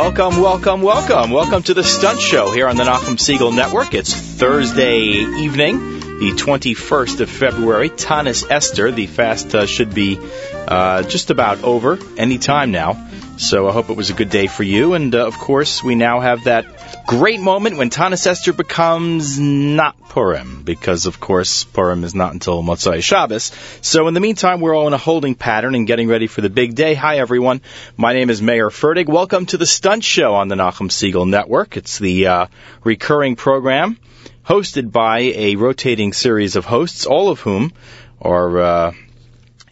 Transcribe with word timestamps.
Welcome, 0.00 0.40
welcome, 0.40 0.82
welcome. 0.82 1.32
Welcome 1.32 1.64
to 1.64 1.74
the 1.74 1.82
Stunt 1.82 2.20
Show 2.20 2.52
here 2.52 2.68
on 2.68 2.76
the 2.76 2.84
Nachum 2.84 3.16
Segal 3.16 3.52
Network. 3.52 3.94
It's 3.94 4.14
Thursday 4.14 5.00
evening, 5.00 5.98
the 6.20 6.30
21st 6.36 7.18
of 7.18 7.28
February. 7.28 7.90
Taanis 7.90 8.48
Esther, 8.48 8.92
the 8.92 9.08
fast 9.08 9.56
uh, 9.56 9.66
should 9.66 9.92
be 9.92 10.20
uh, 10.68 11.02
just 11.02 11.30
about 11.30 11.64
over 11.64 11.98
any 12.16 12.38
time 12.38 12.70
now. 12.70 13.08
So 13.38 13.68
I 13.68 13.72
hope 13.72 13.90
it 13.90 13.96
was 13.96 14.10
a 14.10 14.14
good 14.14 14.30
day 14.30 14.46
for 14.46 14.62
you. 14.62 14.94
And 14.94 15.12
uh, 15.16 15.26
of 15.26 15.36
course, 15.36 15.82
we 15.82 15.96
now 15.96 16.20
have 16.20 16.44
that 16.44 16.64
great 17.08 17.40
moment 17.40 17.78
when 17.78 17.88
Taanis 17.88 18.26
Esther 18.26 18.52
becomes 18.52 19.38
not 19.38 19.98
Purim, 20.10 20.62
because 20.62 21.06
of 21.06 21.18
course 21.18 21.64
Purim 21.64 22.04
is 22.04 22.14
not 22.14 22.34
until 22.34 22.62
Motzai 22.62 23.02
Shabbos. 23.02 23.50
So 23.80 24.08
in 24.08 24.14
the 24.14 24.20
meantime, 24.20 24.60
we're 24.60 24.76
all 24.76 24.88
in 24.88 24.92
a 24.92 24.98
holding 24.98 25.34
pattern 25.34 25.74
and 25.74 25.86
getting 25.86 26.08
ready 26.08 26.26
for 26.26 26.42
the 26.42 26.50
big 26.50 26.74
day. 26.74 26.92
Hi 26.92 27.16
everyone, 27.16 27.62
my 27.96 28.12
name 28.12 28.28
is 28.28 28.42
Mayer 28.42 28.68
Fertig. 28.68 29.06
Welcome 29.06 29.46
to 29.46 29.56
the 29.56 29.64
Stunt 29.64 30.04
Show 30.04 30.34
on 30.34 30.48
the 30.48 30.54
Nachum 30.54 30.90
Segal 30.90 31.26
Network. 31.26 31.78
It's 31.78 31.98
the 31.98 32.26
uh, 32.26 32.46
recurring 32.84 33.36
program 33.36 33.98
hosted 34.44 34.92
by 34.92 35.20
a 35.20 35.56
rotating 35.56 36.12
series 36.12 36.56
of 36.56 36.66
hosts, 36.66 37.06
all 37.06 37.30
of 37.30 37.40
whom 37.40 37.72
are 38.20 38.58
uh, 38.58 38.92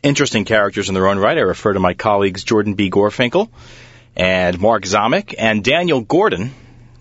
interesting 0.02 0.46
characters 0.46 0.88
in 0.88 0.94
their 0.94 1.06
own 1.06 1.18
right. 1.18 1.36
I 1.36 1.42
refer 1.42 1.74
to 1.74 1.80
my 1.80 1.92
colleagues 1.92 2.44
Jordan 2.44 2.72
B. 2.72 2.88
Gorfinkel 2.88 3.50
and 4.16 4.58
Mark 4.58 4.84
Zamek 4.84 5.34
and 5.36 5.62
Daniel 5.62 6.00
Gordon, 6.00 6.54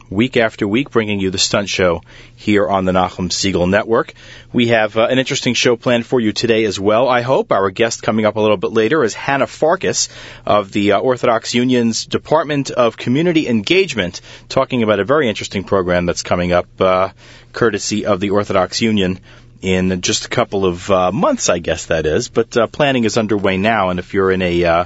week 0.10 0.38
after 0.38 0.68
week, 0.68 0.92
bringing 0.92 1.20
you 1.20 1.30
the 1.32 1.38
stunt 1.38 1.70
show 1.70 2.02
here 2.36 2.68
on 2.68 2.86
the 2.86 2.92
Nachum 2.92 3.30
Segal 3.30 3.70
Network. 3.70 4.14
We 4.54 4.68
have 4.68 4.98
uh, 4.98 5.08
an 5.08 5.20
interesting 5.20 5.54
show 5.54 5.76
planned 5.76 6.06
for 6.06 6.20
you 6.20 6.32
today 6.32 6.66
as 6.66 6.80
well. 6.80 7.08
I 7.08 7.22
hope 7.22 7.52
our 7.52 7.72
guest 7.72 8.04
coming 8.04 8.26
up 8.26 8.36
a 8.36 8.40
little 8.40 8.58
bit 8.58 8.72
later 8.72 9.04
is 9.04 9.14
Hannah 9.14 9.48
Farkas 9.48 10.10
of 10.46 10.72
the 10.72 10.94
uh, 10.94 11.00
Orthodox 11.00 11.54
Union's 11.54 12.06
Department 12.06 12.72
of 12.72 12.98
Community 12.98 13.48
Engagement, 13.48 14.22
talking 14.50 14.84
about 14.84 15.00
a 15.00 15.06
very 15.06 15.30
interesting 15.30 15.64
program 15.64 16.06
that's 16.06 16.24
coming 16.24 16.52
up, 16.52 16.68
uh, 16.80 17.10
courtesy 17.54 18.06
of 18.06 18.20
the 18.20 18.32
Orthodox 18.32 18.82
Union 18.82 19.20
in 19.62 20.02
just 20.02 20.26
a 20.26 20.30
couple 20.30 20.66
of 20.66 20.92
uh, 20.92 21.12
months, 21.12 21.50
I 21.50 21.60
guess 21.60 21.88
that 21.88 22.06
is. 22.06 22.30
But 22.30 22.56
uh, 22.56 22.68
planning 22.68 23.04
is 23.04 23.18
underway 23.18 23.58
now, 23.58 23.90
and 23.90 24.00
if 24.00 24.14
you're 24.14 24.32
in 24.32 24.42
a 24.42 24.64
uh, 24.64 24.86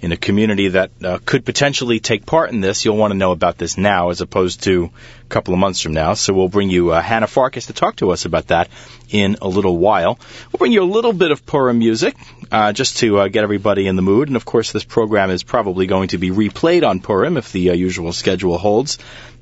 in 0.00 0.12
a 0.12 0.16
community 0.16 0.68
that 0.68 0.90
uh, 1.04 1.18
could 1.24 1.44
potentially 1.44 2.00
take 2.00 2.24
part 2.24 2.50
in 2.50 2.60
this, 2.60 2.84
you'll 2.84 2.96
want 2.96 3.12
to 3.12 3.18
know 3.18 3.32
about 3.32 3.58
this 3.58 3.76
now 3.76 4.10
as 4.10 4.20
opposed 4.20 4.62
to 4.62 4.90
a 5.24 5.28
couple 5.28 5.52
of 5.52 5.60
months 5.60 5.80
from 5.80 5.92
now. 5.92 6.14
So 6.14 6.32
we'll 6.32 6.48
bring 6.48 6.70
you 6.70 6.90
uh, 6.90 7.02
Hannah 7.02 7.26
Farkas 7.26 7.66
to 7.66 7.74
talk 7.74 7.96
to 7.96 8.10
us 8.10 8.24
about 8.24 8.48
that 8.48 8.70
in 9.10 9.36
a 9.42 9.48
little 9.48 9.76
while. 9.76 10.18
We'll 10.50 10.58
bring 10.58 10.72
you 10.72 10.82
a 10.82 10.84
little 10.84 11.12
bit 11.12 11.30
of 11.30 11.44
Purim 11.44 11.78
music 11.78 12.16
uh, 12.50 12.72
just 12.72 12.98
to 12.98 13.18
uh, 13.20 13.28
get 13.28 13.44
everybody 13.44 13.86
in 13.86 13.96
the 13.96 14.02
mood. 14.02 14.28
And 14.28 14.36
of 14.36 14.44
course, 14.46 14.72
this 14.72 14.84
program 14.84 15.30
is 15.30 15.42
probably 15.42 15.86
going 15.86 16.08
to 16.08 16.18
be 16.18 16.30
replayed 16.30 16.88
on 16.88 17.00
Purim 17.00 17.36
if 17.36 17.52
the 17.52 17.70
uh, 17.70 17.74
usual 17.74 18.12
schedule 18.12 18.56
holds. 18.56 18.98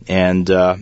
And 0.08 0.50
uh, 0.50 0.76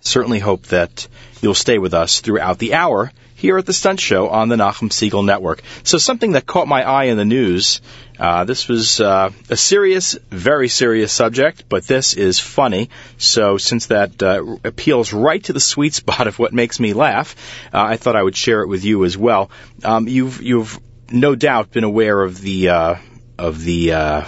certainly 0.00 0.40
hope 0.40 0.64
that 0.68 1.06
you'll 1.40 1.54
stay 1.54 1.78
with 1.78 1.94
us 1.94 2.20
throughout 2.20 2.58
the 2.58 2.74
hour 2.74 3.12
here 3.38 3.56
at 3.56 3.66
the 3.66 3.72
Stunt 3.72 4.00
Show 4.00 4.28
on 4.28 4.48
the 4.48 4.56
Nachum 4.56 4.90
Segal 4.90 5.24
Network. 5.24 5.62
So 5.84 5.96
something 5.96 6.32
that 6.32 6.44
caught 6.44 6.66
my 6.66 6.82
eye 6.82 7.04
in 7.04 7.16
the 7.16 7.24
news. 7.24 7.80
Uh, 8.18 8.42
this 8.42 8.66
was 8.66 9.00
uh, 9.00 9.30
a 9.48 9.56
serious, 9.56 10.18
very 10.28 10.68
serious 10.68 11.12
subject, 11.12 11.68
but 11.68 11.86
this 11.86 12.14
is 12.14 12.40
funny. 12.40 12.90
So 13.16 13.56
since 13.56 13.86
that 13.86 14.20
uh, 14.20 14.56
appeals 14.64 15.12
right 15.12 15.42
to 15.44 15.52
the 15.52 15.60
sweet 15.60 15.94
spot 15.94 16.26
of 16.26 16.40
what 16.40 16.52
makes 16.52 16.80
me 16.80 16.94
laugh, 16.94 17.36
uh, 17.72 17.80
I 17.80 17.96
thought 17.96 18.16
I 18.16 18.22
would 18.24 18.36
share 18.36 18.62
it 18.62 18.66
with 18.66 18.84
you 18.84 19.04
as 19.04 19.16
well. 19.16 19.52
Um, 19.84 20.08
you've 20.08 20.42
you've 20.42 20.80
no 21.12 21.36
doubt 21.36 21.70
been 21.70 21.84
aware 21.84 22.20
of 22.20 22.40
the 22.40 22.70
uh, 22.70 22.96
of 23.38 23.62
the 23.62 23.92
uh, 23.92 24.24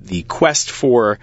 the 0.00 0.22
quest 0.22 0.70
for 0.70 1.18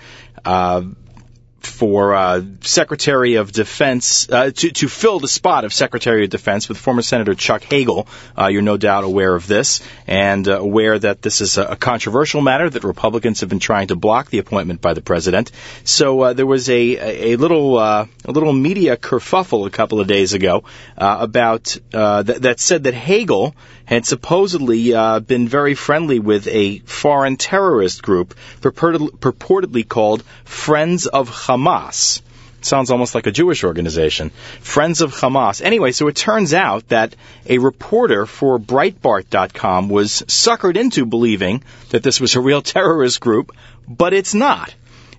for 1.66 2.16
uh, 2.16 2.42
Secretary 2.62 3.36
of 3.36 3.52
Defense 3.52 4.30
uh, 4.30 4.52
to 4.52 4.72
to 4.72 4.88
fill 4.88 5.20
the 5.20 5.28
spot 5.28 5.66
of 5.66 5.74
Secretary 5.74 6.24
of 6.24 6.30
Defense 6.30 6.70
with 6.70 6.78
former 6.78 7.02
Senator 7.02 7.34
Chuck 7.34 7.64
Hagel. 7.64 8.08
Uh, 8.38 8.48
you're 8.48 8.62
no 8.62 8.78
doubt 8.78 9.04
aware 9.04 9.36
of 9.36 9.48
this 9.48 9.82
and 10.08 10.48
uh, 10.48 10.60
aware 10.60 10.98
that 10.98 11.22
this 11.22 11.42
is 11.42 11.58
a, 11.58 11.76
controversial 11.76 12.42
matter 12.42 12.70
that 12.70 12.84
Republicans 12.84 13.40
have 13.40 13.50
been 13.50 13.60
trying 13.60 13.88
to 13.88 13.96
block 13.96 14.30
the 14.30 14.38
appointment 14.38 14.82
by 14.82 14.94
the 14.94 15.02
president. 15.02 15.52
So 15.84 16.22
uh, 16.22 16.34
there 16.34 16.46
was 16.46 16.70
a 16.70 17.34
a 17.34 17.36
little 17.38 17.78
uh, 17.78 18.06
a 18.26 18.32
little 18.32 18.54
media 18.54 18.98
kerfuffle 18.98 19.66
a 19.68 19.72
couple 19.72 20.00
of 20.00 20.08
days 20.08 20.34
ago 20.34 20.64
about 20.98 21.66
th- 21.66 21.82
that 21.92 22.60
said 22.60 22.84
that 22.84 22.94
Hagel 22.94 23.56
had 23.92 24.06
supposedly 24.06 24.94
uh, 24.94 25.20
been 25.20 25.50
very 25.50 25.76
friendly 25.76 26.18
with 26.18 26.48
a 26.48 26.80
foreign 26.80 27.36
terrorist 27.36 28.02
group 28.02 28.34
purportedly, 28.62 29.10
purportedly 29.20 29.88
called 29.88 30.24
Friends 30.46 31.08
of 31.08 31.30
Hamas. 31.30 32.22
Sounds 32.62 32.90
almost 32.90 33.16
like 33.16 33.28
a 33.28 33.32
Jewish 33.32 33.66
organization. 33.66 34.30
Friends 34.62 35.02
of 35.02 35.14
Hamas. 35.14 35.62
Anyway, 35.62 35.92
so 35.92 36.08
it 36.08 36.16
turns 36.16 36.54
out 36.54 36.88
that 36.88 37.16
a 37.46 37.58
reporter 37.58 38.26
for 38.26 38.60
Breitbart.com 38.60 39.90
was 39.90 40.24
suckered 40.28 40.78
into 40.78 41.06
believing 41.06 41.62
that 41.90 42.02
this 42.02 42.22
was 42.22 42.36
a 42.36 42.40
real 42.40 42.62
terrorist 42.62 43.20
group, 43.20 43.54
but 43.90 44.14
it's 44.14 44.34
not. 44.34 44.74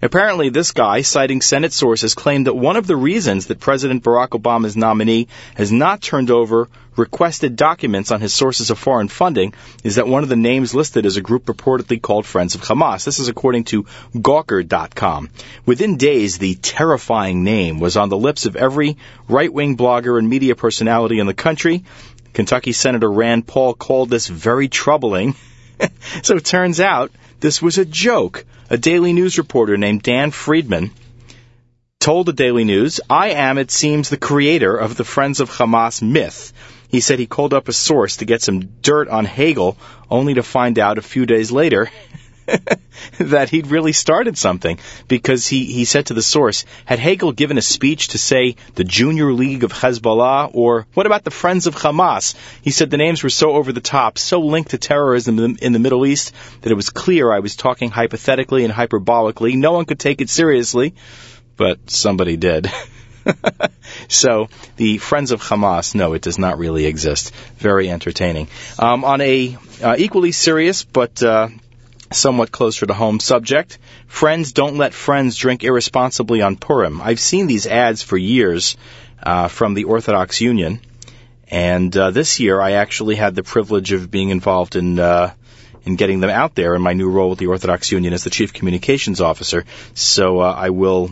Apparently, 0.05 0.49
this 0.49 0.73
guy, 0.73 1.03
citing 1.03 1.41
Senate 1.41 1.73
sources, 1.73 2.15
claimed 2.15 2.49
that 2.49 2.57
one 2.57 2.77
of 2.77 2.89
the 2.89 2.97
reasons 2.97 3.47
that 3.47 3.61
President 3.61 4.03
Barack 4.03 4.31
Obama's 4.31 4.77
nominee 4.77 5.29
has 5.55 5.71
not 5.71 6.03
turned 6.03 6.29
over 6.29 6.69
requested 6.97 7.55
documents 7.55 8.11
on 8.11 8.21
his 8.21 8.35
sources 8.35 8.71
of 8.71 8.79
foreign 8.79 9.07
funding 9.07 9.55
is 9.85 9.95
that 9.95 10.09
one 10.09 10.25
of 10.25 10.29
the 10.29 10.35
names 10.35 10.75
listed 10.75 11.07
is 11.07 11.17
a 11.17 11.23
group 11.23 11.45
purportedly 11.45 12.03
called 12.03 12.27
Friends 12.27 12.57
of 12.57 12.63
Hamas. 12.63 13.05
This 13.05 13.21
is 13.21 13.29
according 13.29 13.65
to 13.65 13.85
Gawker.com. 14.15 15.31
Within 15.67 15.97
days, 15.97 16.37
the 16.37 16.57
terrifying 16.57 17.45
name 17.45 17.79
was 17.79 17.97
on 17.97 18.09
the 18.09 18.19
lips 18.19 18.45
of 18.45 18.57
every 18.57 18.97
right-wing 19.29 19.77
blogger 19.77 20.19
and 20.19 20.29
media 20.29 20.57
personality 20.57 21.21
in 21.21 21.27
the 21.29 21.33
country. 21.33 21.85
Kentucky 22.33 22.73
Senator 22.73 23.11
Rand 23.11 23.47
Paul 23.47 23.75
called 23.75 24.11
this 24.11 24.27
very 24.27 24.67
troubling. 24.67 25.37
so 26.23 26.37
it 26.37 26.45
turns 26.45 26.81
out 26.81 27.13
this 27.43 27.61
was 27.61 27.77
a 27.77 27.85
joke 27.85 28.47
a 28.71 28.79
Daily 28.79 29.13
News 29.13 29.37
reporter 29.37 29.77
named 29.77 30.03
Dan 30.03 30.31
Friedman 30.31 30.93
told 31.99 32.27
the 32.27 32.33
Daily 32.33 32.65
News, 32.65 33.01
I 33.11 33.31
am, 33.31 33.59
it 33.59 33.71
seems, 33.71 34.09
the 34.09 34.17
creator 34.17 34.77
of 34.77 34.97
the 34.97 35.05
Friends 35.05 35.41
of 35.41 35.51
Hamas 35.51 36.01
myth. 36.01 36.53
He 36.89 37.01
said 37.01 37.19
he 37.19 37.27
called 37.27 37.53
up 37.53 37.69
a 37.69 37.73
source 37.73 38.19
to 38.19 38.25
get 38.25 38.43
some 38.43 38.61
dirt 38.81 39.09
on 39.09 39.25
Hagel, 39.25 39.77
only 40.09 40.35
to 40.35 40.43
find 40.43 40.79
out 40.79 40.99
a 40.99 41.03
few 41.03 41.27
days 41.27 41.51
later 41.51 41.91
that 43.19 43.49
he'd 43.51 43.69
really 43.69 43.93
started 43.93 44.37
something 44.37 44.79
because 45.09 45.47
he, 45.47 45.65
he 45.65 45.85
said 45.85 46.07
to 46.07 46.15
the 46.15 46.23
source, 46.23 46.65
had 46.85 46.99
Hagel 46.99 47.33
given 47.33 47.59
a 47.59 47.63
speech 47.63 48.09
to 48.09 48.19
say 48.19 48.57
the 48.75 48.85
Junior 48.85 49.33
League 49.33 49.65
of 49.65 49.73
Hezbollah 49.73 50.51
or 50.55 50.87
what 50.95 51.07
about 51.07 51.25
the 51.25 51.31
Friends 51.31 51.67
of 51.67 51.75
Hamas? 51.75 52.35
He 52.63 52.71
said 52.71 52.91
the 52.91 52.97
names 52.97 53.23
were 53.23 53.31
so 53.31 53.53
over 53.53 53.73
the 53.73 53.81
top, 53.81 54.19
so 54.19 54.41
linked 54.41 54.71
to 54.71 54.79
terrorism 54.79 55.39
in 55.39 55.73
the 55.73 55.79
Middle 55.79 56.07
East 56.07 56.35
that 56.63 56.73
it 56.73 56.77
was 56.77 56.91
clear 56.91 57.33
I 57.33 57.41
was 57.41 57.57
talking 57.57 57.91
hypothetically 57.91 58.65
and 58.65 58.73
hyperbolically. 58.73 59.57
No 59.57 59.73
one 59.73 59.85
could 59.85 60.01
take 60.01 60.21
it 60.21 60.31
seriously, 60.31 60.95
but 61.57 61.91
somebody 61.91 62.37
did. 62.37 62.71
so 64.09 64.49
the 64.77 64.99
Friends 64.99 65.33
of 65.33 65.43
Hamas, 65.43 65.95
no, 65.95 66.15
it 66.15 66.23
does 66.23 66.39
not 66.39 66.59
really 66.59 66.87
exist. 66.87 67.35
Very 67.57 67.91
entertaining. 67.91 68.49
Um, 68.79 69.05
on 69.05 69.21
a 69.21 69.57
uh, 69.83 69.97
equally 69.99 70.33
serious 70.33 70.85
but 70.85 71.23
uh, 71.23 71.49
somewhat 72.13 72.53
closer 72.53 72.87
to 72.87 72.95
home 72.95 73.21
subject. 73.21 73.79
Friends 74.07 74.53
don't 74.53 74.77
let 74.77 74.95
friends 74.95 75.37
drink 75.37 75.65
irresponsibly 75.65 76.43
on 76.43 76.57
Purim. 76.57 77.01
I've 77.01 77.21
seen 77.21 77.47
these 77.47 77.67
ads 77.67 78.03
for 78.03 78.17
years 78.17 78.77
uh, 79.23 79.49
from 79.49 79.75
the 79.75 79.85
Orthodox 79.85 80.41
Union, 80.41 80.81
and 81.49 81.97
uh, 81.97 82.11
this 82.11 82.41
year 82.41 82.61
I 82.61 82.73
actually 82.73 83.17
had 83.17 83.35
the 83.35 83.43
privilege 83.43 83.93
of 83.93 84.11
being 84.11 84.31
involved 84.31 84.77
in 84.77 84.99
uh, 84.99 85.33
in 85.85 85.97
getting 85.97 86.21
them 86.21 86.31
out 86.31 86.55
there 86.55 86.75
in 86.75 86.83
my 86.83 86.93
new 86.93 87.11
role 87.11 87.31
with 87.31 87.39
the 87.39 87.47
Orthodox 87.49 87.91
Union 87.91 88.13
as 88.15 88.25
the 88.25 88.31
chief 88.31 88.53
communications 88.53 89.21
officer. 89.21 89.65
So 89.95 90.41
uh, 90.41 90.53
I 90.53 90.71
will 90.71 91.11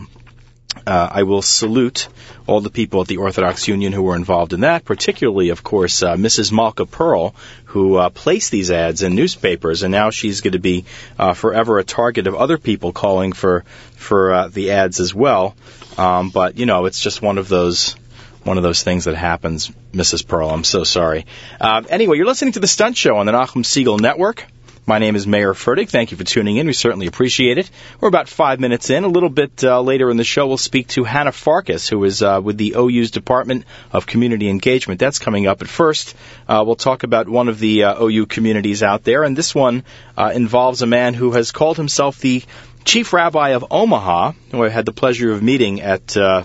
uh, 0.85 1.09
I 1.11 1.23
will 1.23 1.41
salute 1.41 2.07
all 2.47 2.61
the 2.61 2.69
people 2.69 3.01
at 3.01 3.07
the 3.07 3.17
Orthodox 3.17 3.67
Union 3.67 3.93
who 3.93 4.03
were 4.03 4.15
involved 4.15 4.53
in 4.53 4.61
that, 4.61 4.85
particularly, 4.85 5.49
of 5.49 5.63
course, 5.63 6.01
uh, 6.01 6.15
Mrs. 6.15 6.51
Malka 6.51 6.85
Pearl, 6.85 7.35
who 7.65 7.95
uh, 7.95 8.09
placed 8.09 8.51
these 8.51 8.71
ads 8.71 9.03
in 9.03 9.15
newspapers, 9.15 9.83
and 9.83 9.91
now 9.91 10.09
she's 10.09 10.41
going 10.41 10.53
to 10.53 10.59
be 10.59 10.85
uh, 11.19 11.33
forever 11.33 11.77
a 11.77 11.83
target 11.83 12.27
of 12.27 12.35
other 12.35 12.57
people 12.57 12.91
calling 12.91 13.33
for 13.33 13.63
for 13.95 14.33
uh, 14.33 14.47
the 14.47 14.71
ads 14.71 14.99
as 14.99 15.13
well. 15.13 15.55
Um, 15.97 16.29
but 16.29 16.57
you 16.57 16.65
know, 16.65 16.85
it's 16.85 16.99
just 16.99 17.21
one 17.21 17.37
of 17.37 17.47
those 17.47 17.95
one 18.43 18.57
of 18.57 18.63
those 18.63 18.81
things 18.81 19.05
that 19.05 19.15
happens, 19.15 19.71
Mrs. 19.93 20.27
Pearl. 20.27 20.49
I'm 20.49 20.63
so 20.63 20.83
sorry. 20.83 21.25
Uh, 21.59 21.83
anyway, 21.89 22.17
you're 22.17 22.25
listening 22.25 22.53
to 22.53 22.59
the 22.59 22.67
Stunt 22.67 22.97
Show 22.97 23.17
on 23.17 23.25
the 23.25 23.31
Nachum 23.33 23.63
Segal 23.63 23.99
Network. 23.99 24.45
My 24.87 24.97
name 24.97 25.15
is 25.15 25.27
Mayer 25.27 25.53
Fertig. 25.53 25.89
Thank 25.89 26.09
you 26.09 26.17
for 26.17 26.23
tuning 26.23 26.57
in. 26.57 26.65
We 26.65 26.73
certainly 26.73 27.05
appreciate 27.05 27.59
it. 27.59 27.69
We're 27.99 28.07
about 28.07 28.27
five 28.27 28.59
minutes 28.59 28.89
in. 28.89 29.03
A 29.03 29.07
little 29.07 29.29
bit 29.29 29.63
uh, 29.63 29.79
later 29.79 30.09
in 30.09 30.17
the 30.17 30.23
show, 30.23 30.47
we'll 30.47 30.57
speak 30.57 30.87
to 30.89 31.03
Hannah 31.03 31.31
Farkas, 31.31 31.87
who 31.87 32.03
is 32.03 32.23
uh, 32.23 32.41
with 32.43 32.57
the 32.57 32.73
OU's 32.75 33.11
Department 33.11 33.65
of 33.91 34.07
Community 34.07 34.49
Engagement. 34.49 34.99
That's 34.99 35.19
coming 35.19 35.45
up. 35.45 35.61
At 35.61 35.67
first, 35.67 36.15
uh, 36.47 36.63
we'll 36.65 36.75
talk 36.75 37.03
about 37.03 37.29
one 37.29 37.47
of 37.47 37.59
the 37.59 37.83
uh, 37.83 38.03
OU 38.03 38.25
communities 38.25 38.81
out 38.81 39.03
there, 39.03 39.23
and 39.23 39.37
this 39.37 39.53
one 39.53 39.83
uh, 40.17 40.31
involves 40.33 40.81
a 40.81 40.87
man 40.87 41.13
who 41.13 41.31
has 41.33 41.51
called 41.51 41.77
himself 41.77 42.17
the 42.17 42.43
chief 42.83 43.13
rabbi 43.13 43.49
of 43.49 43.65
Omaha, 43.69 44.31
who 44.49 44.63
I 44.63 44.69
had 44.69 44.87
the 44.87 44.93
pleasure 44.93 45.31
of 45.31 45.43
meeting 45.43 45.81
at 45.81 46.17
uh, 46.17 46.43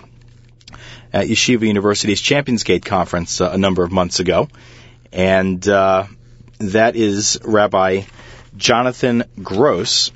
at 1.10 1.26
Yeshiva 1.26 1.66
University's 1.66 2.20
Champions 2.20 2.64
Gate 2.64 2.84
conference 2.84 3.40
a 3.40 3.56
number 3.56 3.82
of 3.82 3.90
months 3.90 4.20
ago, 4.20 4.48
and 5.10 5.66
that 6.58 6.96
is 6.96 7.38
Rabbi 7.44 8.02
Jonathan 8.56 9.24
Gross. 9.42 10.10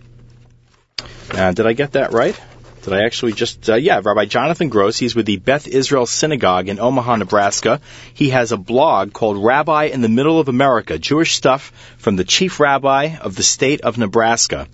Uh, 1.30 1.52
did 1.52 1.66
I 1.66 1.72
get 1.72 1.92
that 1.92 2.12
right? 2.12 2.38
Did 2.82 2.94
I 2.94 3.04
actually 3.04 3.32
just, 3.32 3.68
uh, 3.68 3.74
yeah, 3.74 4.00
Rabbi 4.02 4.24
Jonathan 4.24 4.70
Gross. 4.70 4.96
He's 4.96 5.14
with 5.14 5.26
the 5.26 5.36
Beth 5.36 5.68
Israel 5.68 6.06
Synagogue 6.06 6.68
in 6.68 6.80
Omaha, 6.80 7.16
Nebraska. 7.16 7.80
He 8.14 8.30
has 8.30 8.52
a 8.52 8.56
blog 8.56 9.12
called 9.12 9.44
Rabbi 9.44 9.84
in 9.84 10.00
the 10.00 10.08
Middle 10.08 10.40
of 10.40 10.48
America, 10.48 10.98
Jewish 10.98 11.34
stuff 11.34 11.72
from 11.98 12.16
the 12.16 12.24
chief 12.24 12.58
rabbi 12.58 13.16
of 13.20 13.36
the 13.36 13.42
state 13.42 13.82
of 13.82 13.98
Nebraska. 13.98 14.66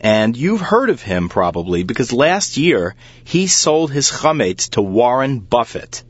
And 0.00 0.34
you've 0.34 0.62
heard 0.62 0.88
of 0.88 1.02
him 1.02 1.28
probably 1.28 1.82
because 1.82 2.12
last 2.12 2.56
year 2.56 2.94
he 3.24 3.46
sold 3.46 3.92
his 3.92 4.10
chametz 4.10 4.70
to 4.70 4.80
Warren 4.80 5.40
Buffett. 5.40 6.02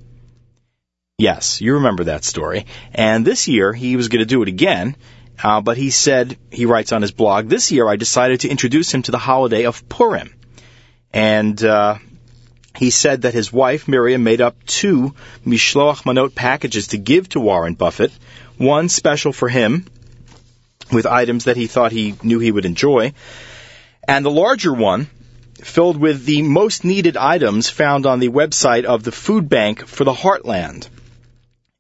Yes, 1.21 1.61
you 1.61 1.75
remember 1.75 2.05
that 2.05 2.25
story. 2.25 2.65
And 2.95 3.27
this 3.27 3.47
year 3.47 3.75
he 3.75 3.97
was 3.97 4.09
going 4.09 4.21
to 4.21 4.35
do 4.35 4.41
it 4.41 4.49
again. 4.49 4.97
Uh, 5.43 5.61
but 5.61 5.77
he 5.77 5.91
said, 5.91 6.39
he 6.51 6.65
writes 6.65 6.93
on 6.93 7.03
his 7.03 7.13
blog, 7.13 7.47
this 7.47 7.71
year 7.71 7.87
I 7.87 7.97
decided 7.97 8.41
to 8.41 8.49
introduce 8.49 8.95
him 8.95 9.03
to 9.03 9.11
the 9.11 9.19
holiday 9.19 9.65
of 9.65 9.87
Purim. 9.87 10.33
And 11.13 11.63
uh, 11.63 11.99
he 12.75 12.89
said 12.89 13.23
that 13.23 13.35
his 13.35 13.53
wife, 13.53 13.87
Miriam, 13.87 14.23
made 14.23 14.41
up 14.41 14.65
two 14.65 15.15
Mishloach 15.47 16.05
Manot 16.05 16.35
packages 16.35 16.89
to 16.89 16.97
give 16.97 17.29
to 17.31 17.41
Warren 17.41 17.75
Buffett, 17.75 18.13
one 18.57 18.89
special 18.89 19.35
for 19.35 19.51
him, 19.51 19.85
with 20.91 21.05
items 21.05 21.45
that 21.45 21.59
he 21.59 21.67
thought 21.67 21.93
he 21.93 22.15
knew 22.23 22.39
he 22.39 22.51
would 22.51 22.65
enjoy, 22.65 23.13
and 24.09 24.25
the 24.25 24.31
larger 24.31 24.73
one 24.73 25.07
filled 25.63 25.99
with 25.99 26.25
the 26.25 26.41
most 26.41 26.83
needed 26.85 27.19
items 27.19 27.69
found 27.69 28.07
on 28.07 28.21
the 28.21 28.31
website 28.31 28.85
of 28.85 29.03
the 29.03 29.13
food 29.13 29.51
bank 29.51 29.87
for 29.87 30.05
the 30.05 30.15
Heartland. 30.15 30.89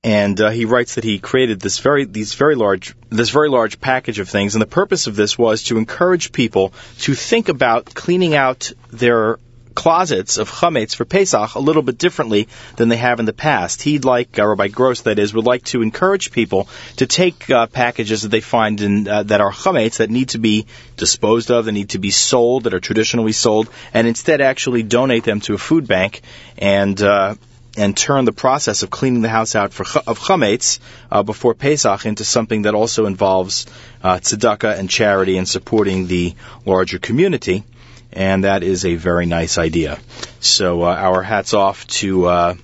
And 0.02 0.40
uh, 0.40 0.48
he 0.48 0.64
writes 0.64 0.94
that 0.94 1.04
he 1.04 1.18
created 1.18 1.60
this 1.60 1.78
very 1.78 2.06
these 2.06 2.32
very 2.32 2.54
large 2.54 2.94
this 3.10 3.28
very 3.28 3.50
large 3.50 3.80
package 3.80 4.18
of 4.18 4.30
things, 4.30 4.54
and 4.54 4.62
the 4.62 4.66
purpose 4.66 5.06
of 5.06 5.14
this 5.14 5.36
was 5.36 5.64
to 5.64 5.76
encourage 5.76 6.32
people 6.32 6.72
to 7.00 7.14
think 7.14 7.50
about 7.50 7.94
cleaning 7.94 8.34
out 8.34 8.72
their 8.90 9.38
closets 9.74 10.38
of 10.38 10.50
chametz 10.50 10.94
for 10.94 11.04
Pesach 11.04 11.54
a 11.54 11.58
little 11.60 11.82
bit 11.82 11.98
differently 11.98 12.48
than 12.76 12.88
they 12.88 12.96
have 12.96 13.20
in 13.20 13.26
the 13.26 13.32
past. 13.32 13.82
He'd 13.82 14.04
like, 14.04 14.38
uh, 14.38 14.46
Rabbi 14.46 14.68
Gross 14.68 15.02
that 15.02 15.18
is, 15.18 15.34
would 15.34 15.44
like 15.44 15.64
to 15.66 15.82
encourage 15.82 16.32
people 16.32 16.68
to 16.96 17.06
take 17.06 17.48
uh, 17.50 17.66
packages 17.66 18.22
that 18.22 18.30
they 18.30 18.40
find 18.40 18.80
in, 18.80 19.08
uh, 19.08 19.22
that 19.24 19.40
are 19.40 19.52
chametz 19.52 19.98
that 19.98 20.10
need 20.10 20.30
to 20.30 20.38
be 20.38 20.66
disposed 20.96 21.50
of, 21.50 21.66
that 21.66 21.72
need 21.72 21.90
to 21.90 21.98
be 21.98 22.10
sold, 22.10 22.64
that 22.64 22.74
are 22.74 22.80
traditionally 22.80 23.32
sold, 23.32 23.68
and 23.94 24.06
instead 24.06 24.40
actually 24.40 24.82
donate 24.82 25.24
them 25.24 25.40
to 25.40 25.54
a 25.54 25.58
food 25.58 25.86
bank 25.86 26.22
and 26.58 27.00
uh, 27.00 27.34
and 27.80 27.96
turn 27.96 28.26
the 28.26 28.32
process 28.32 28.82
of 28.82 28.90
cleaning 28.90 29.22
the 29.22 29.28
house 29.28 29.54
out 29.54 29.72
for 29.72 29.84
of 30.06 30.18
chametz 30.18 30.80
uh, 31.10 31.22
before 31.22 31.54
Pesach 31.54 32.04
into 32.04 32.24
something 32.24 32.62
that 32.62 32.74
also 32.74 33.06
involves 33.06 33.66
uh, 34.02 34.16
tzedakah 34.16 34.78
and 34.78 34.90
charity 34.90 35.38
and 35.38 35.48
supporting 35.48 36.06
the 36.06 36.34
larger 36.66 36.98
community. 36.98 37.64
And 38.12 38.44
that 38.44 38.62
is 38.62 38.84
a 38.84 38.96
very 38.96 39.24
nice 39.24 39.56
idea. 39.56 39.98
So 40.40 40.82
uh, 40.82 40.94
our 40.94 41.22
hats 41.22 41.54
off 41.54 41.86
to 42.00 42.26
uh, 42.26 42.54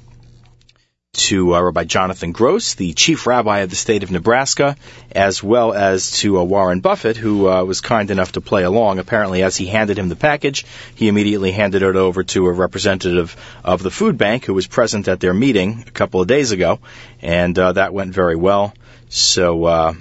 to 1.17 1.55
uh, 1.55 1.61
Rabbi 1.61 1.85
Jonathan 1.85 2.33
Gross, 2.33 2.75
the 2.75 2.93
chief 2.93 3.27
rabbi 3.27 3.61
of 3.61 3.71
the 3.71 3.77
state 3.77 4.03
of 4.03 4.11
Nebraska, 4.11 4.77
as 5.13 5.43
well 5.43 5.73
as 5.73 6.13
to 6.19 6.39
uh, 6.39 6.45
Warren 6.45 6.81
Buffett, 6.81 7.17
who 7.17 7.49
uh, 7.49 7.65
was 7.65 7.81
kind 7.81 8.11
enough 8.11 8.33
to 8.33 8.41
play 8.41 8.65
along. 8.65 8.99
Apparently, 8.99 9.43
as 9.43 9.57
he 9.57 9.67
handed 9.67 9.99
him 9.99 10.09
the 10.09 10.17
package, 10.17 10.65
he 10.95 11.09
immediately 11.09 11.53
handed 11.53 11.83
it 11.83 11.97
over 11.97 12.23
to 12.25 12.47
a 12.47 12.53
representative 12.53 13.37
of 13.65 13.83
the 13.83 13.91
food 13.91 14.19
bank 14.19 14.45
who 14.45 14.55
was 14.55 14.67
present 14.67 15.09
at 15.09 15.21
their 15.21 15.35
meeting 15.35 15.85
a 15.87 15.91
couple 15.91 16.21
of 16.21 16.29
days 16.29 16.53
ago, 16.53 16.79
and 17.23 17.59
uh, 17.59 17.73
that 17.73 17.95
went 17.95 18.15
very 18.15 18.37
well. 18.37 18.75
So, 19.09 19.65
uh, 19.65 19.95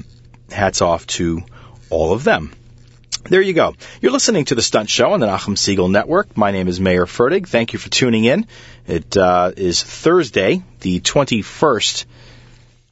hats 0.51 0.81
off 0.81 1.07
to 1.07 1.43
all 1.89 2.13
of 2.13 2.23
them. 2.23 2.51
There 3.27 3.41
you 3.41 3.53
go. 3.53 3.73
You're 4.01 4.11
listening 4.11 4.45
to 4.45 4.55
the 4.55 4.61
Stunt 4.61 4.87
Show 4.87 5.13
on 5.13 5.19
the 5.19 5.25
Nachum 5.25 5.55
Segal 5.55 5.89
Network. 5.89 6.37
My 6.37 6.51
name 6.51 6.67
is 6.67 6.79
Mayer 6.79 7.07
Fertig. 7.07 7.47
Thank 7.47 7.73
you 7.73 7.79
for 7.79 7.89
tuning 7.89 8.23
in. 8.23 8.45
It 8.85 9.17
uh, 9.17 9.51
is 9.57 9.81
Thursday, 9.81 10.61
the 10.81 10.99
21st 10.99 12.05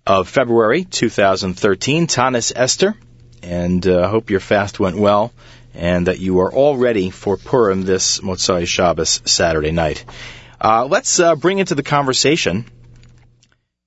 of 0.08 0.28
February, 0.28 0.86
2013. 0.86 2.08
Taanis 2.08 2.52
Esther, 2.56 2.96
and 3.44 3.86
uh, 3.86 4.08
hope 4.08 4.32
your 4.32 4.40
fast 4.40 4.80
went 4.80 4.98
well 4.98 5.32
and 5.76 6.08
that 6.08 6.18
you 6.18 6.40
are 6.40 6.52
all 6.52 6.78
ready 6.78 7.12
for 7.12 7.38
Purim 7.38 7.84
this 7.84 8.20
Motzai 8.20 8.66
Shabbos 8.66 9.22
Saturday 9.26 9.72
night. 9.72 10.04
Uh, 10.60 10.88
let's 10.88 11.20
uh, 11.20 11.36
bring 11.36 11.60
into 11.60 11.76
the 11.76 11.84
conversation 11.84 12.66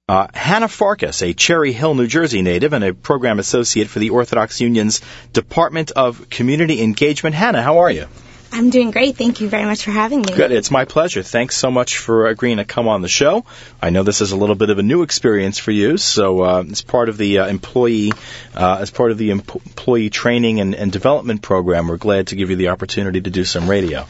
uh, 0.08 0.29
Hannah 0.32 0.69
Farkas, 0.69 1.20
a 1.23 1.35
Cherry 1.35 1.73
Hill, 1.73 1.97
New 1.97 2.06
Jersey 2.06 2.41
native 2.41 2.73
and 2.73 2.85
a 2.85 2.94
program 2.94 3.41
associate 3.41 3.88
for 3.88 3.99
the 3.99 4.11
Orthodox 4.11 4.61
Union's 4.61 5.00
Department 5.32 5.91
of 5.91 6.31
Community 6.31 6.81
Engagement. 6.81 7.35
Hannah, 7.35 7.61
how 7.61 7.79
are 7.79 7.91
you? 7.91 8.06
I'm 8.53 8.70
doing 8.70 8.93
great. 8.93 9.17
Thank 9.17 9.41
you 9.41 9.49
very 9.49 9.64
much 9.64 9.82
for 9.82 9.91
having 9.91 10.23
me. 10.23 10.32
Good. 10.32 10.53
It's 10.53 10.70
my 10.70 10.85
pleasure. 10.85 11.25
Thanks 11.25 11.56
so 11.56 11.73
much 11.73 11.99
for 11.99 12.29
agreeing 12.29 12.58
to 12.58 12.64
come 12.64 12.87
on 12.87 13.03
the 13.03 13.08
show. 13.08 13.44
I 13.82 13.91
know 13.91 14.05
this 14.05 14.20
is 14.20 14.31
a 14.31 14.37
little 14.37 14.55
bit 14.55 14.70
of 14.70 14.79
a 14.79 14.82
new 14.85 15.03
experience 15.03 15.58
for 15.58 15.73
you, 15.73 15.97
so 15.97 16.43
uh, 16.43 16.64
as 16.70 16.82
part 16.82 17.09
of 17.09 17.17
the 17.17 17.41
uh, 17.41 17.49
employee, 17.49 18.12
uh, 18.55 18.79
as 18.81 18.93
part 18.93 19.11
of 19.11 19.19
the 19.19 19.32
em- 19.32 19.43
employee 19.67 20.11
training 20.11 20.61
and, 20.61 20.76
and 20.76 20.93
development 20.93 21.43
program, 21.43 21.88
we're 21.88 21.97
glad 21.97 22.29
to 22.29 22.37
give 22.37 22.50
you 22.50 22.56
the 22.56 22.69
opportunity 22.69 23.20
to 23.20 23.31
do 23.31 23.44
some 23.44 23.69
radio. 23.69 24.06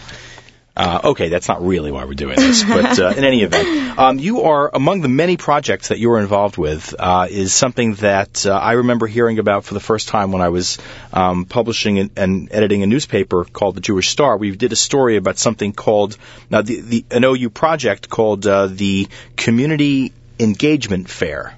Uh, 0.77 1.01
okay, 1.05 1.31
that's 1.31 1.49
not 1.49 1.65
really 1.65 1.91
why 1.91 2.05
we're 2.05 2.13
doing 2.13 2.37
this, 2.37 2.63
but 2.63 2.99
uh, 2.99 3.09
in 3.17 3.25
any 3.25 3.43
event, 3.43 3.99
um, 3.99 4.19
you 4.19 4.43
are 4.43 4.71
among 4.75 5.01
the 5.01 5.09
many 5.09 5.39
projects 5.39 5.89
that 5.89 5.99
you 5.99 6.11
are 6.11 6.21
involved 6.21 6.59
with. 6.59 6.95
Uh, 6.99 7.27
is 7.31 7.55
something 7.55 7.95
that 7.95 8.45
uh, 8.45 8.53
I 8.53 8.73
remember 8.73 9.07
hearing 9.07 9.39
about 9.39 9.65
for 9.65 9.73
the 9.73 9.81
first 9.81 10.09
time 10.09 10.33
when 10.33 10.43
I 10.43 10.51
was 10.51 10.77
um, 11.15 11.47
publishing 11.47 11.99
and, 11.99 12.11
and, 12.19 12.53
editing 12.53 12.83
a 12.83 12.87
newspaper 12.87 13.45
called 13.45 13.77
the 13.77 13.81
Jewish 13.81 14.11
Star. 14.11 14.37
We 14.37 14.55
did 14.55 14.71
a 14.73 14.77
story 14.77 15.17
about 15.17 15.39
something 15.39 15.73
called 15.73 16.19
now 16.51 16.61
the, 16.61 16.81
the 16.83 17.07
an 17.11 17.25
OU 17.25 17.51
project 17.51 18.11
called 18.11 18.47
uh, 18.47 18.67
the 18.67 19.09
Community 19.35 20.13
Engagement 20.39 21.09
Fair. 21.09 21.57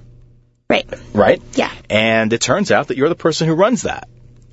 Right. 0.71 0.89
Right. 1.13 1.43
Yeah. 1.55 1.73
And 1.91 2.33
it 2.33 2.41
turns 2.41 2.71
out 2.71 2.89
that 2.89 2.97
you're 2.97 3.09
the 3.09 3.17
person 3.17 3.49
who 3.49 3.55
runs 3.55 3.83
that, 3.83 4.09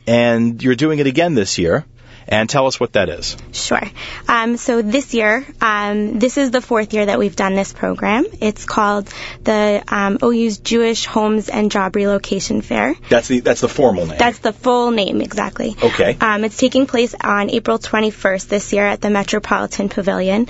and 0.08 0.62
you're 0.64 0.76
doing 0.76 0.98
it 0.98 1.06
again 1.06 1.36
this 1.36 1.60
year 1.60 1.86
and 2.28 2.50
tell 2.50 2.68
us 2.68 2.80
what 2.80 2.94
that 2.94 3.10
is. 3.10 3.38
Sure. 3.52 3.82
Um, 4.28 4.58
so 4.58 4.82
this 4.82 5.14
year, 5.14 5.46
um, 5.62 6.20
this 6.20 6.38
is 6.38 6.52
the 6.52 6.62
fourth 6.62 6.94
year 6.94 7.06
that 7.06 7.20
we've 7.20 7.36
done 7.36 7.56
this 7.56 7.74
program. 7.74 8.26
It's 8.42 8.66
called 8.66 9.10
the 9.44 9.84
um, 9.88 10.18
OU's 10.24 10.58
Jewish 10.58 11.06
Homes 11.06 11.50
and 11.50 11.72
Job 11.72 11.96
Relocation 11.96 12.62
Fair. 12.62 12.96
That's 13.10 13.28
the 13.28 13.42
that's 13.42 13.62
the 13.62 13.70
formal 13.70 14.08
name. 14.08 14.18
That's 14.18 14.40
the 14.40 14.54
full 14.54 14.92
name 14.92 15.22
exactly. 15.22 15.76
Okay. 15.82 16.18
Um, 16.20 16.44
it's 16.44 16.58
taking 16.58 16.88
place 16.88 17.16
on 17.20 17.50
April 17.50 17.80
21st 17.80 18.48
this 18.48 18.74
year 18.74 18.86
at 18.86 19.02
the 19.02 19.10
Metropolitan 19.10 19.90
Pavilion. 19.90 20.48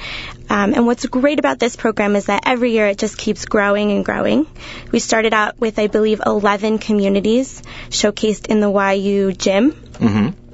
Um, 0.50 0.74
and 0.74 0.86
what's 0.86 1.06
great 1.08 1.40
about 1.40 1.60
this 1.60 1.76
program 1.76 2.16
is 2.16 2.26
that 2.26 2.44
every 2.46 2.72
year 2.72 2.88
it 2.88 2.98
just 2.98 3.18
keeps 3.18 3.46
growing 3.46 3.92
and 3.92 4.06
growing. 4.06 4.48
We 4.92 5.00
started 5.00 5.34
out 5.34 5.60
with, 5.60 5.80
I 5.80 5.88
believe, 5.88 6.22
11 6.26 6.78
communities 6.80 7.64
showcased 7.90 8.48
in 8.48 8.60
the 8.60 8.70
YU 8.70 9.34
gym. 9.34 9.72
Mm-hmm. 9.72 10.45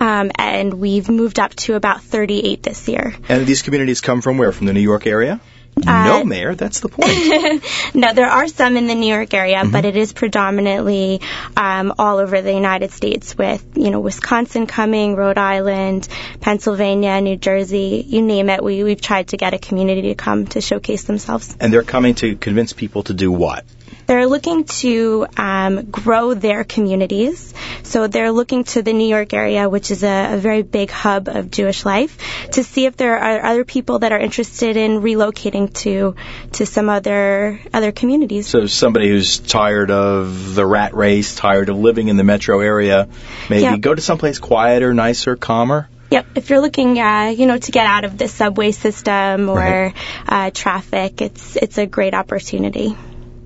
Um, 0.00 0.30
and 0.36 0.74
we've 0.74 1.08
moved 1.08 1.38
up 1.38 1.54
to 1.56 1.74
about 1.74 2.02
38 2.02 2.62
this 2.62 2.88
year. 2.88 3.14
And 3.28 3.46
these 3.46 3.62
communities 3.62 4.00
come 4.00 4.22
from 4.22 4.38
where? 4.38 4.50
From 4.52 4.66
the 4.66 4.72
New 4.72 4.80
York 4.80 5.06
area? 5.06 5.40
Uh, 5.86 6.04
no, 6.04 6.24
Mayer, 6.24 6.54
that's 6.56 6.80
the 6.80 6.88
point. 6.88 7.62
no, 7.94 8.12
there 8.12 8.26
are 8.28 8.48
some 8.48 8.76
in 8.76 8.88
the 8.88 8.94
New 8.94 9.06
York 9.06 9.32
area, 9.32 9.58
Mm-hmm. 9.58 9.70
but 9.70 9.84
it 9.84 9.96
is 9.96 10.12
predominantly 10.12 11.20
um, 11.56 11.94
all 11.98 12.18
over 12.18 12.42
the 12.42 12.52
United 12.52 12.90
States 12.90 13.38
with, 13.38 13.64
you 13.76 13.90
know, 13.90 14.00
Wisconsin 14.00 14.66
coming, 14.66 15.14
Rhode 15.14 15.38
Island, 15.38 16.08
Pennsylvania, 16.40 17.20
New 17.20 17.36
Jersey, 17.36 18.04
you 18.06 18.20
name 18.20 18.50
it. 18.50 18.64
We, 18.64 18.82
we've 18.82 19.00
tried 19.00 19.28
to 19.28 19.36
get 19.36 19.54
a 19.54 19.58
community 19.58 20.02
to 20.08 20.14
come 20.16 20.46
to 20.48 20.60
showcase 20.60 21.04
themselves. 21.04 21.56
and 21.60 21.72
they're 21.72 21.84
coming 21.84 22.14
to 22.16 22.34
convince 22.36 22.72
people 22.72 23.04
to 23.04 23.14
do 23.14 23.30
what? 23.30 23.64
They're 24.10 24.26
looking 24.26 24.64
to 24.82 25.26
um, 25.36 25.88
grow 25.88 26.34
their 26.34 26.64
communities. 26.64 27.54
So 27.84 28.08
they're 28.08 28.32
looking 28.32 28.64
to 28.64 28.82
the 28.82 28.92
New 28.92 29.06
York 29.06 29.32
area, 29.32 29.68
which 29.68 29.92
is 29.92 30.02
a, 30.02 30.34
a 30.34 30.36
very 30.36 30.62
big 30.62 30.90
hub 30.90 31.28
of 31.28 31.52
Jewish 31.52 31.84
life, 31.84 32.18
to 32.54 32.64
see 32.64 32.86
if 32.86 32.96
there 32.96 33.16
are 33.16 33.44
other 33.44 33.64
people 33.64 34.00
that 34.00 34.10
are 34.10 34.18
interested 34.18 34.76
in 34.76 35.00
relocating 35.00 35.72
to 35.84 36.16
to 36.54 36.66
some 36.66 36.88
other 36.90 37.60
other 37.72 37.92
communities. 37.92 38.48
So 38.48 38.66
somebody 38.66 39.08
who's 39.10 39.38
tired 39.38 39.92
of 39.92 40.56
the 40.56 40.66
rat 40.66 40.92
race, 40.94 41.36
tired 41.36 41.68
of 41.68 41.76
living 41.78 42.08
in 42.08 42.16
the 42.16 42.24
metro 42.24 42.58
area, 42.58 43.06
maybe 43.48 43.62
Yeah. 43.62 43.76
go 43.76 43.94
to 43.94 44.02
someplace 44.02 44.40
quieter, 44.40 44.92
nicer, 44.92 45.36
calmer. 45.36 45.88
Yep. 46.10 46.26
If 46.34 46.50
you're 46.50 46.60
looking, 46.60 46.98
uh, 46.98 47.32
you 47.38 47.46
know, 47.46 47.58
to 47.58 47.70
get 47.70 47.86
out 47.86 48.04
of 48.04 48.18
the 48.18 48.26
subway 48.26 48.72
system 48.72 49.48
or 49.48 49.54
Right. 49.54 49.94
uh, 50.26 50.50
traffic, 50.52 51.22
it's 51.22 51.54
it's 51.54 51.78
a 51.78 51.86
great 51.86 52.12
opportunity. 52.24 52.96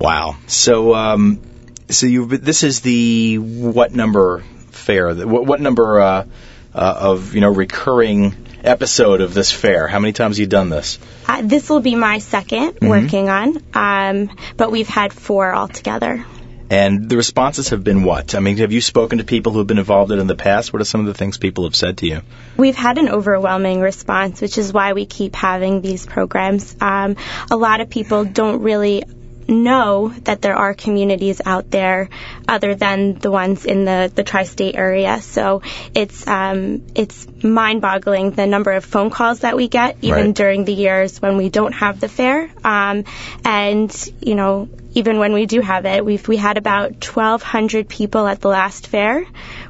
Wow. 0.05 0.37
So, 0.49 0.95
um, 0.95 1.41
so 1.89 2.07
you 2.07 2.27
this 2.27 2.63
is 2.63 2.83
the 2.83 3.39
what 3.39 3.93
number 3.93 4.41
fair? 4.71 5.15
What, 5.15 5.47
what 5.47 5.63
number 5.63 5.99
uh, 5.99 6.27
uh, 6.75 6.97
of 7.01 7.35
you 7.35 7.41
know 7.41 7.49
recurring 7.49 8.37
episode 8.63 9.23
of 9.23 9.33
this 9.33 9.51
fair? 9.51 9.89
How 9.89 10.01
many 10.01 10.13
times 10.13 10.37
have 10.37 10.41
you 10.41 10.47
done 10.47 10.69
this? 10.69 10.99
Uh, 11.27 11.41
this 11.43 11.71
will 11.71 11.81
be 11.81 11.95
my 11.95 12.19
2nd 12.19 12.87
working 12.87 13.31
on, 13.31 13.63
um, 13.73 14.37
but 14.59 14.71
we've 14.71 14.89
had 14.89 15.15
four 15.15 15.55
altogether. 15.55 16.27
And 16.69 17.09
the 17.09 17.17
responses 17.17 17.71
have 17.71 17.83
been 17.83 18.05
what? 18.05 18.35
I 18.35 18.41
mean, 18.41 18.59
have 18.59 18.73
you 18.73 18.83
spoken 18.83 19.19
to 19.19 19.25
people 19.25 19.53
who 19.53 19.59
have 19.59 19.67
been 19.67 19.79
involved 19.79 20.13
in 20.13 20.19
it 20.19 20.21
in 20.21 20.27
the 20.27 20.35
past? 20.35 20.73
What 20.73 20.83
are 20.83 20.87
some 20.87 21.01
of 21.01 21.07
the 21.07 21.15
things 21.15 21.39
people 21.39 21.65
have 21.65 21.77
said 21.77 21.99
to 21.99 22.07
you? 22.07 22.21
We've 22.59 22.77
had 22.77 22.99
an 22.99 23.09
overwhelming 23.09 23.81
response, 23.81 24.43
which 24.43 24.59
is 24.59 24.73
why 24.73 24.93
we 24.93 25.07
keep 25.07 25.35
having 25.35 25.81
these 25.81 26.05
programs. 26.05 26.77
Um, 26.81 27.17
a 27.51 27.57
lot 27.57 27.81
of 27.81 27.91
people 27.91 28.25
don't 28.25 28.63
really 28.63 29.05
know 29.49 30.09
that 30.25 30.41
there 30.43 30.57
are 30.57 30.75
communities 30.75 31.41
out 31.45 31.71
there 31.71 32.09
other 32.49 32.75
than 32.75 33.15
the 33.15 33.31
ones 33.31 33.65
in 33.65 33.85
the, 33.85 34.11
the 34.15 34.23
tri-state 34.23 34.75
area. 34.77 35.21
So 35.21 35.63
it's 35.95 36.27
um, 36.27 36.83
it's 36.95 37.27
mind-boggling 37.43 38.33
the 38.33 38.47
number 38.47 38.73
of 38.73 38.85
phone 38.85 39.11
calls 39.11 39.41
that 39.41 39.57
we 39.57 39.69
get, 39.69 39.97
even 40.03 40.27
Right. 40.27 40.35
during 40.35 40.65
the 40.65 40.73
years 40.75 41.21
when 41.21 41.37
we 41.37 41.49
don't 41.49 41.73
have 41.73 42.01
the 42.01 42.09
fair. 42.09 42.51
Um, 42.65 43.05
and 43.45 44.13
you 44.21 44.35
know, 44.35 44.69
even 44.95 45.19
when 45.19 45.33
we 45.33 45.47
do 45.47 45.61
have 45.61 45.87
it, 45.87 46.05
we've 46.05 46.27
we 46.29 46.37
had 46.37 46.57
about 46.59 46.93
1,200 47.05 47.89
people 47.89 48.27
at 48.27 48.41
the 48.41 48.49
last 48.49 48.87
fair, 48.87 49.25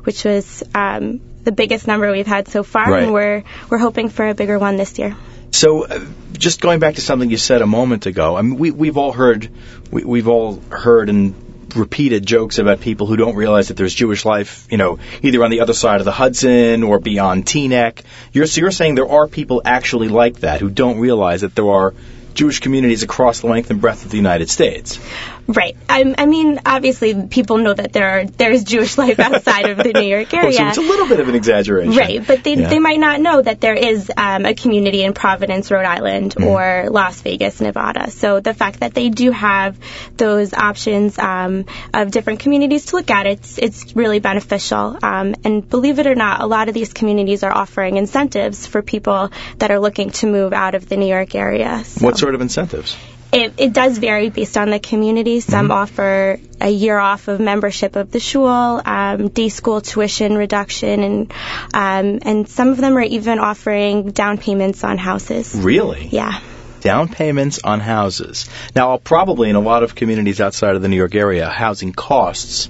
which 0.04 0.24
was 0.24 0.62
um, 0.74 1.20
the 1.44 1.52
biggest 1.52 1.86
number 1.86 2.10
we've 2.12 2.26
had 2.26 2.48
so 2.48 2.62
far, 2.62 2.90
Right. 2.90 3.02
and 3.04 3.12
we're 3.12 3.42
we're 3.70 3.78
hoping 3.78 4.08
for 4.08 4.28
a 4.28 4.34
bigger 4.34 4.58
one 4.58 4.76
this 4.76 4.98
year. 4.98 5.16
So, 5.54 5.84
uh, 5.86 6.04
just 6.32 6.60
going 6.60 6.80
back 6.80 6.96
to 6.96 7.00
something 7.00 7.30
you 7.30 7.36
said 7.36 7.62
a 7.62 7.66
moment 7.66 8.06
ago, 8.06 8.36
I 8.36 8.42
mean, 8.42 8.58
we, 8.58 8.72
we've 8.72 8.96
all 8.96 9.12
heard, 9.12 9.48
we, 9.88 10.02
we've 10.02 10.26
all 10.26 10.58
heard 10.68 11.08
and 11.08 11.76
repeated 11.76 12.26
jokes 12.26 12.58
about 12.58 12.80
people 12.80 13.06
who 13.06 13.16
don't 13.16 13.36
realize 13.36 13.68
that 13.68 13.76
there's 13.76 13.94
Jewish 13.94 14.24
life, 14.24 14.66
you 14.68 14.78
know, 14.78 14.98
either 15.22 15.44
on 15.44 15.52
the 15.52 15.60
other 15.60 15.72
side 15.72 16.00
of 16.00 16.06
the 16.06 16.12
Hudson 16.12 16.82
or 16.82 16.98
beyond 16.98 17.46
Teaneck. 17.46 18.02
You're, 18.32 18.46
so 18.46 18.62
you're 18.62 18.72
saying 18.72 18.96
there 18.96 19.08
are 19.08 19.28
people 19.28 19.62
actually 19.64 20.08
like 20.08 20.40
that 20.40 20.60
who 20.60 20.70
don't 20.70 20.98
realize 20.98 21.42
that 21.42 21.54
there 21.54 21.70
are 21.70 21.94
Jewish 22.34 22.58
communities 22.58 23.04
across 23.04 23.38
the 23.40 23.46
length 23.46 23.70
and 23.70 23.80
breadth 23.80 24.04
of 24.04 24.10
the 24.10 24.16
United 24.16 24.50
States. 24.50 24.98
Right. 25.46 25.76
I, 25.88 26.14
I 26.16 26.26
mean, 26.26 26.60
obviously, 26.64 27.26
people 27.28 27.58
know 27.58 27.74
that 27.74 27.92
there 27.92 28.08
are 28.20 28.24
there 28.24 28.50
is 28.50 28.64
Jewish 28.64 28.96
life 28.96 29.18
outside 29.20 29.68
of 29.68 29.78
the 29.78 29.92
New 29.92 30.08
York 30.08 30.32
area. 30.42 30.52
so 30.52 30.66
it's 30.68 30.78
a 30.78 30.80
little 30.80 31.06
bit 31.06 31.20
of 31.20 31.28
an 31.28 31.34
exaggeration. 31.34 31.94
Right, 31.94 32.26
but 32.26 32.42
they, 32.44 32.54
Yeah. 32.54 32.68
they 32.68 32.78
might 32.78 32.98
not 32.98 33.20
know 33.20 33.42
that 33.42 33.60
there 33.60 33.74
is 33.74 34.10
um, 34.16 34.46
a 34.46 34.54
community 34.54 35.02
in 35.02 35.12
Providence, 35.12 35.70
Rhode 35.70 35.84
Island, 35.84 36.34
Mm-hmm. 36.34 36.44
or 36.44 36.86
Las 36.90 37.20
Vegas, 37.20 37.60
Nevada. 37.60 38.10
So 38.10 38.40
the 38.40 38.54
fact 38.54 38.80
that 38.80 38.94
they 38.94 39.08
do 39.10 39.30
have 39.32 39.76
those 40.16 40.54
options 40.54 41.18
um, 41.18 41.66
of 41.92 42.10
different 42.10 42.40
communities 42.40 42.86
to 42.86 42.96
look 42.96 43.10
at, 43.10 43.26
it's 43.26 43.58
it's 43.58 43.94
really 43.94 44.20
beneficial. 44.20 44.96
Um, 45.02 45.34
and 45.44 45.68
believe 45.68 45.98
it 45.98 46.06
or 46.06 46.14
not, 46.14 46.40
a 46.40 46.46
lot 46.46 46.68
of 46.68 46.74
these 46.74 46.92
communities 46.92 47.42
are 47.42 47.52
offering 47.52 47.96
incentives 47.98 48.66
for 48.66 48.80
people 48.82 49.30
that 49.58 49.70
are 49.70 49.78
looking 49.80 50.10
to 50.10 50.26
move 50.26 50.52
out 50.52 50.74
of 50.74 50.88
the 50.88 50.96
New 50.96 51.06
York 51.08 51.34
area. 51.34 51.84
So 51.84 52.04
What 52.06 52.18
sort 52.18 52.34
of 52.34 52.40
incentives? 52.40 52.96
It, 53.34 53.54
it 53.58 53.72
does 53.72 53.98
vary 53.98 54.30
based 54.30 54.56
on 54.56 54.70
the 54.70 54.78
community. 54.78 55.40
Some 55.40 55.70
offer 55.70 56.38
a 56.60 56.70
year 56.70 56.98
off 56.98 57.28
of 57.28 57.40
membership 57.40 57.96
of 57.96 58.10
the 58.10 58.20
shul, 58.20 58.80
um, 58.84 59.28
day 59.28 59.48
school 59.48 59.80
tuition 59.80 60.36
reduction, 60.36 61.02
and 61.02 61.32
um, 61.74 62.20
and 62.22 62.48
some 62.48 62.68
of 62.68 62.78
them 62.78 62.96
are 62.96 63.02
even 63.02 63.38
offering 63.38 64.10
down 64.10 64.38
payments 64.38 64.84
on 64.84 64.98
houses. 64.98 65.54
Really? 65.54 66.06
Yeah. 66.06 66.40
down 66.80 67.08
payments 67.08 67.60
on 67.64 67.80
houses. 67.80 68.48
Now, 68.74 68.98
probably 68.98 69.48
in 69.50 69.56
a 69.56 69.60
lot 69.60 69.82
of 69.82 69.94
communities 69.94 70.40
outside 70.40 70.76
of 70.76 70.82
the 70.82 70.88
New 70.88 70.96
York 70.96 71.14
area, 71.14 71.48
housing 71.48 71.92
costs 71.92 72.68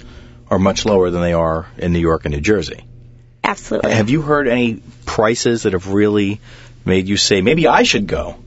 are 0.49 0.59
much 0.59 0.85
lower 0.85 1.09
than 1.09 1.21
they 1.21 1.33
are 1.33 1.67
in 1.77 1.91
New 1.91 1.99
York 1.99 2.25
and 2.25 2.33
New 2.33 2.41
Jersey. 2.41 2.85
Absolutely. 3.43 3.91
Have 3.91 4.09
you 4.09 4.21
heard 4.21 4.47
any 4.47 4.81
prices 5.05 5.63
that 5.63 5.73
have 5.73 5.89
really 5.89 6.39
made 6.85 7.07
you 7.07 7.17
say, 7.17 7.41
maybe 7.41 7.67
I 7.67 7.83
should 7.83 8.07
go? 8.07 8.37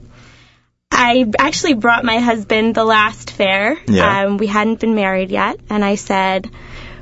I 1.09 1.25
actually 1.39 1.75
brought 1.75 2.05
my 2.05 2.19
husband 2.19 2.75
the 2.75 2.85
last 2.85 3.31
fair. 3.31 3.77
Yeah. 3.87 4.27
Um, 4.27 4.37
we 4.37 4.47
hadn't 4.47 4.81
been 4.81 4.95
married 4.95 5.31
yet, 5.31 5.59
and 5.71 5.85
I 5.85 5.95
said, 5.97 6.51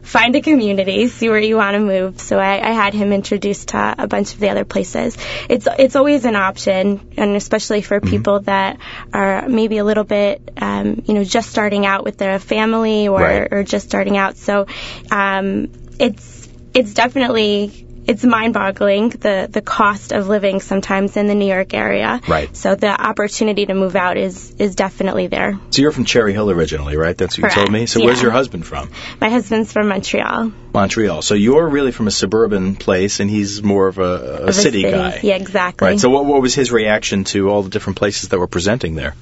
find 0.02 0.36
a 0.36 0.40
community, 0.40 1.08
see 1.08 1.28
where 1.28 1.40
you 1.40 1.56
want 1.56 1.74
to 1.74 1.80
move. 1.80 2.20
So 2.20 2.38
I, 2.38 2.52
I 2.70 2.72
had 2.82 2.94
him 2.94 3.12
introduced 3.12 3.68
to 3.70 3.94
a 3.98 4.06
bunch 4.06 4.34
of 4.34 4.38
the 4.40 4.50
other 4.50 4.64
places. 4.64 5.16
It's 5.48 5.66
it's 5.78 5.96
always 5.96 6.24
an 6.24 6.36
option, 6.36 7.00
and 7.16 7.34
especially 7.36 7.82
for 7.82 7.98
Mm-hmm. 8.00 8.10
people 8.10 8.40
that 8.40 8.78
are 9.12 9.48
maybe 9.48 9.78
a 9.78 9.84
little 9.84 10.04
bit, 10.04 10.52
um, 10.68 11.02
you 11.06 11.14
know, 11.14 11.24
just 11.24 11.50
starting 11.50 11.84
out 11.86 12.04
with 12.04 12.18
their 12.18 12.38
family 12.38 13.08
or, 13.08 13.20
Right. 13.20 13.48
or 13.52 13.64
just 13.64 13.86
starting 13.88 14.16
out. 14.16 14.36
So 14.36 14.66
um, 15.10 15.72
it's 15.98 16.48
it's 16.74 16.94
definitely. 16.94 17.82
It's 18.06 18.24
mind-boggling 18.24 19.08
the 19.10 19.48
the 19.50 19.62
cost 19.62 20.12
of 20.12 20.28
living 20.28 20.60
sometimes 20.60 21.16
in 21.16 21.26
the 21.26 21.34
New 21.34 21.46
York 21.46 21.74
area. 21.74 22.20
Right. 22.28 22.54
So 22.56 22.74
the 22.74 22.88
opportunity 22.88 23.66
to 23.66 23.74
move 23.74 23.96
out 23.96 24.16
is 24.16 24.54
is 24.58 24.74
definitely 24.76 25.26
there. 25.26 25.58
So 25.70 25.82
you're 25.82 25.92
from 25.92 26.04
Cherry 26.04 26.32
Hill 26.32 26.50
originally, 26.50 26.96
right? 26.96 27.16
That's 27.16 27.38
what 27.38 27.50
you 27.50 27.54
told 27.54 27.72
me. 27.72 27.86
So 27.86 28.04
where's 28.04 28.22
your 28.22 28.30
husband 28.30 28.66
from? 28.66 28.90
My 29.20 29.28
husband's 29.28 29.72
from 29.72 29.88
Montreal. 29.88 30.52
Montreal. 30.72 31.22
So 31.22 31.34
you're 31.34 31.68
really 31.68 31.92
from 31.92 32.06
a 32.06 32.10
suburban 32.10 32.76
place, 32.76 33.20
and 33.20 33.30
he's 33.30 33.62
more 33.62 33.88
of 33.88 33.98
a, 33.98 34.02
a 34.02 34.42
Of 34.42 34.48
a 34.48 34.52
city, 34.52 34.82
guy. 34.82 35.20
Yeah, 35.22 35.36
exactly. 35.36 35.88
Right. 35.88 36.00
So 36.00 36.10
what, 36.10 36.26
what 36.26 36.42
was 36.42 36.54
his 36.54 36.70
reaction 36.70 37.24
to 37.24 37.50
all 37.50 37.62
the 37.62 37.70
different 37.70 37.98
places 37.98 38.28
that 38.28 38.38
were 38.38 38.46
presenting 38.46 38.94
there? 38.94 39.14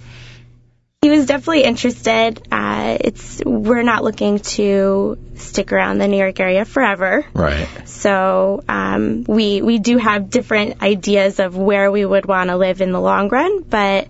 He 1.04 1.10
was 1.10 1.26
definitely 1.26 1.64
interested. 1.64 2.48
Uh, 2.50 2.96
it's 2.98 3.42
we're 3.44 3.82
not 3.82 4.02
looking 4.02 4.38
to 4.38 5.18
stick 5.34 5.70
around 5.70 5.98
the 5.98 6.08
New 6.08 6.16
York 6.16 6.40
area 6.40 6.64
forever. 6.64 7.26
Right. 7.34 7.68
So 7.84 8.64
um, 8.66 9.24
we 9.24 9.60
we 9.60 9.80
do 9.80 9.98
have 9.98 10.30
different 10.30 10.82
ideas 10.82 11.40
of 11.40 11.58
where 11.58 11.92
we 11.92 12.06
would 12.06 12.24
want 12.24 12.48
to 12.48 12.56
live 12.56 12.80
in 12.80 12.90
the 12.90 13.00
long 13.02 13.28
run, 13.28 13.64
but 13.64 14.08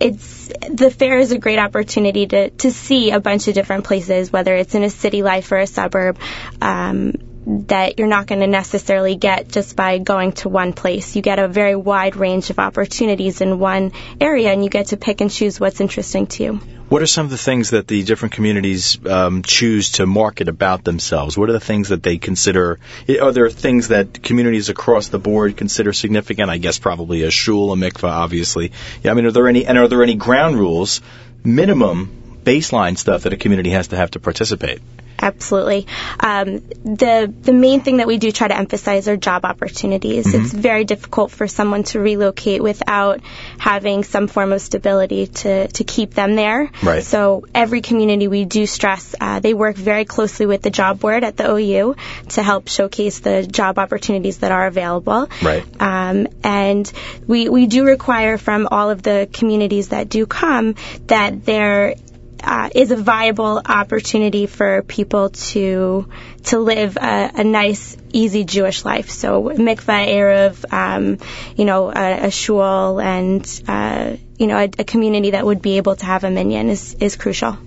it's 0.00 0.48
the 0.68 0.90
fair 0.90 1.20
is 1.20 1.30
a 1.30 1.38
great 1.38 1.60
opportunity 1.60 2.26
to 2.26 2.50
to 2.50 2.72
see 2.72 3.12
a 3.12 3.20
bunch 3.20 3.46
of 3.46 3.54
different 3.54 3.84
places, 3.84 4.32
whether 4.32 4.52
it's 4.52 4.74
in 4.74 4.82
a 4.82 4.90
city 4.90 5.22
life 5.22 5.52
or 5.52 5.58
a 5.58 5.66
suburb. 5.68 6.18
Um, 6.60 7.31
that 7.46 7.98
you're 7.98 8.08
not 8.08 8.26
going 8.26 8.40
to 8.40 8.46
necessarily 8.46 9.16
get 9.16 9.48
just 9.48 9.74
by 9.74 9.98
going 9.98 10.32
to 10.32 10.48
one 10.48 10.72
place. 10.72 11.16
You 11.16 11.22
get 11.22 11.38
a 11.38 11.48
very 11.48 11.74
wide 11.74 12.16
range 12.16 12.50
of 12.50 12.58
opportunities 12.58 13.40
in 13.40 13.58
one 13.58 13.92
area, 14.20 14.52
and 14.52 14.62
you 14.62 14.70
get 14.70 14.88
to 14.88 14.96
pick 14.96 15.20
and 15.20 15.30
choose 15.30 15.58
what's 15.58 15.80
interesting 15.80 16.26
to 16.28 16.44
you. 16.44 16.60
What 16.88 17.00
are 17.00 17.06
some 17.06 17.24
of 17.24 17.30
the 17.30 17.38
things 17.38 17.70
that 17.70 17.88
the 17.88 18.02
different 18.02 18.34
communities 18.34 18.98
um, 19.06 19.42
choose 19.42 19.92
to 19.92 20.06
market 20.06 20.48
about 20.48 20.84
themselves? 20.84 21.38
What 21.38 21.48
are 21.48 21.54
the 21.54 21.60
things 21.60 21.88
that 21.88 22.02
they 22.02 22.18
consider? 22.18 22.78
Are 23.20 23.32
there 23.32 23.48
things 23.48 23.88
that 23.88 24.22
communities 24.22 24.68
across 24.68 25.08
the 25.08 25.18
board 25.18 25.56
consider 25.56 25.92
significant? 25.94 26.50
I 26.50 26.58
guess 26.58 26.78
probably 26.78 27.22
a 27.22 27.30
shul, 27.30 27.72
a 27.72 27.76
mikvah, 27.76 28.10
obviously. 28.10 28.72
Yeah, 29.02 29.12
I 29.12 29.14
mean, 29.14 29.24
are 29.24 29.30
there 29.30 29.48
any 29.48 29.64
and 29.64 29.78
are 29.78 29.88
there 29.88 30.02
any 30.02 30.16
ground 30.16 30.58
rules, 30.58 31.00
minimum 31.42 32.21
baseline 32.44 32.96
stuff 32.98 33.22
that 33.22 33.32
a 33.32 33.36
community 33.36 33.70
has 33.70 33.88
to 33.88 33.96
have 33.96 34.12
to 34.12 34.20
participate? 34.20 34.80
Absolutely. 35.22 35.86
Um, 36.18 36.58
the 36.84 37.32
the 37.42 37.52
main 37.52 37.80
thing 37.80 37.98
that 37.98 38.08
we 38.08 38.18
do 38.18 38.32
try 38.32 38.48
to 38.48 38.56
emphasize 38.56 39.06
are 39.06 39.16
job 39.16 39.44
opportunities. 39.44 40.26
Mm-hmm. 40.26 40.44
It's 40.44 40.52
very 40.52 40.84
difficult 40.84 41.30
for 41.30 41.46
someone 41.46 41.84
to 41.84 42.00
relocate 42.00 42.60
without 42.60 43.20
having 43.56 44.02
some 44.02 44.26
form 44.26 44.52
of 44.52 44.60
stability 44.60 45.28
to, 45.28 45.68
to 45.68 45.84
keep 45.84 46.12
them 46.14 46.34
there. 46.34 46.72
Right. 46.82 47.04
So 47.04 47.46
every 47.54 47.82
community 47.82 48.26
we 48.26 48.44
do 48.44 48.66
stress 48.66 49.14
uh, 49.20 49.38
they 49.38 49.54
work 49.54 49.76
very 49.76 50.04
closely 50.04 50.46
with 50.46 50.62
the 50.62 50.70
job 50.70 50.98
board 50.98 51.22
at 51.22 51.36
the 51.36 51.48
OU 51.48 51.94
to 52.30 52.42
help 52.42 52.68
showcase 52.68 53.20
the 53.20 53.46
job 53.46 53.78
opportunities 53.78 54.38
that 54.38 54.50
are 54.50 54.66
available. 54.66 55.28
Right. 55.40 55.64
Um, 55.80 56.26
and 56.42 56.92
we, 57.28 57.48
we 57.48 57.66
do 57.66 57.84
require 57.84 58.38
from 58.38 58.66
all 58.70 58.90
of 58.90 59.02
the 59.02 59.28
communities 59.32 59.88
that 59.88 60.08
do 60.08 60.26
come 60.26 60.74
that 61.06 61.44
there 61.44 61.94
uh, 62.42 62.68
is 62.74 62.90
a 62.90 62.96
viable 62.96 63.60
opportunity 63.64 64.46
for 64.46 64.82
people 64.82 65.30
to 65.30 66.08
to 66.44 66.58
live 66.58 66.96
a, 66.96 67.30
a 67.36 67.44
nice, 67.44 67.96
easy 68.12 68.44
Jewish 68.44 68.84
life. 68.84 69.10
So 69.10 69.44
mikvah, 69.44 70.08
eruv, 70.08 70.72
um, 70.72 71.18
you 71.56 71.64
know, 71.64 71.90
a, 71.90 72.26
a 72.26 72.30
shul, 72.30 73.00
and 73.00 73.62
uh, 73.68 74.16
you 74.38 74.46
know, 74.46 74.58
a, 74.58 74.70
a 74.78 74.84
community 74.84 75.30
that 75.30 75.44
would 75.44 75.62
be 75.62 75.76
able 75.76 75.96
to 75.96 76.04
have 76.06 76.24
a 76.24 76.30
minyan 76.30 76.68
is 76.68 76.94
is 76.94 77.16
crucial. 77.16 77.58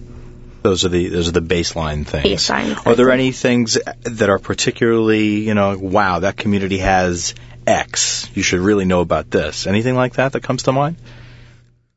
Those 0.62 0.84
are 0.84 0.90
the 0.90 1.10
those 1.10 1.28
are 1.28 1.32
the 1.32 1.42
baseline 1.42 2.06
things. 2.06 2.26
Baseline, 2.26 2.86
Are 2.86 2.96
there 2.96 3.12
any 3.12 3.32
things 3.32 3.78
that 4.02 4.30
are 4.30 4.40
particularly, 4.40 5.48
you 5.48 5.54
know, 5.54 5.78
wow, 5.78 6.20
that 6.20 6.38
community 6.38 6.80
has 6.80 7.36
X. 7.68 8.30
You 8.34 8.44
should 8.44 8.60
really 8.60 8.86
know 8.86 9.02
about 9.02 9.30
this. 9.30 9.68
Anything 9.68 9.96
like 9.96 10.14
that 10.14 10.34
that 10.34 10.44
comes 10.44 10.64
to 10.64 10.72
mind? 10.72 10.98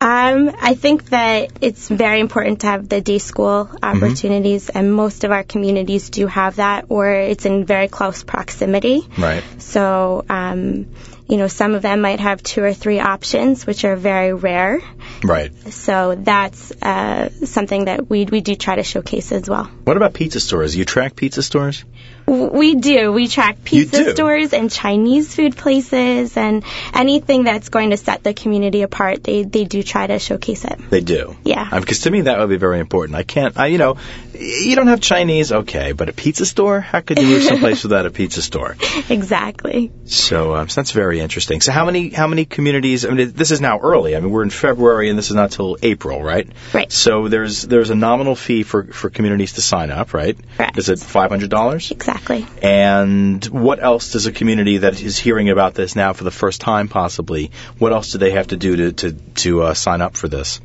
Um, 0.01 0.53
I 0.61 0.75
think 0.75 1.11
that 1.11 1.51
it's 1.61 1.89
very 1.89 2.21
important 2.21 2.61
to 2.61 2.69
have 2.69 2.89
the 2.89 3.01
day 3.01 3.19
school 3.19 3.69
opportunities, 3.83 4.69
and 4.69 4.95
most 4.95 5.25
of 5.25 5.33
our 5.33 5.43
communities 5.43 6.11
do 6.11 6.29
have 6.29 6.57
that, 6.57 6.85
or 6.89 7.11
it's 7.11 7.47
in 7.47 7.65
very 7.65 7.89
close 7.89 8.23
proximity. 8.23 9.03
Right. 9.19 9.43
So, 9.59 10.25
um, 10.29 10.87
you 11.29 11.37
know, 11.37 11.49
some 11.49 11.75
of 11.75 11.83
them 11.83 12.01
might 12.01 12.21
have 12.21 12.45
two 12.45 12.63
or 12.63 12.73
three 12.75 13.01
options, 13.01 13.67
which 13.67 13.85
are 13.85 13.97
very 13.97 14.33
rare. 14.33 14.81
Right. 15.25 15.53
So 15.73 16.15
that's 16.15 16.71
uh, 16.81 17.31
something 17.45 17.87
that 17.87 18.09
we 18.09 18.25
we 18.25 18.41
do 18.41 18.55
try 18.55 18.77
to 18.77 18.85
showcase 18.85 19.33
as 19.33 19.51
well. 19.51 19.65
What 19.83 19.97
about 19.97 20.15
pizza 20.15 20.39
stores? 20.39 20.77
You 20.77 20.85
track 20.85 21.17
pizza 21.17 21.43
stores? 21.43 21.85
We 22.29 22.75
do. 22.75 23.11
We 23.13 23.27
track 23.29 23.65
pizza 23.65 24.15
stores 24.15 24.53
and 24.53 24.71
Chinese 24.71 25.35
food 25.35 25.57
places 25.57 26.37
and 26.37 26.63
anything 26.93 27.45
that's 27.45 27.71
going 27.71 27.91
to 27.91 27.97
set 27.97 28.23
the 28.23 28.35
community 28.35 28.83
apart. 28.83 29.25
They 29.25 29.45
they 29.45 29.65
do 29.65 29.83
try 29.83 30.07
to 30.07 30.19
showcase 30.19 30.65
it. 30.65 30.79
They 30.91 31.01
do. 31.01 31.37
Yeah. 31.45 31.79
Because 31.79 32.01
to 32.01 32.11
me 32.11 32.23
that 32.23 32.39
would 32.39 32.51
be 32.51 32.59
very 32.59 32.81
important. 32.81 33.17
I 33.17 33.23
can't. 33.23 33.59
I 33.59 33.67
you 33.67 33.79
know, 33.79 33.97
you 34.35 34.77
don't 34.77 34.89
have 34.89 35.01
Chinese, 35.01 35.53
okay, 35.53 35.93
but 35.93 36.09
a 36.09 36.13
pizza 36.13 36.45
store? 36.45 36.81
How 36.81 37.01
could 37.01 37.19
you 37.19 37.27
move 37.27 37.43
someplace 37.45 37.83
without 37.89 38.05
a 38.05 38.11
pizza 38.11 38.43
store? 38.43 38.77
Exactly. 39.09 39.91
So, 40.05 40.55
um, 40.55 40.69
so 40.69 40.81
that's 40.81 40.93
very 40.93 41.21
interesting. 41.21 41.61
So 41.61 41.73
how 41.73 41.87
many 41.87 42.11
how 42.11 42.27
many 42.27 42.45
communities? 42.45 43.07
I 43.07 43.11
mean, 43.11 43.33
this 43.33 43.51
is 43.51 43.61
now 43.61 43.79
early. 43.81 44.17
I 44.17 44.21
mean, 44.21 44.31
we're 44.31 44.43
in 44.43 44.51
February, 44.51 45.09
and 45.09 45.19
this 45.19 45.31
is 45.31 45.37
not 45.37 45.53
till 45.53 45.79
April, 45.83 46.23
right? 46.23 46.49
Right. 46.75 46.93
So 46.93 47.29
there's 47.29 47.63
there's 47.63 47.91
a 47.91 47.95
nominal 47.95 48.35
fee 48.35 48.65
for 48.65 48.85
for 48.85 49.09
communities 49.09 49.55
to 49.55 49.63
sign 49.63 49.91
up, 49.91 50.13
right? 50.13 50.37
Correct. 50.57 50.77
Is 50.79 50.89
it 50.89 50.99
five 50.99 51.31
hundred 51.31 51.51
dollars? 51.51 51.91
Exactly. 51.91 52.18
And 52.63 53.45
what 53.47 53.83
else 53.83 54.13
does 54.13 54.27
a 54.27 54.33
community 54.33 54.79
that 54.79 55.01
is 55.01 55.19
hearing 55.19 55.51
about 55.51 55.75
this 55.75 55.97
now 55.97 56.13
for 56.13 56.25
the 56.25 56.31
first 56.31 56.61
time, 56.61 56.89
possibly, 56.89 57.51
what 57.79 57.93
else 57.93 58.13
do 58.13 58.19
they 58.19 58.33
have 58.33 58.49
to 58.49 58.57
do 58.57 58.77
to 58.77 58.93
to 58.93 59.13
to 59.43 59.63
uh, 59.63 59.75
sign 59.75 60.01
up 60.01 60.17
for 60.17 60.29
this? 60.29 60.61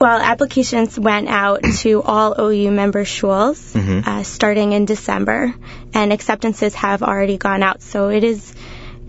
Well, 0.00 0.20
applications 0.20 0.98
went 0.98 1.28
out 1.28 1.62
to 1.78 2.02
all 2.02 2.40
OU 2.40 2.70
member 2.70 3.04
schools 3.04 3.74
uh, 3.74 4.22
starting 4.22 4.72
in 4.72 4.84
December, 4.84 5.54
and 5.92 6.12
acceptances 6.12 6.74
have 6.74 7.02
already 7.02 7.36
gone 7.36 7.62
out. 7.62 7.82
So 7.82 8.08
it 8.10 8.24
is. 8.24 8.54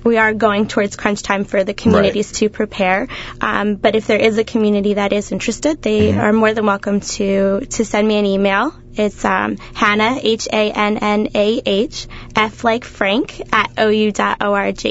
We 0.03 0.17
are 0.17 0.33
going 0.33 0.67
towards 0.67 0.95
crunch 0.95 1.23
time 1.23 1.45
for 1.45 1.63
the 1.63 1.73
communities 1.73 2.31
to 2.33 2.49
prepare. 2.49 3.07
Um, 3.41 3.75
but 3.75 3.95
if 3.95 4.07
there 4.07 4.19
is 4.19 4.37
a 4.37 4.43
community 4.43 4.95
that 4.95 5.13
is 5.13 5.31
interested, 5.31 5.81
they 5.81 6.17
are 6.17 6.33
more 6.33 6.53
than 6.53 6.65
welcome 6.65 7.01
to 7.01 7.61
to 7.61 7.85
send 7.85 8.07
me 8.07 8.17
an 8.17 8.25
email. 8.25 8.73
It's 8.93 9.23
um, 9.23 9.57
Hannah 9.75 10.19
H 10.21 10.47
A 10.51 10.71
N 10.71 10.97
N 10.97 11.29
A 11.35 11.61
H 11.65 12.07
F 12.35 12.63
like 12.63 12.83
Frank 12.83 13.41
at 13.53 13.71
ou.org. 13.77 14.85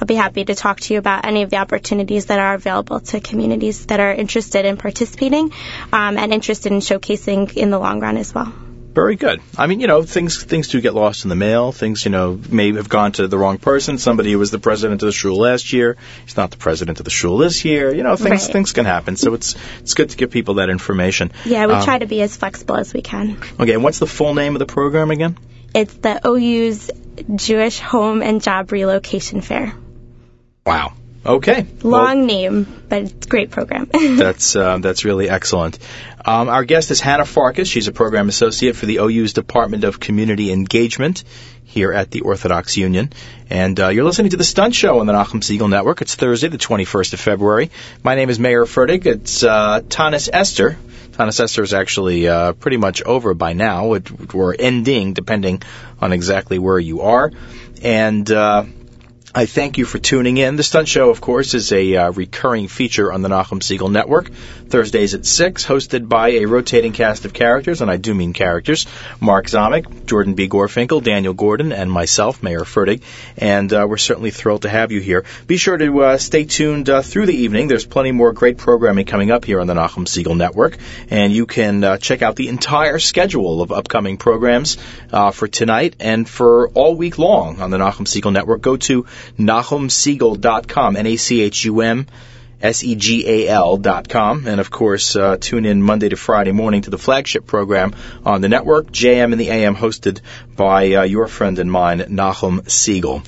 I'll 0.00 0.06
be 0.06 0.14
happy 0.14 0.44
to 0.44 0.54
talk 0.54 0.80
to 0.80 0.94
you 0.94 0.98
about 0.98 1.24
any 1.24 1.42
of 1.42 1.50
the 1.50 1.56
opportunities 1.56 2.26
that 2.26 2.38
are 2.38 2.54
available 2.54 3.00
to 3.00 3.20
communities 3.20 3.86
that 3.86 4.00
are 4.00 4.12
interested 4.12 4.64
in 4.64 4.76
participating 4.76 5.52
um, 5.92 6.18
and 6.18 6.32
interested 6.32 6.72
in 6.72 6.78
showcasing 6.78 7.56
in 7.56 7.70
the 7.70 7.78
long 7.78 8.00
run 8.00 8.16
as 8.16 8.34
well. 8.34 8.52
Very 8.98 9.14
good. 9.14 9.40
I 9.56 9.68
mean, 9.68 9.78
you 9.78 9.86
know, 9.86 10.02
things 10.02 10.42
things 10.42 10.66
do 10.66 10.80
get 10.80 10.92
lost 10.92 11.24
in 11.24 11.28
the 11.28 11.36
mail. 11.36 11.70
Things, 11.70 12.04
you 12.04 12.10
know, 12.10 12.36
may 12.50 12.72
have 12.72 12.88
gone 12.88 13.12
to 13.12 13.28
the 13.28 13.38
wrong 13.38 13.58
person. 13.58 13.96
Somebody 13.96 14.32
who 14.32 14.40
was 14.40 14.50
the 14.50 14.58
president 14.58 15.02
of 15.02 15.06
the 15.06 15.12
shul 15.12 15.38
last 15.38 15.72
year, 15.72 15.96
he's 16.24 16.36
not 16.36 16.50
the 16.50 16.56
president 16.56 16.98
of 16.98 17.04
the 17.04 17.10
shul 17.10 17.38
this 17.38 17.64
year. 17.64 17.94
You 17.94 18.02
know, 18.02 18.16
things 18.16 18.42
Right. 18.46 18.52
things 18.54 18.72
can 18.72 18.86
happen. 18.86 19.14
So 19.14 19.34
it's 19.34 19.54
it's 19.82 19.94
good 19.94 20.10
to 20.10 20.16
give 20.16 20.32
people 20.32 20.54
that 20.54 20.68
information. 20.68 21.30
Yeah, 21.44 21.66
we 21.66 21.74
Um, 21.74 21.84
try 21.84 21.98
to 22.00 22.06
be 22.06 22.22
as 22.22 22.36
flexible 22.36 22.74
as 22.74 22.92
we 22.92 23.00
can. 23.02 23.36
Okay, 23.60 23.74
and 23.74 23.84
what's 23.84 24.00
the 24.00 24.08
full 24.08 24.34
name 24.34 24.56
of 24.56 24.58
the 24.58 24.66
program 24.66 25.12
again? 25.12 25.38
It's 25.74 25.94
the 25.94 26.20
OU's 26.26 26.90
Jewish 27.36 27.78
Home 27.78 28.20
and 28.20 28.42
Job 28.42 28.72
Relocation 28.72 29.42
Fair. 29.42 29.74
Wow. 30.66 30.94
Okay. 31.26 31.66
Well, 31.82 32.04
Long 32.04 32.26
name, 32.26 32.66
but 32.88 33.02
it's 33.02 33.26
a 33.26 33.28
great 33.28 33.50
program. 33.50 33.90
That's 33.92 34.56
uh, 34.56 34.78
that's 34.78 35.04
really 35.04 35.28
excellent. 35.28 35.78
Um, 36.28 36.50
our 36.50 36.66
guest 36.66 36.90
is 36.90 37.00
Hannah 37.00 37.24
Farkas. 37.24 37.68
She's 37.68 37.88
a 37.88 37.92
program 37.92 38.28
associate 38.28 38.76
for 38.76 38.84
the 38.84 38.98
OU's 38.98 39.32
Department 39.32 39.84
of 39.84 39.98
Community 39.98 40.52
Engagement 40.52 41.24
here 41.64 41.90
at 41.90 42.10
the 42.10 42.20
Orthodox 42.20 42.76
Union. 42.76 43.14
And 43.48 43.80
uh, 43.80 43.88
you're 43.88 44.04
listening 44.04 44.32
to 44.32 44.36
the 44.36 44.44
Stunt 44.44 44.74
Show 44.74 45.00
on 45.00 45.06
the 45.06 45.14
Nachum 45.14 45.40
Segal 45.40 45.70
Network. 45.70 46.02
It's 46.02 46.16
Thursday, 46.16 46.48
the 46.48 46.58
21st 46.58 47.14
of 47.14 47.20
February. 47.20 47.70
My 48.02 48.14
name 48.14 48.28
is 48.28 48.38
Mayer 48.38 48.66
Fertig. 48.66 49.06
It's 49.06 49.42
uh, 49.42 49.80
Taanis 49.80 50.28
Esther. 50.30 50.76
Taanis 51.12 51.40
Esther 51.40 51.62
is 51.62 51.72
actually 51.72 52.28
uh, 52.28 52.52
pretty 52.52 52.76
much 52.76 53.02
over 53.02 53.32
by 53.32 53.54
now. 53.54 53.98
We're 54.34 54.54
ending, 54.54 55.14
depending 55.14 55.62
on 55.98 56.12
exactly 56.12 56.58
where 56.58 56.78
you 56.78 57.00
are. 57.00 57.32
And 57.80 58.30
uh, 58.30 58.66
I 59.34 59.46
thank 59.46 59.78
you 59.78 59.84
for 59.84 59.98
tuning 59.98 60.38
in. 60.38 60.56
The 60.56 60.62
Stunt 60.62 60.88
Show, 60.88 61.10
of 61.10 61.20
course, 61.20 61.54
is 61.54 61.70
a 61.70 61.96
uh, 61.96 62.10
recurring 62.12 62.66
feature 62.66 63.12
on 63.12 63.22
the 63.22 63.28
Nachum 63.28 63.60
Segal 63.60 63.90
Network. 63.90 64.30
Thursdays 64.68 65.14
at 65.14 65.26
6, 65.26 65.66
hosted 65.66 66.08
by 66.08 66.30
a 66.30 66.46
rotating 66.46 66.92
cast 66.92 67.24
of 67.24 67.32
characters, 67.32 67.80
and 67.80 67.90
I 67.90 67.96
do 67.96 68.14
mean 68.14 68.32
characters. 68.32 68.86
Mark 69.20 69.46
Zomick, 69.46 70.06
Jordan 70.06 70.34
B. 70.34 70.48
Gorfinkel, 70.48 71.02
Daniel 71.02 71.34
Gordon, 71.34 71.72
and 71.72 71.90
myself, 71.90 72.42
Mayer 72.42 72.60
Fertig. 72.60 73.02
And 73.36 73.72
uh, 73.72 73.86
we're 73.88 73.96
certainly 73.96 74.30
thrilled 74.30 74.62
to 74.62 74.68
have 74.68 74.92
you 74.92 75.00
here. 75.00 75.24
Be 75.46 75.56
sure 75.56 75.76
to 75.76 76.00
uh, 76.00 76.18
stay 76.18 76.44
tuned 76.44 76.88
uh, 76.90 77.02
through 77.02 77.26
the 77.26 77.34
evening. 77.34 77.68
There's 77.68 77.86
plenty 77.86 78.12
more 78.12 78.32
great 78.32 78.58
programming 78.58 79.06
coming 79.06 79.30
up 79.30 79.44
here 79.44 79.60
on 79.60 79.66
the 79.66 79.74
Nachum 79.74 80.06
Segal 80.06 80.36
Network. 80.36 80.78
And 81.10 81.32
you 81.32 81.46
can 81.46 81.82
uh, 81.84 81.96
check 81.98 82.22
out 82.22 82.36
the 82.36 82.48
entire 82.48 82.98
schedule 82.98 83.62
of 83.62 83.72
upcoming 83.72 84.16
programs 84.16 84.78
uh, 85.12 85.30
for 85.30 85.48
tonight 85.48 85.96
and 86.00 86.28
for 86.28 86.68
all 86.70 86.94
week 86.94 87.18
long 87.18 87.60
on 87.60 87.70
the 87.70 87.78
Nachum 87.78 88.06
Segal 88.06 88.32
Network. 88.32 88.60
Go 88.60 88.76
to 88.76 89.04
NachumSegal.com, 89.38 90.96
N-A-C-H-U-M, 90.96 92.06
S-E-G-A-L 92.60 93.76
dot 93.78 94.08
com. 94.08 94.46
And 94.46 94.60
of 94.60 94.70
course, 94.70 95.16
uh, 95.16 95.36
tune 95.36 95.64
in 95.64 95.82
Monday 95.82 96.08
to 96.08 96.16
Friday 96.16 96.52
morning 96.52 96.82
to 96.82 96.90
the 96.90 96.98
flagship 96.98 97.46
program 97.46 97.94
on 98.24 98.40
the 98.40 98.48
network, 98.48 98.90
JM 98.90 99.32
in 99.32 99.38
the 99.38 99.50
AM, 99.50 99.76
hosted 99.76 100.20
by 100.56 100.92
uh, 100.92 101.02
your 101.02 101.28
friend 101.28 101.58
and 101.58 101.70
mine, 101.70 102.00
Nachum 102.00 102.62
Segal. 102.62 103.24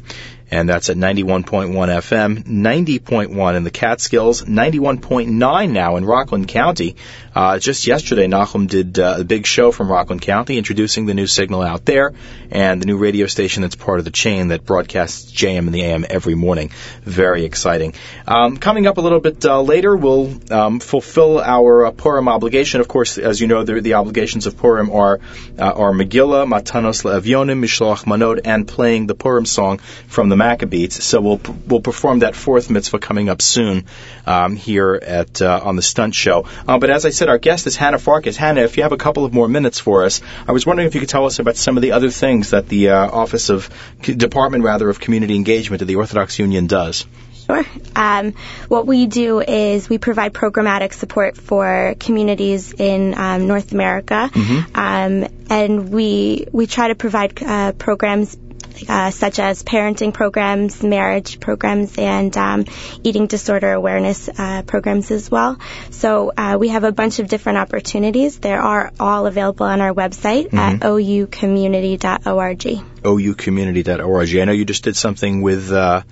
And 0.50 0.68
that's 0.68 0.90
at 0.90 0.96
91.1 0.96 1.44
FM, 1.72 2.44
90.1 2.44 3.56
in 3.56 3.64
the 3.64 3.70
Catskills, 3.70 4.42
91.9 4.42 5.70
now 5.70 5.96
in 5.96 6.04
Rockland 6.04 6.48
County. 6.48 6.96
Uh, 7.34 7.58
just 7.58 7.86
yesterday, 7.86 8.26
Nachum 8.26 8.66
did 8.66 8.98
uh, 8.98 9.16
a 9.18 9.24
big 9.24 9.46
show 9.46 9.70
from 9.70 9.90
Rockland 9.90 10.22
County 10.22 10.58
introducing 10.58 11.06
the 11.06 11.14
new 11.14 11.28
signal 11.28 11.62
out 11.62 11.84
there 11.84 12.12
and 12.50 12.82
the 12.82 12.86
new 12.86 12.98
radio 12.98 13.26
station 13.26 13.62
that's 13.62 13.76
part 13.76 14.00
of 14.00 14.04
the 14.04 14.10
chain 14.10 14.48
that 14.48 14.64
broadcasts 14.64 15.30
JM 15.32 15.66
in 15.66 15.72
the 15.72 15.82
AM 15.82 16.04
every 16.08 16.34
morning. 16.34 16.70
Very 17.02 17.44
exciting. 17.44 17.94
Um, 18.26 18.56
coming 18.56 18.88
up 18.88 18.98
a 18.98 19.00
little 19.00 19.20
bit 19.20 19.44
uh, 19.44 19.62
later, 19.62 19.96
we'll 19.96 20.52
um, 20.52 20.80
fulfill 20.80 21.38
our 21.40 21.86
uh, 21.86 21.90
Purim 21.92 22.28
obligation. 22.28 22.80
Of 22.80 22.88
course, 22.88 23.18
as 23.18 23.40
you 23.40 23.46
know, 23.46 23.62
the, 23.62 23.80
the 23.80 23.94
obligations 23.94 24.46
of 24.46 24.56
Purim 24.56 24.90
are 24.90 25.20
uh, 25.58 25.62
are 25.62 25.92
Megillah, 25.92 26.48
Matanos 26.48 27.04
Le'avyonim, 27.04 27.62
Mishloach 27.62 28.04
Manot, 28.04 28.40
and 28.44 28.66
playing 28.66 29.06
the 29.06 29.14
Purim 29.14 29.46
song 29.46 29.78
from 30.08 30.28
the 30.28 30.36
Maccabeats. 30.40 31.00
So 31.02 31.20
we'll 31.20 31.40
we'll 31.66 31.80
perform 31.80 32.20
that 32.20 32.34
fourth 32.34 32.70
mitzvah 32.70 32.98
coming 32.98 33.28
up 33.28 33.42
soon 33.42 33.86
um, 34.26 34.56
here 34.56 34.94
at 34.94 35.42
uh, 35.42 35.60
on 35.62 35.76
the 35.76 35.82
Stunt 35.82 36.14
Show. 36.14 36.46
Uh, 36.66 36.78
but 36.78 36.90
as 36.90 37.04
I 37.06 37.10
said, 37.10 37.28
our 37.28 37.38
guest 37.38 37.66
is 37.66 37.76
Hannah 37.76 37.98
Farkas. 37.98 38.36
Hannah, 38.36 38.62
if 38.62 38.76
you 38.76 38.82
have 38.82 38.92
a 38.92 39.02
couple 39.06 39.24
of 39.24 39.32
more 39.34 39.48
minutes 39.48 39.78
for 39.78 40.04
us, 40.04 40.20
I 40.48 40.52
was 40.52 40.66
wondering 40.66 40.88
if 40.88 40.94
you 40.94 41.00
could 41.00 41.08
tell 41.08 41.26
us 41.26 41.38
about 41.38 41.56
some 41.56 41.76
of 41.76 41.82
the 41.82 41.92
other 41.92 42.10
things 42.10 42.50
that 42.50 42.68
the 42.68 42.90
uh, 42.90 43.10
Office 43.10 43.50
of 43.50 43.68
Department 44.02 44.64
rather 44.64 44.88
of 44.88 45.00
Community 45.00 45.34
Engagement 45.34 45.82
of 45.82 45.88
the 45.88 45.96
Orthodox 45.96 46.38
Union 46.38 46.66
does. 46.66 47.06
Sure. 47.46 47.64
Um, 47.96 48.34
what 48.68 48.86
we 48.86 49.06
do 49.06 49.40
is 49.40 49.88
we 49.88 49.98
provide 49.98 50.32
programmatic 50.32 50.92
support 50.92 51.36
for 51.36 51.94
communities 51.98 52.72
in 52.72 53.14
um, 53.14 53.46
North 53.46 53.72
America, 53.72 54.30
um, 54.74 55.26
and 55.50 55.88
we 55.90 56.46
we 56.52 56.66
try 56.66 56.88
to 56.88 56.94
provide 56.94 57.42
uh, 57.42 57.72
programs. 57.72 58.36
Uh, 58.88 59.10
such 59.10 59.38
as 59.38 59.62
parenting 59.62 60.12
programs, 60.12 60.82
marriage 60.82 61.40
programs, 61.40 61.96
and 61.98 62.36
um, 62.36 62.64
eating 63.02 63.26
disorder 63.26 63.72
awareness 63.72 64.28
uh, 64.28 64.62
programs 64.62 65.10
as 65.10 65.30
well. 65.30 65.58
So 65.90 66.32
uh, 66.36 66.56
we 66.58 66.68
have 66.68 66.84
a 66.84 66.92
bunch 66.92 67.18
of 67.18 67.28
different 67.28 67.58
opportunities. 67.58 68.38
They 68.38 68.52
are 68.52 68.92
all 68.98 69.26
available 69.26 69.66
on 69.66 69.80
our 69.80 69.92
website 69.92 70.52
at 70.54 70.80
oucommunity.org. 70.80 72.58
oucommunity.org. 73.02 74.36
I 74.36 74.44
know 74.44 74.52
you 74.52 74.64
just 74.64 74.84
did 74.84 74.96
something 74.96 75.42
with 75.42 75.72
uh, 75.72 76.02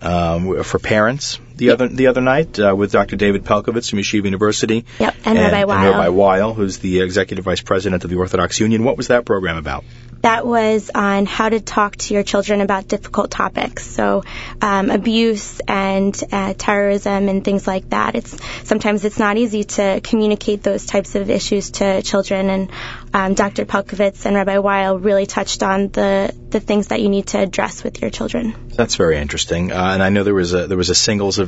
um, 0.00 0.62
for 0.62 0.78
parents 0.78 1.38
the 1.58 1.70
other 1.70 1.88
the 1.88 2.06
other 2.06 2.20
night 2.20 2.58
uh, 2.58 2.74
with 2.74 2.92
Dr. 2.92 3.16
David 3.16 3.44
Pelcovitz 3.44 3.90
from 3.90 3.98
Yeshiva 3.98 4.24
University. 4.24 4.84
Yep, 4.98 5.14
and 5.24 5.38
Rabbi 5.38 5.60
and 5.60 5.68
Weil. 5.68 5.90
Rabbi 5.92 6.08
Weil, 6.08 6.54
who's 6.54 6.78
the 6.78 7.00
executive 7.00 7.44
vice 7.44 7.60
president 7.60 8.04
of 8.04 8.10
the 8.10 8.16
Orthodox 8.16 8.60
Union. 8.60 8.84
What 8.84 8.96
was 8.96 9.08
that 9.08 9.24
program 9.24 9.56
about? 9.56 9.84
that 10.22 10.46
was 10.46 10.90
on 10.94 11.26
how 11.26 11.48
to 11.48 11.60
talk 11.60 11.96
to 11.96 12.14
your 12.14 12.22
children 12.22 12.60
about 12.60 12.88
difficult 12.88 13.30
topics. 13.30 13.86
So, 13.86 14.24
um, 14.60 14.90
abuse 14.90 15.60
and 15.66 16.18
uh, 16.32 16.54
terrorism 16.56 17.28
and 17.28 17.44
things 17.44 17.66
like 17.66 17.90
that. 17.90 18.14
It's 18.14 18.36
sometimes 18.64 19.04
it's 19.04 19.18
not 19.18 19.36
easy 19.36 19.64
to 19.64 20.00
communicate 20.02 20.62
those 20.62 20.86
types 20.86 21.14
of 21.14 21.30
issues 21.30 21.70
to 21.72 22.02
children. 22.02 22.50
And 22.50 22.70
um, 23.14 23.34
Dr. 23.34 23.64
Pelcovitz 23.64 24.26
and 24.26 24.34
Rabbi 24.34 24.58
Weil 24.58 24.98
really 24.98 25.26
touched 25.26 25.62
on 25.62 25.88
the 25.88 26.34
the 26.48 26.60
things 26.60 26.88
that 26.88 27.00
you 27.00 27.08
need 27.08 27.26
to 27.28 27.38
address 27.38 27.84
with 27.84 28.00
your 28.00 28.10
children. 28.10 28.54
That's 28.68 28.96
very 28.96 29.18
interesting. 29.18 29.70
Uh, 29.70 29.90
and 29.92 30.02
I 30.02 30.08
know 30.08 30.24
there 30.24 30.34
was 30.34 30.54
a 30.54 30.66
there 30.66 30.78
was 30.78 30.90
a 30.90 30.94
singles 30.94 31.38
event 31.38 31.47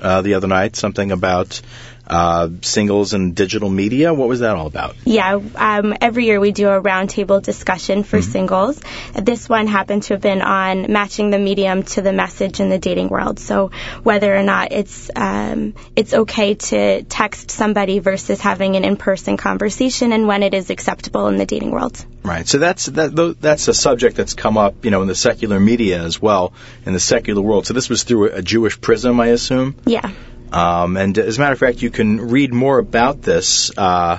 uh, 0.00 0.22
the 0.22 0.34
other 0.34 0.48
night, 0.48 0.76
something 0.76 1.12
about 1.12 1.60
uh, 2.08 2.48
singles 2.62 3.14
and 3.14 3.34
digital 3.34 3.68
media. 3.68 4.12
What 4.14 4.28
was 4.28 4.40
that 4.40 4.56
all 4.56 4.66
about? 4.66 4.96
Yeah, 5.04 5.40
um, 5.54 5.94
every 6.00 6.24
year 6.26 6.40
we 6.40 6.52
do 6.52 6.68
a 6.68 6.80
roundtable 6.80 7.42
discussion 7.42 8.02
for 8.02 8.18
Mm-hmm. 8.18 8.32
singles. 8.32 8.80
This 9.14 9.48
one 9.48 9.66
happened 9.66 10.02
to 10.04 10.14
have 10.14 10.20
been 10.20 10.42
on 10.42 10.90
matching 10.92 11.30
the 11.30 11.38
medium 11.38 11.82
to 11.84 12.02
the 12.02 12.12
message 12.12 12.60
in 12.60 12.68
the 12.68 12.78
dating 12.78 13.08
world. 13.08 13.38
So 13.38 13.70
whether 14.02 14.34
or 14.34 14.42
not 14.42 14.72
it's 14.72 15.10
um, 15.14 15.74
it's 15.94 16.14
okay 16.14 16.54
to 16.54 17.02
text 17.04 17.50
somebody 17.50 18.00
versus 18.00 18.40
having 18.40 18.76
an 18.76 18.84
in-person 18.84 19.36
conversation, 19.36 20.12
and 20.12 20.26
when 20.26 20.42
it 20.42 20.54
is 20.54 20.70
acceptable 20.70 21.28
in 21.28 21.36
the 21.36 21.46
dating 21.46 21.70
world. 21.70 22.04
Right. 22.22 22.46
So 22.46 22.58
that's 22.58 22.86
that. 22.86 23.36
That's 23.40 23.68
a 23.68 23.74
subject 23.74 24.16
that's 24.16 24.34
come 24.34 24.58
up, 24.58 24.84
you 24.84 24.90
know, 24.90 25.02
in 25.02 25.08
the 25.08 25.14
secular 25.14 25.60
media 25.60 26.02
as 26.02 26.20
well, 26.20 26.52
in 26.84 26.92
the 26.92 27.00
secular 27.00 27.40
world. 27.40 27.66
So 27.66 27.74
this 27.74 27.88
was 27.88 28.02
through 28.02 28.32
a 28.32 28.42
Jewish 28.42 28.80
prism, 28.80 29.20
I 29.20 29.28
assume. 29.28 29.76
Yeah. 29.86 30.10
Um, 30.52 30.96
and 30.96 31.16
as 31.18 31.38
a 31.38 31.40
matter 31.40 31.52
of 31.52 31.58
fact, 31.58 31.82
you 31.82 31.90
can 31.90 32.30
read 32.30 32.52
more 32.52 32.78
about 32.78 33.22
this. 33.22 33.70
Uh, 33.76 34.18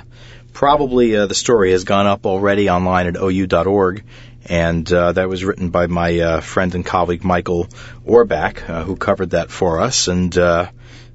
probably 0.54 1.16
uh, 1.16 1.26
the 1.26 1.36
story 1.36 1.72
has 1.72 1.84
gone 1.84 2.08
up 2.08 2.26
already 2.26 2.70
online 2.70 3.08
at 3.08 3.18
ou.org, 3.18 4.04
and 4.46 4.92
uh, 4.92 5.12
that 5.14 5.30
was 5.30 5.44
written 5.44 5.70
by 5.70 5.88
my 5.88 6.20
uh, 6.20 6.42
friend 6.42 6.76
and 6.76 6.86
colleague 6.86 7.24
Michael 7.24 7.68
Orbach, 8.06 8.70
uh, 8.70 8.84
who 8.84 8.96
covered 8.96 9.32
that 9.32 9.52
for 9.52 9.80
us. 9.80 10.08
And 10.08 10.38
uh, 10.38 10.70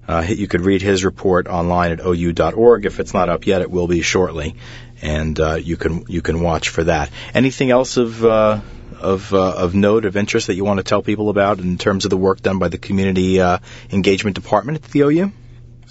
uh, 0.07 0.25
you 0.29 0.47
could 0.49 0.61
read 0.61 0.83
his 0.83 1.05
report 1.05 1.47
online 1.47 1.93
at 1.93 2.01
ou.org. 2.01 2.85
If 2.85 3.01
it's 3.01 3.15
not 3.15 3.29
up 3.29 3.47
yet, 3.47 3.63
it 3.63 3.71
will 3.71 3.89
be 3.89 4.03
shortly, 4.03 4.57
and 5.01 5.39
uh, 5.39 5.55
you 5.55 5.77
can 5.77 6.05
you 6.09 6.23
can 6.23 6.41
watch 6.41 6.69
for 6.69 6.85
that. 6.85 7.11
Anything 7.33 7.71
else 7.71 7.97
of 7.97 8.25
uh, 8.25 8.61
of 9.05 9.33
uh, 9.33 9.55
of 9.57 9.75
note 9.75 10.05
of 10.05 10.17
interest 10.17 10.49
that 10.49 10.55
you 10.55 10.65
want 10.65 10.79
to 10.79 10.85
tell 10.85 11.03
people 11.03 11.29
about 11.29 11.59
in 11.61 11.79
terms 11.79 12.05
of 12.05 12.11
the 12.11 12.17
work 12.17 12.41
done 12.43 12.59
by 12.59 12.69
the 12.69 12.79
community 12.79 13.41
uh, 13.41 13.59
engagement 13.91 14.35
department 14.35 14.83
at 14.83 14.91
the 14.91 15.01
OU? 15.01 15.33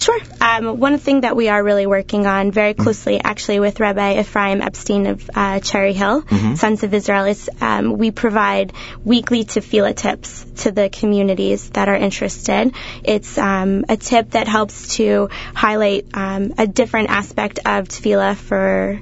Sure. 0.00 0.18
Um, 0.40 0.80
one 0.80 0.98
thing 0.98 1.20
that 1.20 1.36
we 1.36 1.48
are 1.48 1.62
really 1.62 1.86
working 1.86 2.26
on 2.26 2.50
very 2.50 2.74
closely, 2.74 3.20
actually, 3.22 3.60
with 3.60 3.78
Rabbi 3.78 4.18
Ephraim 4.20 4.60
Epstein 4.60 5.06
of 5.06 5.30
uh, 5.34 5.60
Cherry 5.60 5.92
Hill, 5.92 6.24
Sons 6.56 6.82
of 6.82 6.92
Israel, 6.92 7.24
is 7.26 7.48
um, 7.60 7.96
we 7.96 8.10
provide 8.10 8.72
weekly 9.04 9.44
tefillah 9.44 9.94
tips 9.96 10.44
to 10.62 10.72
the 10.72 10.88
communities 10.88 11.70
that 11.70 11.88
are 11.88 11.96
interested. 11.96 12.74
It's 13.04 13.38
um, 13.38 13.84
a 13.88 13.96
tip 13.96 14.32
that 14.32 14.48
helps 14.48 14.96
to 14.96 15.28
highlight 15.54 16.06
um, 16.14 16.54
a 16.58 16.66
different 16.66 17.10
aspect 17.10 17.60
of 17.64 17.88
tefillah 17.88 18.36
for. 18.36 19.00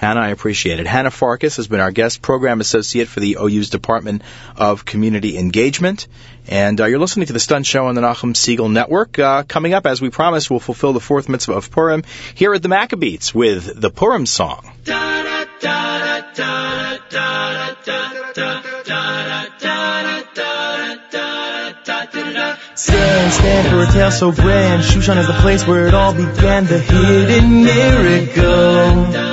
Hannah, 0.00 0.20
I 0.20 0.28
appreciate 0.28 0.80
it. 0.80 0.86
Hannah 0.86 1.10
Farkas 1.10 1.56
has 1.56 1.68
been 1.68 1.78
our 1.78 1.90
guest 1.90 2.22
program 2.22 2.62
associate 2.62 3.06
for 3.06 3.20
the 3.20 3.36
OU's 3.38 3.68
Department 3.68 4.22
of 4.56 4.86
Community 4.86 5.36
Engagement. 5.36 6.08
And 6.48 6.80
uh, 6.80 6.86
you're 6.86 6.98
listening 6.98 7.26
to 7.26 7.34
The 7.34 7.38
Stunt 7.38 7.66
Show 7.66 7.84
on 7.84 7.96
the 7.96 8.00
Nachum 8.00 8.32
Segal 8.32 8.72
Network. 8.72 9.18
Uh, 9.18 9.42
coming 9.42 9.74
up, 9.74 9.84
as 9.84 10.00
we 10.00 10.08
promised, 10.08 10.48
we'll 10.48 10.58
fulfill 10.58 10.94
the 10.94 11.00
fourth 11.00 11.28
mitzvah 11.28 11.52
of 11.52 11.70
Purim 11.70 12.02
here 12.34 12.54
at 12.54 12.62
the 12.62 12.70
Maccabeats 12.70 13.34
with 13.34 13.78
the 13.78 13.90
Purim 13.90 14.24
song. 14.24 14.72
Stand, 22.74 23.32
stand 23.34 23.68
for 23.68 23.82
a 23.82 23.92
tale 23.92 24.10
so 24.10 24.32
grand. 24.32 24.82
Shushan 24.82 25.18
is 25.18 25.26
the 25.26 25.38
place 25.42 25.66
where 25.66 25.88
it 25.88 25.92
all 25.92 26.14
began. 26.14 26.64
The 26.64 26.78
hidden 26.78 27.64
miracle. 27.64 29.29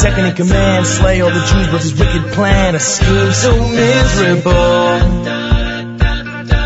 Second 0.00 0.26
in 0.26 0.34
command, 0.34 0.86
slay 0.86 1.20
all 1.20 1.30
the 1.30 1.44
Jews 1.46 1.72
with 1.72 1.82
his 1.82 1.94
wicked 1.98 2.32
plan. 2.32 2.74
A 2.74 2.80
scheme 2.80 3.32
so 3.32 3.56
miserable. 3.68 4.98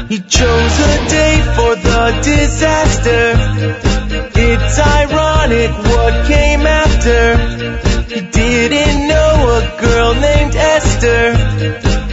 He 0.09 0.19
chose 0.21 0.75
a 0.81 1.09
day 1.09 1.43
for 1.57 1.75
the 1.77 2.21
disaster. 2.23 3.35
It's 4.35 4.79
ironic 4.79 5.71
what 5.71 6.27
came 6.27 6.67
after. 6.67 7.37
He 8.15 8.21
didn't 8.21 9.09
know 9.09 9.61
a 9.61 9.81
girl 9.81 10.15
named 10.15 10.55
Esther 10.55 11.33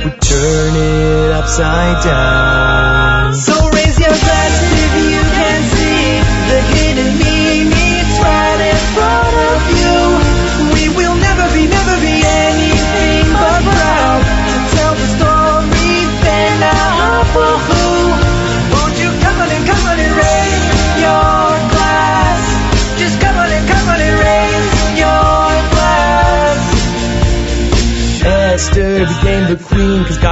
would 0.04 0.22
turn 0.22 0.76
it 0.76 1.32
upside 1.32 2.04
down. 2.04 3.34
So 3.36 3.63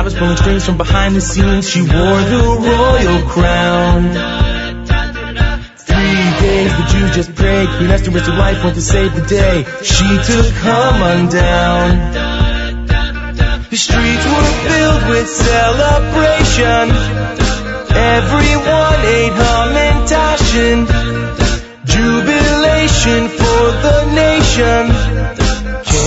God 0.02 0.06
was 0.06 0.16
pulling 0.16 0.38
strings 0.38 0.66
from 0.66 0.78
behind 0.78 1.16
the 1.16 1.22
scenes. 1.22 1.70
She 1.70 1.82
wore 1.82 2.22
the 2.34 2.42
royal 2.58 3.22
crown. 3.30 4.10
Three 5.78 6.26
days 6.42 6.74
the 6.76 6.86
Jews 6.90 7.14
just 7.14 7.36
prayed. 7.36 7.70
Queen 7.78 7.92
Esther 7.92 8.10
risked 8.10 8.28
her 8.28 8.36
life, 8.36 8.64
went 8.64 8.74
to 8.78 8.82
save 8.82 9.14
the 9.14 9.22
day. 9.22 9.64
She 9.84 10.08
took 10.26 10.48
Haman 10.66 11.30
down. 11.30 12.14
The 13.70 13.78
streets 13.78 14.26
were 14.26 14.52
filled 14.66 15.06
with 15.14 15.30
celebration. 15.30 16.90
Everyone 17.94 19.06
ate 19.06 19.38
Tashin. 20.10 20.90
Jubilation 21.86 23.30
for 23.38 23.62
the 23.86 24.10
nation. 24.18 24.90
So 25.86 26.02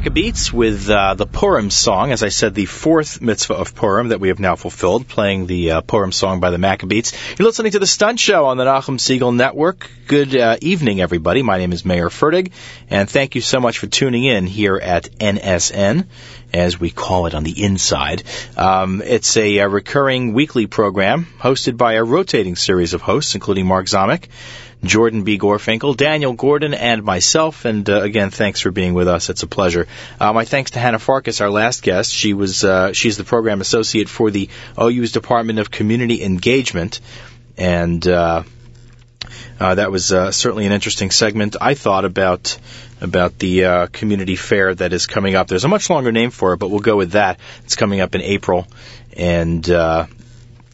Maccabeats 0.00 0.50
with 0.50 0.88
uh, 0.88 1.12
the 1.12 1.26
Purim 1.26 1.68
song, 1.68 2.10
as 2.10 2.22
I 2.22 2.30
said, 2.30 2.54
the 2.54 2.64
fourth 2.64 3.20
mitzvah 3.20 3.52
of 3.52 3.74
Purim 3.74 4.08
that 4.08 4.18
we 4.18 4.28
have 4.28 4.40
now 4.40 4.56
fulfilled, 4.56 5.06
playing 5.06 5.46
the 5.46 5.72
uh, 5.72 5.80
Purim 5.82 6.10
song 6.10 6.40
by 6.40 6.48
the 6.48 6.56
Maccabeats. 6.56 7.38
You're 7.38 7.44
listening 7.44 7.72
to 7.72 7.78
the 7.78 7.86
Stunt 7.86 8.18
Show 8.18 8.46
on 8.46 8.56
the 8.56 8.64
Nachum 8.64 8.96
Segal 8.96 9.36
Network. 9.36 9.90
Good 10.06 10.34
uh, 10.34 10.56
evening, 10.62 11.02
everybody. 11.02 11.42
My 11.42 11.58
name 11.58 11.74
is 11.74 11.84
Mayer 11.84 12.08
Fertig, 12.08 12.52
and 12.88 13.10
thank 13.10 13.34
you 13.34 13.42
so 13.42 13.60
much 13.60 13.78
for 13.78 13.88
tuning 13.88 14.24
in 14.24 14.46
here 14.46 14.78
at 14.78 15.04
NSN, 15.18 16.06
as 16.54 16.80
we 16.80 16.88
call 16.88 17.26
it 17.26 17.34
on 17.34 17.44
the 17.44 17.62
inside. 17.62 18.22
Um, 18.56 19.02
it's 19.04 19.36
a, 19.36 19.58
a 19.58 19.68
recurring 19.68 20.32
weekly 20.32 20.66
program 20.66 21.26
hosted 21.38 21.76
by 21.76 21.94
a 21.94 22.04
rotating 22.04 22.56
series 22.56 22.94
of 22.94 23.02
hosts, 23.02 23.34
including 23.34 23.66
Mark 23.66 23.84
Zamek. 23.84 24.28
Jordan 24.84 25.24
B. 25.24 25.38
Gorfinkel, 25.38 25.96
Daniel 25.96 26.32
Gordon, 26.32 26.74
and 26.74 27.02
myself. 27.02 27.64
And 27.64 27.88
uh, 27.88 28.00
again, 28.00 28.30
thanks 28.30 28.60
for 28.60 28.70
being 28.70 28.94
with 28.94 29.08
us. 29.08 29.28
It's 29.30 29.42
a 29.42 29.46
pleasure. 29.46 29.86
Uh, 30.18 30.32
my 30.32 30.44
thanks 30.44 30.72
to 30.72 30.78
Hannah 30.78 30.98
Farkas, 30.98 31.40
our 31.40 31.50
last 31.50 31.82
guest. 31.82 32.12
She 32.12 32.34
was 32.34 32.64
uh, 32.64 32.92
she's 32.92 33.16
the 33.16 33.24
program 33.24 33.60
associate 33.60 34.08
for 34.08 34.30
the 34.30 34.48
OU's 34.80 35.12
Department 35.12 35.58
of 35.58 35.70
Community 35.70 36.22
Engagement, 36.22 37.00
and. 37.56 38.06
Uh, 38.06 38.42
uh, 39.60 39.74
that 39.74 39.90
was 39.90 40.10
uh, 40.10 40.32
certainly 40.32 40.64
an 40.64 40.72
interesting 40.72 41.10
segment. 41.10 41.54
I 41.60 41.74
thought 41.74 42.06
about 42.06 42.58
about 43.00 43.38
the 43.38 43.64
uh, 43.64 43.86
community 43.88 44.36
fair 44.36 44.74
that 44.74 44.92
is 44.92 45.06
coming 45.06 45.34
up. 45.34 45.48
There's 45.48 45.64
a 45.64 45.68
much 45.68 45.90
longer 45.90 46.12
name 46.12 46.30
for 46.30 46.54
it, 46.54 46.56
but 46.56 46.70
we'll 46.70 46.80
go 46.80 46.96
with 46.96 47.12
that. 47.12 47.38
It's 47.64 47.76
coming 47.76 48.00
up 48.00 48.14
in 48.14 48.22
April, 48.22 48.66
and 49.16 49.68
uh, 49.68 50.06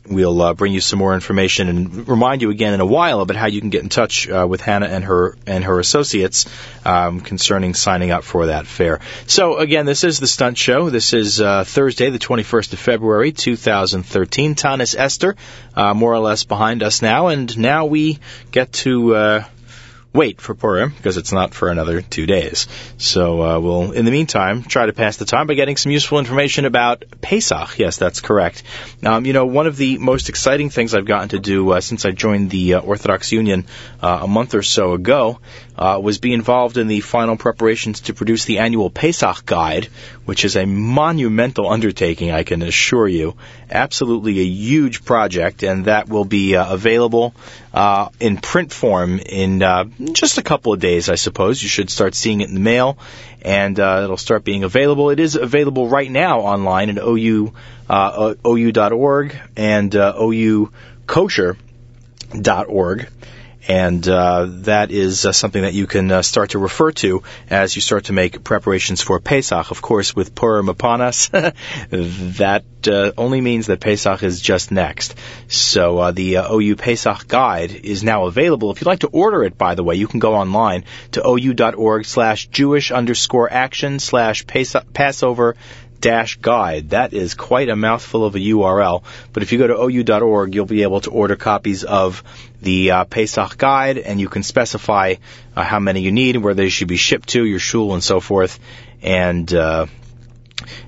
We'll 0.08 0.40
uh, 0.40 0.54
bring 0.54 0.72
you 0.72 0.80
some 0.80 0.98
more 0.98 1.14
information 1.14 1.68
and 1.68 2.08
remind 2.08 2.42
you 2.42 2.50
again 2.50 2.74
in 2.74 2.80
a 2.80 2.86
while 2.86 3.20
about 3.20 3.36
how 3.36 3.46
you 3.46 3.60
can 3.60 3.70
get 3.70 3.82
in 3.82 3.88
touch 3.88 4.28
uh, 4.28 4.46
with 4.48 4.60
Hannah 4.60 4.86
and 4.86 5.04
her 5.04 5.36
and 5.46 5.64
her 5.64 5.80
associates 5.80 6.46
um, 6.84 7.20
concerning 7.20 7.74
signing 7.74 8.10
up 8.10 8.24
for 8.24 8.46
that 8.46 8.66
fair. 8.66 9.00
So 9.26 9.58
again, 9.58 9.86
this 9.86 10.04
is 10.04 10.20
the 10.20 10.26
Stunt 10.26 10.58
Show. 10.58 10.90
This 10.90 11.12
is 11.12 11.40
uh, 11.40 11.64
Thursday, 11.64 12.10
the 12.10 12.18
21st 12.18 12.72
of 12.72 12.78
February, 12.78 13.32
2013. 13.32 14.54
Taanis 14.54 14.94
Esther, 14.96 15.36
uh, 15.74 15.94
more 15.94 16.12
or 16.12 16.20
less 16.20 16.44
behind 16.44 16.82
us 16.82 17.02
now, 17.02 17.28
and 17.28 17.56
now 17.58 17.86
we 17.86 18.18
get 18.52 18.72
to 18.72 19.14
uh, 19.14 19.44
wait 20.16 20.40
for 20.40 20.54
Purim 20.54 20.90
because 20.90 21.18
it's 21.18 21.30
not 21.30 21.52
for 21.52 21.68
another 21.68 22.00
two 22.00 22.24
days. 22.24 22.66
So 22.96 23.42
uh, 23.42 23.60
we'll, 23.60 23.92
in 23.92 24.06
the 24.06 24.10
meantime, 24.10 24.62
try 24.62 24.86
to 24.86 24.94
pass 24.94 25.18
the 25.18 25.26
time 25.26 25.46
by 25.46 25.54
getting 25.54 25.76
some 25.76 25.92
useful 25.92 26.18
information 26.18 26.64
about 26.64 27.04
Pesach. 27.20 27.78
Yes, 27.78 27.98
that's 27.98 28.20
correct. 28.20 28.62
Um, 29.04 29.26
you 29.26 29.34
know, 29.34 29.44
one 29.44 29.66
of 29.66 29.76
the 29.76 29.98
most 29.98 30.30
exciting 30.30 30.70
things 30.70 30.94
I've 30.94 31.04
gotten 31.04 31.28
to 31.28 31.38
do 31.38 31.70
uh, 31.70 31.80
since 31.82 32.06
I 32.06 32.12
joined 32.12 32.48
the 32.50 32.74
uh, 32.74 32.80
Orthodox 32.80 33.30
Union 33.30 33.66
uh, 34.02 34.20
a 34.22 34.26
month 34.26 34.54
or 34.54 34.62
so 34.62 34.94
ago 34.94 35.38
uh, 35.78 36.00
was 36.02 36.18
be 36.18 36.32
involved 36.32 36.78
in 36.78 36.86
the 36.86 37.00
final 37.00 37.36
preparations 37.36 38.00
to 38.02 38.14
produce 38.14 38.44
the 38.44 38.58
annual 38.58 38.90
Pesach 38.90 39.44
Guide, 39.44 39.86
which 40.24 40.44
is 40.44 40.56
a 40.56 40.64
monumental 40.64 41.68
undertaking, 41.68 42.30
I 42.30 42.44
can 42.44 42.62
assure 42.62 43.06
you. 43.06 43.36
Absolutely 43.70 44.40
a 44.40 44.44
huge 44.44 45.04
project, 45.04 45.62
and 45.62 45.84
that 45.84 46.08
will 46.08 46.24
be 46.24 46.56
uh, 46.56 46.72
available 46.72 47.34
uh, 47.74 48.08
in 48.20 48.38
print 48.38 48.72
form 48.72 49.18
in 49.18 49.62
uh, 49.62 49.84
just 50.12 50.38
a 50.38 50.42
couple 50.42 50.72
of 50.72 50.80
days, 50.80 51.10
I 51.10 51.16
suppose. 51.16 51.62
You 51.62 51.68
should 51.68 51.90
start 51.90 52.14
seeing 52.14 52.40
it 52.40 52.48
in 52.48 52.54
the 52.54 52.60
mail, 52.60 52.96
and 53.42 53.78
uh, 53.78 54.00
it'll 54.04 54.16
start 54.16 54.44
being 54.44 54.64
available. 54.64 55.10
It 55.10 55.20
is 55.20 55.36
available 55.36 55.88
right 55.88 56.10
now 56.10 56.40
online 56.40 56.88
at 56.88 56.98
OU, 56.98 57.52
uh, 57.90 58.34
OU.org 58.46 59.38
and 59.56 59.94
uh, 59.94 60.14
OUKosher.org 60.14 61.58
and 63.68 64.06
uh, 64.08 64.46
that 64.48 64.90
is 64.90 65.26
uh, 65.26 65.32
something 65.32 65.62
that 65.62 65.74
you 65.74 65.86
can 65.86 66.10
uh, 66.10 66.22
start 66.22 66.50
to 66.50 66.58
refer 66.58 66.92
to 66.92 67.22
as 67.50 67.74
you 67.74 67.82
start 67.82 68.04
to 68.04 68.12
make 68.12 68.44
preparations 68.44 69.02
for 69.02 69.18
Pesach. 69.20 69.70
Of 69.70 69.82
course, 69.82 70.14
with 70.14 70.34
Purim 70.34 70.68
upon 70.68 71.00
us, 71.00 71.28
that 71.90 72.64
uh, 72.86 73.12
only 73.18 73.40
means 73.40 73.66
that 73.66 73.80
Pesach 73.80 74.22
is 74.22 74.40
just 74.40 74.70
next. 74.70 75.16
So 75.48 75.98
uh, 75.98 76.10
the 76.12 76.38
uh, 76.38 76.54
OU 76.54 76.76
Pesach 76.76 77.26
Guide 77.26 77.72
is 77.72 78.04
now 78.04 78.26
available. 78.26 78.70
If 78.70 78.80
you'd 78.80 78.86
like 78.86 79.00
to 79.00 79.08
order 79.08 79.42
it, 79.44 79.58
by 79.58 79.74
the 79.74 79.82
way, 79.82 79.96
you 79.96 80.06
can 80.06 80.20
go 80.20 80.34
online 80.34 80.84
to 81.12 81.26
ou.org 81.26 82.04
slash 82.04 82.46
Jewish 82.46 82.92
underscore 82.92 83.52
action 83.52 83.98
slash 83.98 84.46
Passover 84.46 85.56
dash 86.00 86.36
guide. 86.36 86.90
That 86.90 87.12
is 87.12 87.34
quite 87.34 87.68
a 87.68 87.76
mouthful 87.76 88.24
of 88.24 88.34
a 88.34 88.38
URL. 88.38 89.02
But 89.32 89.42
if 89.42 89.52
you 89.52 89.58
go 89.58 89.66
to 89.66 89.76
ou.org, 89.76 90.54
you'll 90.54 90.66
be 90.66 90.82
able 90.82 91.00
to 91.02 91.10
order 91.10 91.36
copies 91.36 91.84
of 91.84 92.22
the 92.62 92.90
uh, 92.90 93.04
Pesach 93.04 93.58
guide, 93.58 93.98
and 93.98 94.20
you 94.20 94.28
can 94.28 94.42
specify 94.42 95.14
uh, 95.54 95.62
how 95.62 95.78
many 95.78 96.00
you 96.00 96.12
need 96.12 96.36
and 96.36 96.44
where 96.44 96.54
they 96.54 96.68
should 96.68 96.88
be 96.88 96.96
shipped 96.96 97.30
to, 97.30 97.44
your 97.44 97.58
shul, 97.58 97.94
and 97.94 98.02
so 98.02 98.20
forth. 98.20 98.58
And 99.02 99.52
uh, 99.52 99.86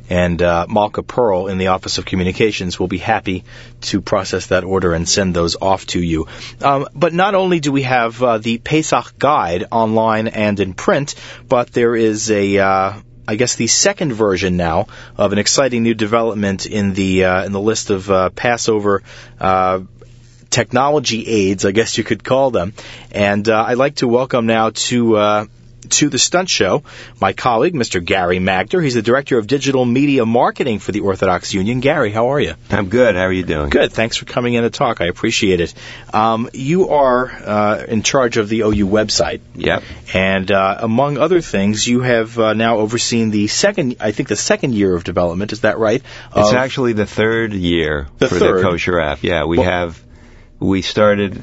and 0.09 0.41
uh, 0.41 0.67
Malka 0.69 1.03
Pearl 1.03 1.49
in 1.49 1.59
the 1.59 1.69
Office 1.69 1.99
of 1.99 2.07
Communications 2.07 2.79
will 2.79 2.89
be 2.89 2.99
happy 2.99 3.45
to 3.83 4.01
process 4.01 4.47
that 4.47 4.65
order 4.65 4.95
and 4.95 5.09
send 5.09 5.35
those 5.35 5.57
off 5.61 5.87
to 5.89 6.03
you. 6.03 6.27
Um, 6.63 6.89
but 6.95 7.13
not 7.13 7.35
only 7.35 7.61
do 7.61 7.73
we 7.73 7.83
have 7.83 8.23
uh, 8.23 8.39
the 8.39 8.59
Pesach 8.59 9.19
guide 9.19 9.67
online 9.71 10.29
and 10.29 10.59
in 10.61 10.75
print, 10.75 11.15
but 11.47 11.73
there 11.73 11.95
is 11.95 12.31
a 12.31 12.59
uh, 12.59 12.95
I 13.29 13.37
guess 13.37 13.57
the 13.57 13.67
second 13.67 14.15
version 14.15 14.57
now 14.57 14.87
of 15.19 15.35
an 15.35 15.39
exciting 15.39 15.83
new 15.83 15.93
development 15.93 16.65
in 16.65 16.95
the 16.95 17.25
uh, 17.25 17.45
in 17.45 17.53
the 17.53 17.61
list 17.61 17.91
of 17.91 18.11
uh, 18.11 18.31
Passover 18.31 19.03
uh, 19.39 19.81
technology 20.49 21.27
aids, 21.27 21.67
I 21.67 21.73
guess 21.73 21.99
you 21.99 22.05
could 22.05 22.25
call 22.25 22.51
them. 22.51 22.73
And 23.11 23.47
uh, 23.47 23.65
I'd 23.69 23.77
like 23.77 23.97
to 23.97 24.09
welcome 24.09 24.47
now 24.47 24.71
to 24.71 25.17
uh, 25.17 25.47
to 25.93 26.09
the 26.09 26.19
Stunt 26.19 26.49
Show 26.49 26.83
my 27.21 27.33
colleague, 27.33 27.75
Mr. 27.75 28.05
Gary 28.05 28.39
Magder. 28.39 28.81
He's 28.81 28.95
the 28.95 29.03
Director 29.03 29.39
of 29.39 29.47
Digital 29.47 29.85
Media 29.85 30.25
Marketing 30.27 30.79
for 30.79 30.93
the 30.93 31.01
Orthodox 31.01 31.53
Union. 31.55 31.81
Gary, 31.81 32.11
how 32.13 32.33
are 32.33 32.41
you? 32.41 32.55
I'm 32.71 32.89
good. 32.89 33.15
How 33.15 33.23
are 33.23 33.33
you 33.33 33.43
doing? 33.45 33.71
Good. 33.71 33.93
Thanks 33.93 34.17
for 34.17 34.25
coming 34.25 34.55
in 34.55 34.63
to 34.65 34.71
talk. 34.71 35.01
I 35.01 35.07
appreciate 35.07 35.61
it. 35.61 35.75
Um, 36.13 36.49
you 36.53 36.89
are 36.91 37.27
uh, 37.31 37.85
in 37.89 38.03
charge 38.03 38.37
of 38.37 38.49
the 38.49 38.61
OU 38.61 38.87
website. 38.87 39.41
Yep. 39.55 39.83
And 40.15 40.51
uh, 40.51 40.79
among 40.81 41.19
other 41.19 41.41
things, 41.41 41.87
you 41.87 42.01
have 42.01 42.39
uh, 42.39 42.55
now 42.55 42.79
overseen 42.79 43.31
the 43.31 43.47
second, 43.49 43.97
I 44.01 44.13
think, 44.13 44.29
the 44.29 44.37
second 44.37 44.75
year 44.75 44.95
of 44.95 45.05
development. 45.05 45.53
Is 45.53 45.61
that 45.63 45.79
right? 45.79 46.03
It's 46.37 46.53
actually 46.53 46.93
the 46.95 47.07
third 47.07 47.53
year 47.53 48.09
The 48.19 48.29
for 48.29 48.39
third? 48.39 48.59
the 48.59 48.63
kosher 48.63 49.01
app. 49.01 49.23
Yeah, 49.23 49.45
we 49.45 49.59
Well- 49.59 49.67
have. 49.71 50.05
We 50.61 50.83
started 50.83 51.41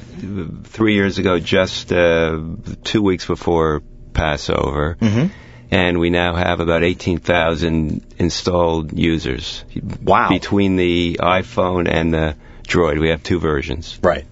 three 0.65 0.95
years 0.95 1.19
ago, 1.19 1.39
just 1.39 1.93
uh, 1.93 2.38
two 2.84 3.01
weeks 3.01 3.25
before 3.25 3.81
Passover, 4.15 4.97
Mhm. 4.99 5.30
and 5.71 5.99
we 5.99 6.10
now 6.10 6.34
have 6.36 6.60
about 6.60 6.84
18,000 6.84 8.01
installed 8.17 8.97
users. 8.97 9.63
Wow. 10.01 10.30
Between 10.30 10.75
the 10.78 11.19
iPhone 11.21 11.88
and 11.88 12.13
the 12.13 12.36
Droid, 12.67 12.99
we 12.99 13.10
have 13.10 13.21
two 13.21 13.39
versions. 13.39 13.99
Right. 14.01 14.25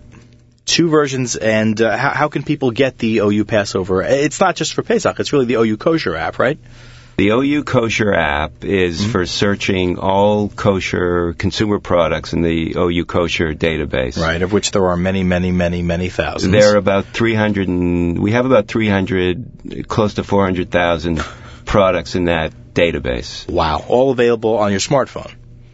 Two 0.66 0.90
versions, 0.90 1.36
and 1.36 1.80
uh, 1.82 1.98
how, 1.98 2.10
how 2.12 2.28
can 2.30 2.44
people 2.44 2.72
get 2.72 2.98
the 2.98 3.20
OU 3.20 3.44
Passover? 3.46 4.02
It's 4.02 4.40
not 4.40 4.56
just 4.56 4.74
for 4.74 4.82
Pesach; 4.82 5.20
it's 5.20 5.34
really 5.34 5.46
the 5.46 5.56
OU 5.58 5.78
Kosher 5.78 6.16
app, 6.16 6.40
right? 6.40 6.58
The 7.16 7.30
OU 7.30 7.64
Kosher 7.64 8.14
app 8.14 8.64
is 8.66 9.00
Mm-hmm. 9.02 9.12
for 9.12 9.26
searching 9.28 10.00
all 10.00 10.50
kosher 10.50 11.34
consumer 11.34 11.80
products 11.80 12.34
in 12.34 12.42
the 12.42 12.74
OU 12.76 13.06
Kosher 13.06 13.54
database. 13.54 14.20
Right, 14.20 14.42
of 14.42 14.52
which 14.52 14.72
there 14.72 14.88
are 14.88 14.98
many, 14.98 15.24
many, 15.24 15.52
many, 15.52 15.84
many 15.84 16.10
thousands. 16.10 16.52
There 16.52 16.74
are 16.74 16.78
about 16.78 17.06
300, 17.06 17.68
and 17.68 18.20
we 18.20 18.32
have 18.32 18.46
about 18.48 18.68
300, 18.68 19.86
close 19.88 20.16
to 20.16 20.24
400,000 20.24 21.18
products 21.66 22.16
in 22.16 22.26
that 22.26 22.52
database. 22.74 23.48
wow, 23.48 23.84
all 23.88 24.10
available 24.12 24.58
on 24.58 24.72
your 24.72 24.80
smartphone. 24.80 25.32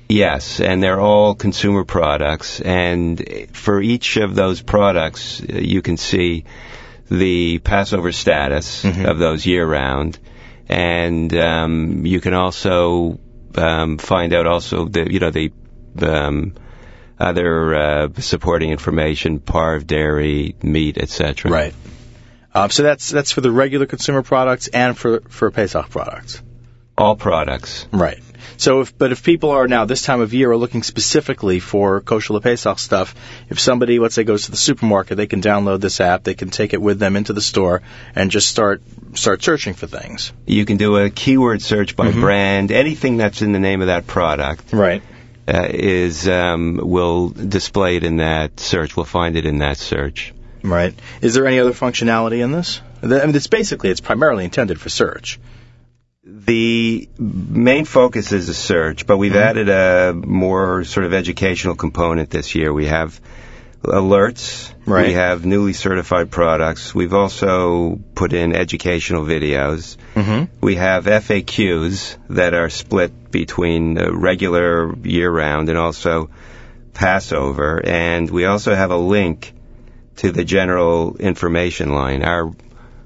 Yes, 0.09 0.59
and 0.59 0.83
they're 0.83 0.99
all 0.99 1.35
consumer 1.35 1.85
products, 1.85 2.59
and 2.59 3.47
for 3.53 3.79
each 3.81 4.17
of 4.17 4.35
those 4.35 4.61
products, 4.61 5.41
uh, 5.41 5.53
you 5.57 5.81
can 5.81 5.95
see 5.97 6.43
the 7.09 7.59
Passover 7.59 8.11
status 8.11 8.83
Mhm. 8.83 9.05
of 9.05 9.19
those 9.19 9.45
year 9.45 9.65
round, 9.65 10.19
and 10.69 11.35
um, 11.35 12.05
you 12.05 12.21
can 12.21 12.33
also 12.33 13.19
um, 13.55 13.97
find 13.97 14.33
out 14.33 14.45
also 14.45 14.85
the 14.85 15.11
you 15.11 15.19
know 15.19 15.31
the 15.31 15.51
um, 16.01 16.53
other 17.19 17.75
uh, 17.75 18.09
supporting 18.19 18.69
information, 18.69 19.39
parv, 19.39 19.85
dairy, 19.85 20.55
meat, 20.61 20.97
etc. 20.97 21.51
Right. 21.51 21.73
Um, 22.53 22.69
so 22.69 22.83
that's 22.83 23.09
that's 23.09 23.31
for 23.31 23.41
the 23.41 23.51
regular 23.51 23.85
consumer 23.85 24.21
products 24.21 24.67
and 24.67 24.97
for 24.97 25.21
for 25.21 25.51
Pesach 25.51 25.89
products. 25.89 26.41
All 26.97 27.15
products. 27.15 27.87
Right. 27.91 28.19
So, 28.59 28.81
if, 28.81 28.97
but 28.97 29.13
if 29.13 29.23
people 29.23 29.51
are 29.51 29.69
now 29.69 29.85
this 29.85 30.01
time 30.01 30.19
of 30.19 30.33
year 30.33 30.51
are 30.51 30.57
looking 30.57 30.83
specifically 30.83 31.61
for 31.61 32.01
kosher 32.01 32.37
Pesach 32.41 32.77
stuff, 32.77 33.15
if 33.49 33.57
somebody, 33.57 33.99
let's 33.99 34.15
say, 34.15 34.25
goes 34.25 34.43
to 34.45 34.51
the 34.51 34.57
supermarket, 34.57 35.15
they 35.15 35.27
can 35.27 35.41
download 35.41 35.79
this 35.79 36.01
app, 36.01 36.25
they 36.25 36.33
can 36.33 36.49
take 36.49 36.73
it 36.73 36.81
with 36.81 36.99
them 36.99 37.15
into 37.15 37.31
the 37.31 37.39
store, 37.41 37.81
and 38.15 38.29
just 38.29 38.49
start 38.49 38.81
start 39.13 39.41
searching 39.43 39.75
for 39.75 39.87
things. 39.87 40.33
You 40.45 40.65
can 40.65 40.75
do 40.75 40.97
a 40.97 41.09
keyword 41.09 41.61
search 41.61 41.95
by 41.95 42.11
Mhm. 42.11 42.19
brand. 42.19 42.71
Anything 42.73 43.15
that's 43.15 43.41
in 43.41 43.53
the 43.53 43.59
name 43.59 43.79
of 43.79 43.87
that 43.87 44.07
product 44.07 44.73
Right. 44.73 45.01
uh, 45.47 45.67
is 45.69 46.27
um, 46.27 46.81
will 46.83 47.29
display 47.29 47.95
it 47.95 48.03
in 48.03 48.17
that 48.17 48.59
search. 48.59 48.97
We'll 48.97 49.05
find 49.05 49.37
it 49.37 49.45
in 49.45 49.59
that 49.59 49.77
search. 49.77 50.33
Right. 50.63 50.93
Is 51.21 51.33
there 51.33 51.47
any 51.47 51.59
other 51.61 51.71
functionality 51.71 52.43
in 52.43 52.51
this? 52.51 52.81
I 53.01 53.07
mean, 53.07 53.33
it's 53.33 53.47
basically 53.47 53.89
it's 53.89 54.01
primarily 54.01 54.43
intended 54.43 54.81
for 54.81 54.89
search. 54.89 55.39
The 56.45 57.09
main 57.17 57.85
focus 57.85 58.31
is 58.31 58.49
a 58.49 58.53
search, 58.53 59.05
but 59.05 59.17
we've 59.17 59.35
added 59.35 59.69
a 59.69 60.13
more 60.13 60.83
sort 60.83 61.05
of 61.05 61.13
educational 61.13 61.75
component 61.75 62.29
this 62.29 62.55
year. 62.55 62.73
We 62.73 62.87
have 62.87 63.19
alerts. 63.83 64.73
Right. 64.85 65.07
We 65.07 65.13
have 65.13 65.45
newly 65.45 65.73
certified 65.73 66.31
products. 66.31 66.93
We've 66.93 67.13
also 67.13 67.99
put 68.15 68.33
in 68.33 68.55
educational 68.55 69.23
videos. 69.23 69.97
Mm-hmm. 70.15 70.53
We 70.61 70.75
have 70.75 71.05
FAQs 71.05 72.17
that 72.29 72.53
are 72.53 72.69
split 72.69 73.31
between 73.31 73.97
uh, 73.97 74.11
regular 74.11 74.95
year 74.97 75.31
round 75.31 75.69
and 75.69 75.77
also 75.77 76.29
Passover. 76.93 77.81
And 77.85 78.29
we 78.29 78.45
also 78.45 78.73
have 78.73 78.91
a 78.91 78.97
link 78.97 79.53
to 80.17 80.31
the 80.31 80.43
general 80.43 81.15
information 81.17 81.93
line. 81.93 82.23
Our 82.23 82.53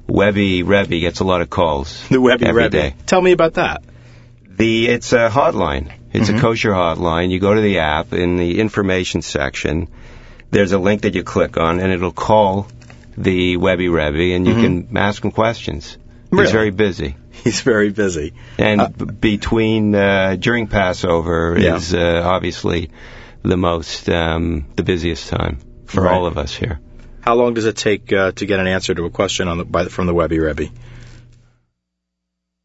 Webbe 0.08 0.64
Rebbe 0.66 1.00
gets 1.00 1.20
a 1.20 1.24
lot 1.24 1.42
of 1.42 1.50
calls. 1.50 2.08
The 2.10 2.20
Webby 2.22 2.46
every 2.46 2.64
Rebby. 2.64 2.78
day. 2.78 2.96
Tell 3.06 3.22
me 3.22 3.32
about 3.32 3.54
that. 3.56 3.84
The 4.50 4.88
it's 4.88 5.14
a 5.14 5.30
hotline. 5.30 5.92
It's 6.12 6.30
Mhm. 6.30 6.38
a 6.38 6.42
kosher 6.42 6.72
hotline. 6.72 7.32
You 7.32 7.40
go 7.40 7.54
to 7.54 7.62
the 7.62 7.80
app 7.80 8.14
in 8.14 8.38
the 8.38 8.60
information 8.60 9.22
section. 9.22 9.88
There's 10.52 10.72
a 10.72 10.78
link 10.78 11.02
that 11.02 11.16
you 11.16 11.24
click 11.24 11.58
on, 11.58 11.80
and 11.80 11.92
it'll 11.92 12.12
call 12.12 12.68
the 13.18 13.58
Webbe 13.58 13.90
Rebbe, 13.92 14.36
and 14.36 14.46
you 14.48 14.54
Mhm. 14.54 14.62
can 14.90 14.98
ask 14.98 15.24
him 15.24 15.32
questions. 15.32 15.98
Really? 16.30 16.46
He's 16.46 16.52
very 16.52 16.72
busy, 16.72 17.16
He's 17.44 17.62
very 17.62 17.90
busy. 17.90 18.34
and 18.60 18.82
Uh, 18.82 18.88
b- 18.90 19.06
between 19.06 19.94
uh, 19.96 20.36
during 20.40 20.68
Passover 20.68 21.56
Yeah. 21.60 21.76
is 21.76 21.94
uh, 21.94 22.22
obviously 22.26 22.90
the 23.44 23.58
most 23.58 24.10
um, 24.10 24.66
the 24.76 24.84
busiest 24.84 25.30
time 25.30 25.58
for 25.86 26.02
Right. 26.04 26.14
all 26.14 26.26
of 26.26 26.38
us 26.38 26.54
here. 26.56 26.80
How 27.24 27.36
long 27.36 27.54
does 27.54 27.66
it 27.66 27.78
take 27.78 28.12
uh, 28.12 28.32
to 28.34 28.46
get 28.46 28.60
an 28.60 28.68
answer 28.68 28.94
to 28.94 29.06
a 29.06 29.10
question 29.10 29.48
on 29.48 29.58
the, 29.58 29.66
by, 29.66 29.86
from 29.86 30.08
the 30.08 30.14
Webbe 30.14 30.32
Rebbe? 30.40 30.70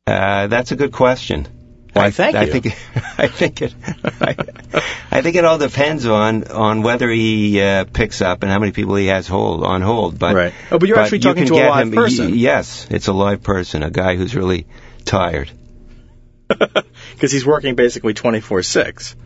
Uh, 0.06 0.46
that's 0.48 0.72
a 0.72 0.76
good 0.76 0.92
question. 0.92 1.46
Why, 1.92 2.06
I, 2.06 2.10
thank 2.10 2.36
I 2.36 2.44
you. 2.44 2.52
think 2.52 2.66
I 3.18 3.28
think 3.28 3.62
it 3.62 3.74
I, 4.20 4.36
I 5.10 5.22
think 5.22 5.36
it 5.36 5.44
all 5.44 5.58
depends 5.58 6.06
on 6.06 6.44
on 6.48 6.82
whether 6.82 7.08
he 7.08 7.60
uh, 7.60 7.84
picks 7.84 8.20
up 8.20 8.42
and 8.42 8.50
how 8.52 8.58
many 8.58 8.72
people 8.72 8.94
he 8.96 9.06
has 9.06 9.26
hold 9.26 9.64
on 9.64 9.80
hold. 9.82 10.18
But 10.18 10.34
Right. 10.34 10.54
Oh, 10.70 10.78
but 10.78 10.88
you're 10.88 10.98
actually 10.98 11.20
talking 11.20 11.46
can 11.46 11.54
to 11.56 11.66
a 11.66 11.68
live 11.70 11.86
him, 11.88 11.92
person. 11.92 12.30
y- 12.30 12.36
yes, 12.36 12.86
it's 12.90 13.06
a 13.08 13.12
live 13.12 13.42
person, 13.42 13.82
a 13.82 13.90
guy 13.90 14.16
who's 14.16 14.34
really 14.34 14.66
tired, 15.04 15.50
Because 16.48 17.32
he's 17.32 17.46
working 17.46 17.74
basically 17.74 18.14
24 18.14 18.62
6. 18.62 19.16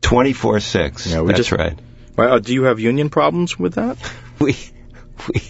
twenty 0.00 0.32
four 0.34 0.60
six. 0.60 1.06
Yeah, 1.06 1.22
we 1.22 1.28
That's 1.28 1.38
just- 1.48 1.52
right. 1.52 1.78
Well, 2.16 2.38
do 2.38 2.52
you 2.54 2.64
have 2.64 2.78
union 2.78 3.08
problems 3.10 3.58
with 3.58 3.74
that? 3.74 3.96
We 4.38 4.56
we, 5.28 5.42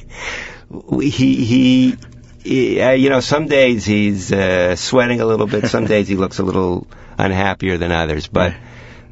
we 0.96 1.10
he 1.10 1.44
he. 1.44 1.96
he, 2.42 2.80
Uh, 2.80 2.90
you 2.92 3.08
know, 3.10 3.20
some 3.20 3.46
days 3.48 3.84
he's 3.86 4.30
uh, 4.32 4.76
sweating 4.76 5.20
a 5.20 5.26
little 5.26 5.46
bit. 5.46 5.66
Some 5.68 5.86
days 5.86 6.08
he 6.08 6.14
looks 6.16 6.38
a 6.38 6.42
little 6.42 6.86
unhappier 7.16 7.78
than 7.78 7.90
others. 7.90 8.26
But, 8.26 8.54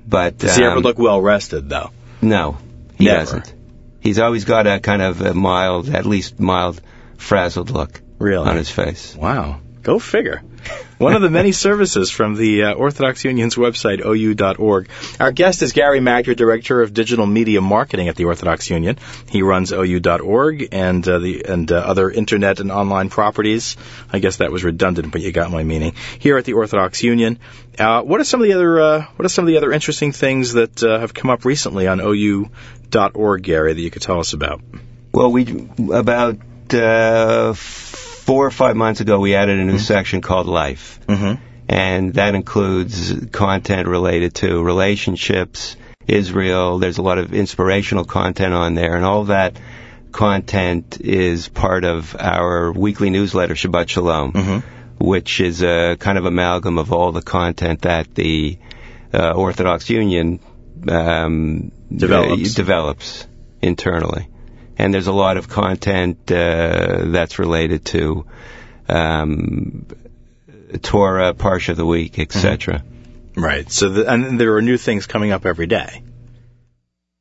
but 0.07 0.37
Does 0.38 0.57
he 0.57 0.65
ever 0.65 0.77
um, 0.77 0.83
look 0.83 0.99
well 0.99 1.21
rested, 1.21 1.69
though? 1.71 1.91
No, 2.21 2.59
he 2.99 3.05
Never. 3.07 3.19
doesn't. 3.21 3.55
He's 4.01 4.19
always 4.19 4.45
got 4.45 4.67
a 4.67 4.81
kind 4.81 5.01
of 5.01 5.21
a 5.23 5.33
mild, 5.33 5.88
at 5.88 6.05
least 6.05 6.38
mild, 6.41 6.81
frazzled 7.17 7.71
look 7.71 8.03
Really? 8.19 8.49
on 8.49 8.57
his 8.57 8.69
face. 8.71 9.15
Wow. 9.17 9.61
Go 9.83 9.99
figure. 9.99 10.42
One 10.99 11.14
of 11.14 11.23
the 11.23 11.31
many 11.31 11.51
services 11.51 12.09
from 12.09 12.37
the 12.37 12.62
uh, 12.62 12.73
Orthodox 12.75 13.25
Union's 13.25 13.57
website, 13.57 14.01
ou.org. 14.05 14.88
Our 15.18 15.33
guest 15.33 15.62
is 15.62 15.73
Gary 15.73 15.99
Magder, 15.99 16.37
Director 16.37 16.81
of 16.81 16.95
Digital 16.95 17.27
Media 17.27 17.61
Marketing 17.61 18.07
at 18.09 18.14
the 18.14 18.27
Orthodox 18.27 18.71
Union. 18.71 18.99
He 19.29 19.42
runs 19.42 19.73
ou.org 19.73 20.68
and 20.71 21.09
uh, 21.09 21.18
the 21.18 21.45
and 21.47 21.73
uh, 21.73 21.77
other 21.79 22.09
internet 22.09 22.61
and 22.61 22.71
online 22.71 23.09
properties. 23.09 23.77
I 24.12 24.21
guess 24.21 24.37
that 24.37 24.53
was 24.53 24.62
redundant, 24.62 25.11
but 25.11 25.21
you 25.21 25.33
got 25.33 25.51
my 25.51 25.64
meaning. 25.64 25.95
Here 26.21 26.38
at 26.38 26.45
the 26.45 26.53
Orthodox 26.53 27.03
Union, 27.03 27.40
uh, 27.77 28.03
what 28.03 28.21
are 28.21 28.25
some 28.25 28.40
of 28.40 28.47
the 28.47 28.53
other 28.53 28.81
uh, 28.81 29.07
what 29.16 29.27
are 29.27 29.31
some 29.31 29.45
of 29.45 29.49
the 29.49 29.57
other 29.57 29.73
interesting 29.73 30.12
things 30.12 30.53
that 30.53 30.81
uh, 30.85 31.01
have 31.01 31.12
come 31.12 31.31
up 31.31 31.45
recently 31.45 31.88
on 31.88 32.01
ou.org, 32.01 33.42
Gary, 33.42 33.73
that 33.73 33.81
you 33.81 33.90
could 33.90 34.03
tell 34.03 34.21
us 34.21 34.33
about? 34.33 34.61
Well, 35.12 35.33
we 35.33 35.68
about 35.92 36.38
four 38.27 38.47
or 38.47 38.51
five 38.51 38.77
months 38.77 39.01
ago, 39.01 39.19
we 39.21 39.35
added 39.35 39.59
a 39.59 39.65
new 39.65 39.79
section 39.79 40.21
called 40.21 40.47
Life, 40.47 40.99
Mm-hmm. 41.07 41.43
and 41.69 42.15
that 42.15 42.35
includes 42.35 43.13
content 43.33 43.89
related 43.89 44.35
to 44.37 44.63
relationships, 44.63 45.77
Israel. 46.07 46.79
There's 46.79 46.99
a 46.99 47.03
lot 47.03 47.19
of 47.19 47.33
inspirational 47.35 48.05
content 48.05 48.55
on 48.55 48.75
there, 48.75 48.95
and 48.97 49.05
all 49.05 49.25
that 49.25 49.59
content 50.13 51.01
is 51.01 51.49
part 51.49 51.85
of 51.85 52.15
our 52.19 52.71
weekly 52.73 53.11
newsletter, 53.11 53.55
Shabbat 53.55 53.89
Shalom. 53.89 54.33
Mm-hmm. 54.33 54.59
which 55.05 55.41
is 55.41 55.63
a 55.65 55.97
kind 55.99 56.17
of 56.19 56.27
amalgam 56.27 56.79
of 56.79 56.93
all 56.93 57.11
the 57.13 57.23
content 57.23 57.81
that 57.83 58.15
the 58.15 58.57
uh, 59.13 59.33
Orthodox 59.33 59.91
Union 59.91 60.39
um, 60.89 61.73
Develops. 61.95 62.53
uh, 62.55 62.57
develops 62.57 63.27
internally. 63.61 64.29
And 64.83 64.92
there's 64.92 65.07
a 65.07 65.12
lot 65.12 65.37
of 65.37 65.49
content 65.49 66.33
uh, 66.33 67.03
that's 67.05 67.38
related 67.38 67.85
to 67.85 68.27
um, 68.88 69.87
Torah, 70.83 71.35
Parsha 71.35 71.68
of 71.68 71.77
the 71.77 71.87
Week, 71.87 72.18
etc. 72.18 72.83
Right. 73.37 73.71
So, 73.71 73.90
the, 73.90 74.12
and 74.12 74.40
there 74.40 74.57
are 74.57 74.61
new 74.62 74.77
things 74.77 75.07
coming 75.07 75.31
up 75.31 75.47
every 75.47 75.68
day. 75.68 76.03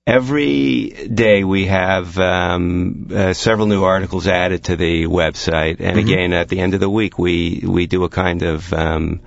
Every 0.07 0.89
day 1.13 1.43
we 1.43 1.67
have 1.67 2.17
um, 2.17 3.09
uh, 3.13 3.33
several 3.33 3.67
new 3.67 3.83
articles 3.83 4.27
added 4.27 4.63
to 4.63 4.75
the 4.75 5.05
website, 5.05 5.77
and 5.81 5.97
Mhm. 5.97 6.01
again 6.01 6.33
at 6.33 6.49
the 6.49 6.59
end 6.61 6.73
of 6.73 6.79
the 6.79 6.89
week 6.89 7.19
we 7.19 7.61
we 7.63 7.85
do 7.85 8.03
a 8.05 8.09
kind 8.09 8.41
of 8.41 8.73
um, 8.73 9.19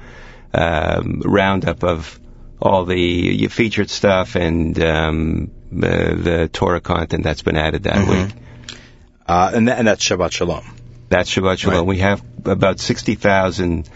um, 0.53 1.23
roundup 1.25 1.85
of 1.85 2.19
all 2.61 2.85
the 2.85 3.47
featured 3.47 3.91
stuff 3.91 4.35
and 4.35 4.83
um, 4.83 5.51
uh, 5.83 6.15
the 6.15 6.51
Torah 6.53 6.81
content 6.81 7.25
that's 7.25 7.43
been 7.43 7.57
added 7.57 7.85
that 7.85 7.97
Mhm. 7.97 8.27
week. 8.27 8.35
Uh, 9.27 9.51
and, 9.55 9.69
that, 9.69 9.79
and 9.79 9.89
that's 9.89 10.05
Shabbat 10.05 10.33
Shalom. 10.33 10.65
That's 11.09 11.35
Shabbat 11.35 11.59
Shalom. 11.59 11.79
Right. 11.79 11.87
We 11.87 11.99
have 11.99 12.23
about 12.45 12.81
sixty 12.81 13.15
thousand 13.15 13.89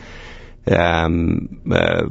um, 0.67 1.61
uh, 1.71 2.07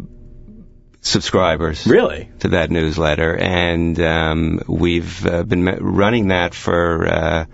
subscribers 1.01 1.85
Really? 1.87 2.29
to 2.39 2.49
that 2.49 2.71
newsletter, 2.71 3.35
and 3.35 3.99
um, 3.99 4.61
we've 4.67 5.25
uh, 5.25 5.43
been 5.43 5.65
running 5.65 6.29
that 6.29 6.53
for 6.53 7.07
uh, 7.07 7.45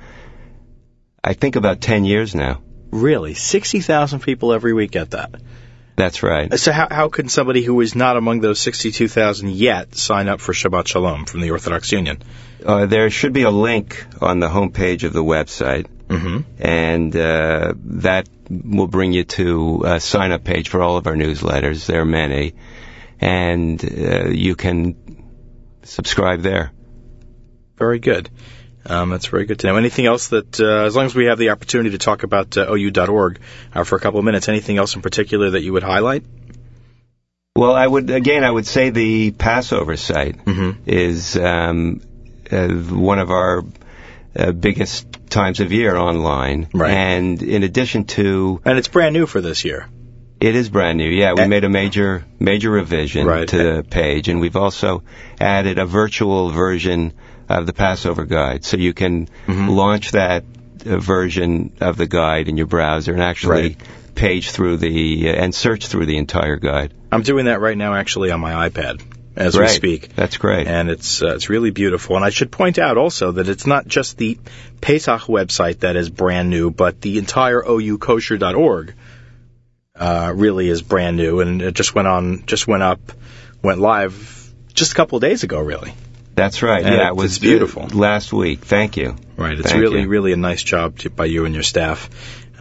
I 1.23 1.33
think 1.33 1.55
about 1.55 1.81
ten 1.81 2.05
years 2.05 2.33
now. 2.35 2.61
Really? 2.91 3.33
60,000 3.33 4.19
people 4.19 4.53
every 4.53 4.71
week 4.73 4.91
get 4.91 5.11
that. 5.11 5.31
That's 5.95 6.23
right. 6.23 6.57
So 6.59 6.71
how, 6.71 6.87
how 6.89 7.09
can 7.09 7.29
somebody 7.29 7.63
who 7.63 7.79
is 7.81 7.95
not 7.95 8.17
among 8.17 8.41
those 8.41 8.59
62,000 8.59 9.51
yet 9.51 9.95
sign 9.95 10.27
up 10.27 10.41
for 10.41 10.53
Shabbat 10.53 10.87
Shalom 10.87 11.25
from 11.25 11.41
the 11.41 11.51
Orthodox 11.51 11.91
Union? 11.91 12.21
Uh, 12.65 12.85
there 12.87 13.09
should 13.09 13.33
be 13.33 13.43
a 13.43 13.51
link 13.51 14.03
on 14.21 14.39
the 14.39 14.47
homepage 14.47 15.03
of 15.03 15.13
the 15.13 15.23
website, 15.23 15.87
Mm-hmm. 16.07 16.61
and 16.61 17.15
uh, 17.15 17.73
that 18.01 18.27
will 18.49 18.87
bring 18.87 19.13
you 19.13 19.23
to 19.23 19.83
a 19.85 19.99
sign-up 19.99 20.43
page 20.43 20.69
for 20.69 20.81
all 20.81 20.97
of 20.97 21.07
our 21.07 21.15
newsletters. 21.15 21.87
There 21.87 22.01
are 22.01 22.05
many, 22.05 22.53
and 23.19 23.83
uh, 23.83 24.27
you 24.29 24.55
can 24.55 24.95
subscribe 25.83 26.41
there. 26.41 26.71
Very 27.77 27.99
good. 27.99 28.29
Um, 28.85 29.09
that's 29.11 29.27
very 29.27 29.45
good 29.45 29.59
to 29.59 29.67
know. 29.67 29.77
Anything 29.77 30.05
else 30.05 30.27
that, 30.29 30.59
uh, 30.59 30.83
as 30.85 30.95
long 30.95 31.05
as 31.05 31.15
we 31.15 31.25
have 31.25 31.37
the 31.37 31.49
opportunity 31.51 31.91
to 31.91 31.97
talk 31.97 32.23
about 32.23 32.57
uh, 32.57 32.67
OU.org 32.73 33.39
uh, 33.73 33.83
for 33.83 33.95
a 33.95 33.99
couple 33.99 34.19
of 34.19 34.25
minutes, 34.25 34.49
anything 34.49 34.77
else 34.77 34.95
in 34.95 35.01
particular 35.01 35.51
that 35.51 35.61
you 35.63 35.71
would 35.73 35.83
highlight? 35.83 36.23
Well, 37.55 37.73
I 37.73 37.85
would 37.85 38.09
again, 38.09 38.43
I 38.43 38.51
would 38.51 38.65
say 38.65 38.89
the 38.89 39.31
Passover 39.31 39.95
site 39.95 40.43
Mm-hmm. 40.43 40.81
is 40.89 41.37
um, 41.37 42.01
uh, 42.51 42.67
one 42.69 43.19
of 43.19 43.29
our 43.29 43.63
uh, 44.35 44.51
biggest 44.51 45.07
times 45.29 45.59
of 45.59 45.71
year 45.71 45.95
online. 45.95 46.67
Right. 46.73 46.91
And 46.91 47.41
in 47.43 47.63
addition 47.63 48.05
to, 48.05 48.59
And 48.65 48.77
it's 48.79 48.87
brand 48.87 49.13
new 49.13 49.27
for 49.27 49.39
this 49.39 49.63
year. 49.63 49.87
it 50.41 50.55
is 50.55 50.67
brand 50.69 50.97
new. 50.97 51.09
Yeah, 51.09 51.33
we 51.33 51.47
made 51.47 51.63
a 51.63 51.69
major 51.69 52.25
major 52.39 52.71
revision 52.71 53.27
Right. 53.27 53.47
to 53.47 53.57
the 53.57 53.83
page, 53.83 54.27
and 54.29 54.41
we've 54.41 54.57
also 54.57 55.03
added 55.39 55.77
a 55.79 55.85
virtual 55.85 56.49
version 56.49 57.13
of 57.49 57.65
the 57.65 57.73
Passover 57.73 58.25
guide, 58.25 58.63
so 58.65 58.77
you 58.77 58.93
can 58.93 59.27
Mhm. 59.47 59.75
launch 59.75 60.11
that 60.11 60.43
uh, 60.85 60.97
version 60.97 61.71
of 61.79 61.97
the 61.97 62.05
guide 62.07 62.47
in 62.49 62.57
your 62.57 62.67
browser 62.67 63.13
and 63.13 63.21
actually 63.21 63.61
Right. 63.61 63.77
page 64.15 64.51
through 64.51 64.77
the 64.77 65.29
uh, 65.29 65.33
and 65.33 65.55
search 65.55 65.87
through 65.87 66.05
the 66.07 66.17
entire 66.17 66.57
guide. 66.57 66.93
I'm 67.11 67.21
doing 67.23 67.45
that 67.45 67.61
right 67.61 67.77
now 67.77 67.93
actually 67.95 68.31
on 68.31 68.39
my 68.41 68.67
iPad 68.69 69.01
as 69.35 69.57
we 69.57 69.67
speak. 69.69 70.09
That's 70.15 70.37
great. 70.37 70.67
and 70.67 70.89
it's 70.89 71.21
uh, 71.21 71.35
it's 71.35 71.49
really 71.49 71.71
beautiful. 71.71 72.15
And 72.17 72.25
I 72.25 72.29
should 72.31 72.51
point 72.51 72.77
out 72.79 72.97
also 72.97 73.31
that 73.33 73.47
it's 73.49 73.65
not 73.65 73.87
just 73.87 74.17
the 74.17 74.37
Pesach 74.81 75.21
website 75.21 75.79
that 75.79 75.95
is 75.95 76.09
brand 76.09 76.49
new, 76.49 76.69
but 76.69 76.99
the 77.01 77.17
entire 77.17 77.61
oukosher.org 77.61 78.93
uh, 79.95 80.33
really 80.35 80.67
is 80.69 80.81
brand 80.81 81.17
new, 81.17 81.39
and 81.39 81.61
it 81.61 81.73
just 81.75 81.95
went 81.95 82.07
on, 82.07 82.43
just 82.45 82.67
went 82.67 82.83
up, 82.83 82.99
went 83.61 83.79
live 83.79 84.51
just 84.73 84.91
a 84.91 84.95
couple 84.95 85.15
of 85.17 85.21
days 85.21 85.43
ago, 85.43 85.59
really. 85.59 85.93
That's 86.35 86.61
right. 86.63 86.83
And 86.83 86.95
yeah, 86.95 87.07
it- 87.09 87.15
was 87.15 87.33
it's 87.33 87.39
beautiful. 87.39 87.87
last 87.93 88.33
week. 88.33 88.61
Thank 88.61 88.97
you. 88.97 89.15
Right. 89.37 89.57
It's 89.57 89.69
Thank 89.71 89.81
really, 89.81 90.01
you. 90.01 90.07
really 90.07 90.33
a 90.33 90.37
nice 90.37 90.63
job 90.63 90.97
to, 90.99 91.09
by 91.09 91.25
you 91.25 91.45
and 91.45 91.53
your 91.53 91.63
staff. 91.63 92.09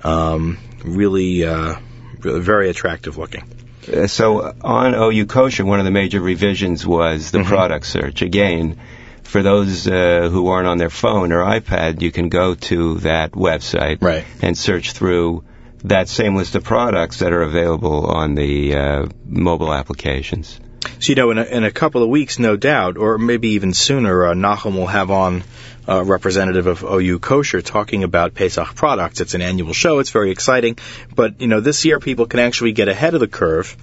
Um, 0.05 0.59
really, 0.85 1.45
uh, 1.45 1.77
very 2.19 2.69
attractive 2.71 3.17
looking. 3.19 3.45
Uh, 3.93 4.07
so 4.07 4.55
on 4.63 4.95
OU 4.95 5.27
Kosher, 5.27 5.65
one 5.65 5.79
of 5.79 5.85
the 5.85 5.91
major 5.91 6.21
revisions 6.21 6.87
was 6.87 7.31
the 7.31 7.39
Mhm. 7.41 7.47
product 7.47 7.87
search. 7.87 8.23
Again, 8.23 8.77
for 9.23 9.43
those 9.43 9.87
uh, 9.89 10.29
who 10.31 10.49
aren't 10.49 10.67
on 10.69 10.79
their 10.79 10.91
phone 10.91 11.33
or 11.33 11.39
iPad, 11.45 12.03
you 12.03 12.13
can 12.13 12.29
go 12.29 12.55
to 12.55 12.97
that 13.01 13.33
website 13.33 13.99
Right. 14.03 14.25
and 14.41 14.57
search 14.57 14.93
through 14.93 15.45
that 15.85 16.09
same 16.09 16.37
list 16.37 16.55
of 16.55 16.63
products 16.63 17.19
that 17.21 17.33
are 17.33 17.43
available 17.43 18.07
on 18.07 18.35
the 18.35 18.75
uh, 18.77 19.07
mobile 19.27 19.73
applications. 19.73 20.61
So 20.83 21.11
you 21.11 21.15
know, 21.15 21.31
in 21.31 21.39
a, 21.39 21.45
in 21.45 21.65
a 21.65 21.71
couple 21.71 22.03
of 22.03 22.09
weeks, 22.09 22.39
no 22.39 22.57
doubt, 22.57 22.97
or 22.97 23.19
maybe 23.19 23.51
even 23.51 23.73
sooner, 23.73 24.27
uh, 24.27 24.35
Nachum 24.35 24.75
will 24.75 24.87
have 24.87 25.11
on 25.11 25.45
a 25.87 26.05
representative 26.05 26.67
of 26.67 26.85
OU 26.85 27.19
Kosher 27.19 27.61
talking 27.63 28.05
about 28.05 28.35
Pesach 28.35 28.75
products. 28.75 29.21
It's 29.21 29.35
an 29.35 29.43
annual 29.43 29.73
show. 29.73 29.99
It's 29.99 30.11
very 30.11 30.31
exciting, 30.31 30.79
but 31.15 31.41
you 31.41 31.49
know, 31.49 31.61
this 31.61 31.85
year 31.85 31.99
people 31.99 32.27
can 32.27 32.41
actually 32.41 32.73
get 32.73 32.89
ahead 32.89 33.15
of 33.15 33.21
the 33.21 33.29
curve 33.29 33.77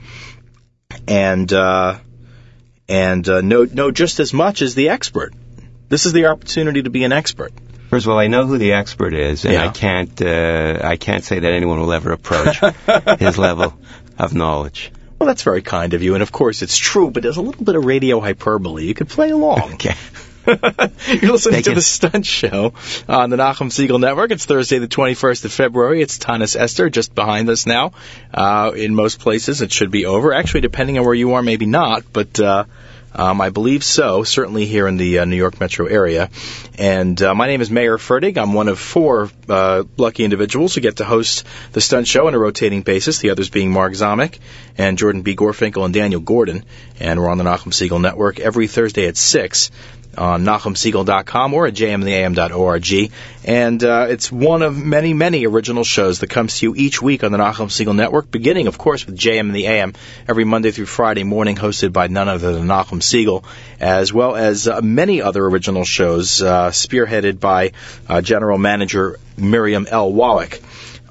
and 1.07 1.51
uh, 1.51 1.99
and 2.87 3.27
uh, 3.27 3.41
know 3.41 3.63
know 3.65 3.91
just 3.91 4.19
as 4.19 4.33
much 4.33 4.61
as 4.61 4.75
the 4.75 4.89
expert. 4.89 5.33
This 5.89 6.05
is 6.05 6.13
the 6.13 6.27
opportunity 6.27 6.83
to 6.83 6.89
be 6.89 7.03
an 7.03 7.11
expert. 7.11 7.51
First 7.89 8.05
of 8.05 8.11
all, 8.11 8.19
I 8.19 8.27
know 8.27 8.45
who 8.45 8.59
the 8.59 8.73
expert 8.73 9.13
is, 9.13 9.45
and 9.45 9.57
I 9.57 9.69
can't 9.69 10.21
uh, 10.21 10.79
I 10.83 10.97
can't 10.97 11.23
say 11.23 11.39
that 11.39 11.51
anyone 11.51 11.79
will 11.79 11.91
ever 11.91 12.11
approach 12.11 12.59
his 13.19 13.37
level 13.37 13.73
of 14.17 14.33
knowledge. 14.33 14.91
Well, 15.19 15.27
that's 15.27 15.43
very 15.43 15.61
kind 15.61 15.93
of 15.93 16.01
you, 16.01 16.13
and 16.13 16.23
of 16.23 16.31
course 16.31 16.61
it's 16.61 16.77
true, 16.77 17.11
but 17.11 17.23
there's 17.23 17.37
a 17.37 17.41
little 17.41 17.63
bit 17.63 17.75
of 17.75 17.83
radio 17.83 18.21
hyperbole. 18.21 18.85
You 18.85 18.93
could 18.93 19.09
play 19.09 19.29
along. 19.29 19.73
Okay. 19.79 19.95
You're 20.47 21.31
listening 21.33 21.61
to 21.63 21.75
the 21.75 21.81
Stunt 21.81 22.25
Show 22.25 22.73
on 23.07 23.29
the 23.29 23.37
Nachum 23.37 23.69
Segal 23.69 23.99
Network. 23.99 24.31
It's 24.31 24.45
Thursday, 24.45 24.79
the 24.79 24.87
21st 24.87 25.45
of 25.45 25.53
February. 25.53 26.01
It's 26.01 26.17
Taanis 26.17 26.55
Esther 26.55 26.89
just 26.89 27.13
behind 27.13 27.49
us 27.49 27.67
now. 27.67 27.91
Uh, 28.33 28.71
in 28.75 28.95
most 28.95 29.19
places, 29.19 29.61
it 29.61 29.71
should 29.71 29.91
be 29.91 30.05
over. 30.05 30.33
Actually, 30.33 30.61
depending 30.61 30.97
on 30.97 31.05
where 31.05 31.13
you 31.13 31.33
are, 31.33 31.43
maybe 31.43 31.67
not, 31.67 32.03
but 32.11 32.39
uh, 32.39 32.63
um, 33.13 33.41
I 33.41 33.49
believe 33.49 33.83
so. 33.83 34.23
Certainly 34.23 34.65
here 34.65 34.87
in 34.87 34.97
the 34.97 35.19
uh, 35.19 35.25
New 35.25 35.35
York 35.35 35.59
metro 35.59 35.85
area. 35.87 36.29
And 36.77 37.21
uh, 37.21 37.33
my 37.35 37.47
name 37.47 37.61
is 37.61 37.69
Mayer 37.69 37.97
Fertig. 37.97 38.37
I'm 38.37 38.53
one 38.53 38.67
of 38.67 38.79
four 38.79 39.29
uh, 39.47 39.83
lucky 39.97 40.23
individuals 40.23 40.75
who 40.75 40.81
get 40.81 40.97
to 40.97 41.05
host 41.05 41.45
the 41.71 41.81
Stunt 41.81 42.07
Show 42.07 42.27
on 42.27 42.35
a 42.35 42.39
rotating 42.39 42.81
basis. 42.81 43.19
The 43.19 43.31
others 43.31 43.49
being 43.49 43.71
Mark 43.71 43.93
Zomick 43.93 44.39
and 44.77 44.97
Jordan 44.97 45.21
B. 45.21 45.35
Gorfinkel 45.35 45.85
and 45.85 45.93
Daniel 45.93 46.21
Gordon. 46.21 46.63
And 46.99 47.19
we're 47.19 47.29
on 47.29 47.37
the 47.37 47.43
Nachum 47.43 47.71
Segal 47.71 48.01
Network 48.01 48.39
every 48.39 48.67
Thursday 48.67 49.07
at 49.07 49.17
six 49.17 49.71
on 50.19 50.43
NachumSegal.com 50.43 51.53
or 51.53 51.67
at 51.67 51.73
jmtheam.org. 51.73 53.11
And 53.45 53.83
uh, 53.83 54.07
it's 54.09 54.31
one 54.31 54.61
of 54.61 54.77
many, 54.77 55.13
many 55.13 55.47
original 55.47 55.83
shows 55.83 56.19
that 56.19 56.29
comes 56.29 56.59
to 56.59 56.67
you 56.67 56.75
each 56.75 57.01
week 57.01 57.23
on 57.23 57.31
the 57.31 57.37
Nachum 57.37 57.69
Segal 57.69 57.95
Network, 57.95 58.29
beginning, 58.29 58.67
of 58.67 58.77
course, 58.77 59.05
with 59.05 59.17
JM 59.17 59.39
in 59.39 59.53
the 59.53 59.65
AM 59.67 59.93
every 60.27 60.43
Monday 60.43 60.71
through 60.71 60.87
Friday 60.87 61.23
morning, 61.23 61.55
hosted 61.55 61.93
by 61.93 62.07
none 62.07 62.27
other 62.27 62.53
than 62.53 62.67
Nachum 62.67 63.01
Segal, 63.01 63.43
as 63.79 64.11
well 64.11 64.35
as 64.35 64.67
uh, 64.67 64.81
many 64.81 65.21
other 65.21 65.43
original 65.43 65.85
shows 65.85 66.41
uh, 66.41 66.69
spearheaded 66.69 67.39
by 67.39 67.71
uh, 68.07 68.21
General 68.21 68.57
Manager 68.57 69.17
Miriam 69.37 69.87
L. 69.89 70.11
Wallach 70.11 70.59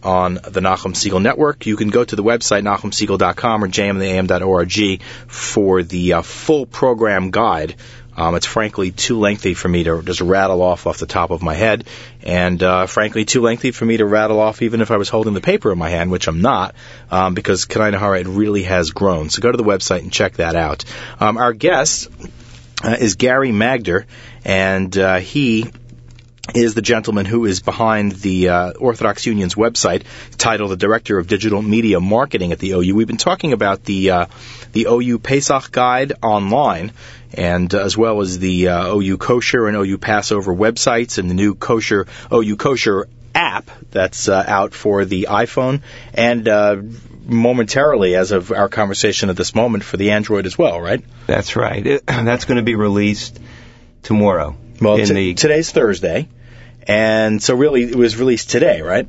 on 0.02 0.34
the 0.34 0.60
Nachum 0.60 0.94
Segal 0.94 1.20
Network. 1.20 1.66
You 1.66 1.76
can 1.76 1.88
go 1.88 2.04
to 2.04 2.16
the 2.16 2.22
website 2.22 2.62
nachumsegal.com 2.62 3.64
or 3.64 3.68
jmtheam.org 3.68 5.02
for 5.26 5.82
the 5.82 6.12
uh, 6.12 6.22
full 6.22 6.66
program 6.66 7.30
guide. 7.30 7.74
Um, 8.18 8.34
it's 8.34 8.46
frankly 8.46 8.90
too 8.90 9.20
lengthy 9.20 9.54
for 9.54 9.68
me 9.68 9.84
to 9.84 10.02
just 10.02 10.20
rattle 10.20 10.60
off 10.60 10.88
off 10.88 10.98
the 10.98 11.06
top 11.06 11.30
of 11.30 11.40
my 11.40 11.54
head, 11.54 11.84
and 12.24 12.60
uh, 12.60 12.86
frankly 12.86 13.24
too 13.24 13.42
lengthy 13.42 13.70
for 13.70 13.84
me 13.84 13.96
to 13.98 14.04
rattle 14.04 14.40
off 14.40 14.60
even 14.60 14.80
if 14.80 14.90
I 14.90 14.96
was 14.96 15.08
holding 15.08 15.34
the 15.34 15.40
paper 15.40 15.70
in 15.70 15.78
my 15.78 15.88
hand, 15.88 16.10
which 16.10 16.26
I'm 16.26 16.42
not, 16.42 16.74
um, 17.12 17.34
because 17.34 17.66
it 17.68 18.26
really 18.26 18.64
has 18.64 18.90
grown. 18.90 19.30
So 19.30 19.40
go 19.40 19.52
to 19.52 19.56
the 19.56 19.62
website 19.62 20.00
and 20.00 20.12
check 20.12 20.34
that 20.34 20.56
out. 20.56 20.84
Um, 21.20 21.36
our 21.36 21.52
guest 21.52 22.08
uh, 22.82 22.96
is 22.98 23.14
Gary 23.14 23.52
Magder, 23.52 24.06
and 24.44 24.98
uh, 24.98 25.18
he 25.18 25.70
is 26.54 26.74
the 26.74 26.82
gentleman 26.82 27.26
who 27.26 27.44
is 27.44 27.60
behind 27.60 28.12
the 28.12 28.48
uh, 28.48 28.72
Orthodox 28.72 29.26
Union's 29.26 29.54
website, 29.54 30.04
titled 30.36 30.70
the 30.70 30.76
Director 30.76 31.18
of 31.18 31.26
Digital 31.26 31.60
Media 31.60 32.00
Marketing 32.00 32.52
at 32.52 32.58
the 32.58 32.72
OU. 32.72 32.94
We've 32.94 33.06
been 33.06 33.16
talking 33.16 33.52
about 33.52 33.84
the 33.84 34.10
uh, 34.10 34.26
the 34.72 34.86
OU 34.90 35.18
Pesach 35.18 35.70
Guide 35.70 36.14
online, 36.22 36.92
and 37.34 37.72
uh, 37.74 37.80
as 37.80 37.96
well 37.96 38.20
as 38.20 38.38
the 38.38 38.68
uh, 38.68 38.94
OU 38.94 39.18
Kosher 39.18 39.66
and 39.66 39.76
OU 39.76 39.98
Passover 39.98 40.54
websites, 40.54 41.18
and 41.18 41.30
the 41.30 41.34
new 41.34 41.54
Kosher 41.54 42.06
OU 42.32 42.56
Kosher 42.56 43.08
app 43.34 43.70
that's 43.90 44.28
uh, 44.28 44.42
out 44.46 44.74
for 44.74 45.04
the 45.04 45.28
iPhone, 45.30 45.82
and 46.14 46.48
uh, 46.48 46.76
momentarily, 47.24 48.16
as 48.16 48.32
of 48.32 48.52
our 48.52 48.68
conversation 48.68 49.28
at 49.28 49.36
this 49.36 49.54
moment, 49.54 49.84
for 49.84 49.96
the 49.98 50.12
Android 50.12 50.46
as 50.46 50.56
well. 50.56 50.80
Right? 50.80 51.04
That's 51.26 51.56
right. 51.56 52.00
That's 52.06 52.46
going 52.46 52.56
to 52.56 52.62
be 52.62 52.74
released 52.74 53.38
tomorrow. 54.02 54.56
Well, 54.80 54.96
in 54.96 55.06
t- 55.06 55.12
the 55.12 55.34
today's 55.34 55.70
Thursday, 55.70 56.28
and 56.86 57.42
so 57.42 57.54
really 57.54 57.84
it 57.84 57.96
was 57.96 58.16
released 58.16 58.50
today, 58.50 58.80
right? 58.82 59.08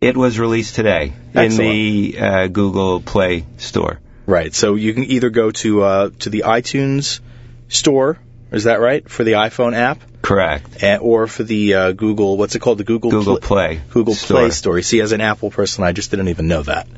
it 0.00 0.16
was 0.16 0.38
released 0.38 0.74
today 0.74 1.12
in 1.34 1.56
the 1.56 2.18
uh, 2.18 2.46
Google 2.48 3.00
Play 3.00 3.46
Store. 3.56 4.00
Right. 4.26 4.54
So 4.54 4.74
you 4.74 4.92
can 4.92 5.04
either 5.04 5.30
go 5.30 5.50
to 5.52 5.82
uh, 5.82 6.10
to 6.20 6.30
the 6.30 6.44
iTunes 6.46 7.20
store, 7.68 8.18
is 8.50 8.64
that 8.64 8.80
right, 8.80 9.08
for 9.08 9.24
the 9.24 9.32
iPhone 9.32 9.74
app, 9.74 10.00
Correct. 10.22 10.82
and, 10.82 11.00
or 11.00 11.26
for 11.26 11.44
the 11.44 11.74
uh, 11.74 11.92
Google, 11.92 12.36
what's 12.36 12.54
it 12.54 12.58
called, 12.58 12.78
the 12.78 12.84
Google 12.84 13.10
Google 13.10 13.38
Pl- 13.38 13.48
Play. 13.48 13.80
Google 13.90 14.14
Store. 14.14 14.40
Play 14.40 14.50
Store. 14.50 14.82
See, 14.82 15.00
as 15.00 15.12
an 15.12 15.20
Apple 15.20 15.50
person, 15.50 15.84
I 15.84 15.92
just 15.92 16.10
didn't 16.10 16.28
even 16.28 16.48
know 16.48 16.62
that. 16.62 16.88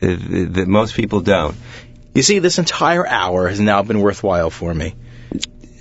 Uh, 0.00 0.16
that 0.50 0.64
most 0.66 0.94
people 0.94 1.20
don't. 1.20 1.56
You 2.14 2.22
see, 2.22 2.38
this 2.38 2.58
entire 2.58 3.06
hour 3.06 3.48
has 3.48 3.60
now 3.60 3.82
been 3.82 4.00
worthwhile 4.00 4.50
for 4.50 4.72
me. 4.72 4.94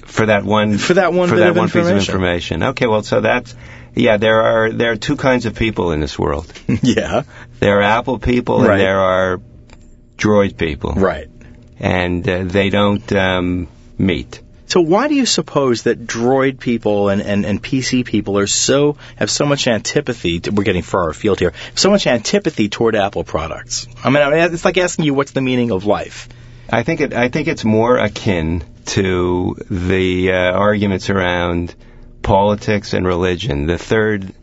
For 0.09 0.25
that 0.25 0.43
one. 0.43 0.77
For 0.77 0.95
that 0.95 1.13
one 1.13 1.29
for 1.29 1.35
bit 1.35 1.41
that 1.41 1.49
of 1.51 1.57
one 1.57 1.67
piece 1.67 1.75
of 1.75 1.97
information. 1.97 2.13
information. 2.15 2.63
Okay. 2.63 2.87
Well, 2.87 3.03
so 3.03 3.21
that's 3.21 3.55
yeah. 3.95 4.17
There 4.17 4.41
are 4.41 4.71
there 4.71 4.91
are 4.91 4.95
two 4.97 5.15
kinds 5.15 5.45
of 5.45 5.55
people 5.55 5.91
in 5.91 5.99
this 6.01 6.17
world. 6.17 6.51
yeah. 6.83 7.23
There 7.59 7.77
are 7.79 7.81
Apple 7.83 8.19
people 8.19 8.59
Right. 8.61 8.71
and 8.71 8.79
there 8.79 8.99
are 8.99 9.41
Droid 10.17 10.57
people, 10.57 10.93
Right. 10.93 11.27
and 11.79 12.27
uh, 12.27 12.43
they 12.43 12.69
don't 12.69 13.11
um, 13.13 13.67
meet. 13.97 14.41
So 14.67 14.81
why 14.81 15.07
do 15.07 15.15
you 15.15 15.25
suppose 15.25 15.83
that 15.83 16.05
Droid 16.05 16.59
people 16.59 17.09
and, 17.09 17.21
and, 17.23 17.43
and 17.45 17.63
PC 17.63 18.05
people 18.05 18.37
are 18.37 18.45
so 18.45 18.97
have 19.15 19.31
so 19.31 19.45
much 19.45 19.67
antipathy? 19.67 20.41
To, 20.41 20.51
we're 20.51 20.63
getting 20.63 20.83
far 20.83 21.09
afield 21.09 21.39
here. 21.39 21.53
So 21.75 21.89
much 21.89 22.05
antipathy 22.05 22.69
toward 22.69 22.95
Apple 22.95 23.23
products. 23.23 23.87
I 24.03 24.09
mean, 24.09 24.21
I 24.21 24.29
mean, 24.29 24.53
it's 24.53 24.65
like 24.65 24.77
asking 24.77 25.05
you 25.05 25.13
what's 25.15 25.31
the 25.31 25.41
meaning 25.41 25.71
of 25.71 25.85
life. 25.85 26.27
I 26.69 26.83
think 26.83 27.01
it. 27.01 27.13
I 27.13 27.29
think 27.29 27.47
it's 27.47 27.65
more 27.65 27.97
akin 27.97 28.63
to 28.89 29.55
the 29.69 30.31
uh, 30.31 30.51
arguments 30.51 31.09
around 31.09 31.75
politics 32.21 32.93
and 32.93 33.05
religion. 33.05 33.67
The 33.67 33.77
third, 33.77 34.33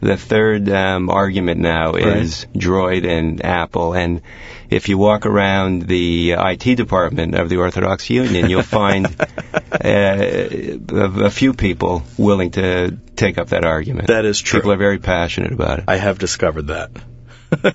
the 0.00 0.16
third 0.16 0.68
um, 0.68 1.10
argument 1.10 1.60
now 1.60 1.94
is 1.94 2.46
Droid 2.54 3.06
and 3.06 3.44
Apple. 3.44 3.94
And 3.94 4.22
if 4.70 4.88
you 4.88 4.98
walk 4.98 5.26
around 5.26 5.82
the 5.82 6.32
IT 6.32 6.76
department 6.76 7.34
of 7.34 7.48
the 7.48 7.56
Orthodox 7.56 8.08
Union, 8.10 8.48
you'll 8.48 8.62
find 8.80 9.06
uh, 9.06 9.78
a, 9.82 10.78
a 10.90 11.30
few 11.30 11.52
people 11.52 12.02
willing 12.16 12.52
to 12.52 12.96
take 13.16 13.38
up 13.38 13.48
that 13.48 13.64
argument. 13.64 14.08
That 14.08 14.24
is 14.24 14.40
true. 14.40 14.60
People 14.60 14.72
are 14.72 14.76
very 14.76 14.98
passionate 14.98 15.52
about 15.52 15.80
it. 15.80 15.84
I 15.88 15.96
have 15.96 16.18
discovered 16.18 16.68
that. 16.68 16.90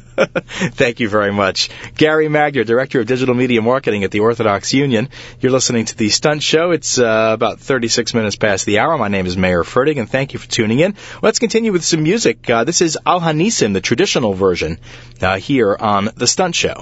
Thank 0.74 0.99
you 0.99 1.09
very 1.09 1.32
much. 1.32 1.69
Gary 1.95 2.28
Magder, 2.28 2.63
Director 2.63 2.99
of 2.99 3.07
Digital 3.07 3.34
Media 3.34 3.61
Marketing 3.61 4.03
at 4.03 4.11
the 4.11 4.19
Orthodox 4.19 4.74
Union. 4.74 5.09
You're 5.39 5.51
listening 5.51 5.86
to 5.86 5.95
The 5.97 6.09
Stunt 6.09 6.43
Show. 6.43 6.72
It's 6.72 6.99
uh, 6.99 7.32
about 7.34 7.59
36 7.59 8.13
minutes 8.13 8.36
past 8.36 8.65
the 8.65 8.80
hour. 8.80 8.97
My 8.97 9.07
name 9.07 9.26
is 9.26 9.38
Mayer 9.38 9.63
Fertig, 9.63 9.97
and 9.97 10.09
thank 10.09 10.34
you 10.34 10.39
for 10.39 10.49
tuning 10.49 10.80
in. 10.80 10.95
Let's 11.22 11.39
continue 11.39 11.72
with 11.72 11.86
some 11.86 12.03
music. 12.03 12.49
Uh, 12.49 12.63
this 12.63 12.82
is 12.82 12.97
Al 13.05 13.22
Hanisim, 13.22 13.74
the 13.74 13.82
traditional 13.82 14.34
version, 14.34 14.78
uh, 15.22 15.38
here 15.38 15.76
on 15.80 16.09
The 16.15 16.28
Stunt 16.28 16.55
Show. 16.55 16.82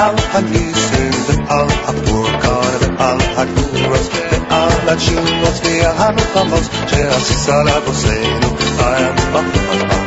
Al 0.00 0.16
Hanisim, 0.16 1.12
the 1.26 1.36
Al 1.50 1.68
God 2.40 2.82
of 2.82 3.00
Al 3.00 4.19
הגבורות 4.49 4.49
ועל 4.49 4.93
התשובות 4.93 5.61
והמלחמות 5.63 6.63
שעשה 6.89 7.63
לאבותינו 7.63 8.55
בזמן 8.55 9.15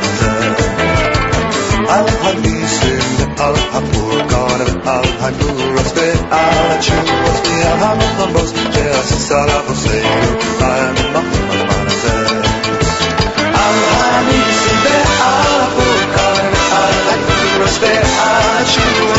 הזה. 0.01 0.55
על 1.89 2.05
הניסים 2.23 3.01
ועל 3.37 3.55
הפורקן 3.73 4.79
ועל 4.85 5.05
הגבורות 5.21 5.93
ועל 5.97 6.73
התשובות 6.73 7.47
והמלחמות 7.47 8.55
שעשה 8.75 9.47
לאבותינו 9.47 10.39
בזמן 10.61 10.95
הזה. 11.87 12.41
על 13.55 13.75
הניסים 14.01 14.79
ועל 14.85 15.63
הפורקן 15.63 16.49
ועל 16.71 16.95
הגבורות 17.09 17.79
ועל 17.81 18.61
התשובות 18.61 19.19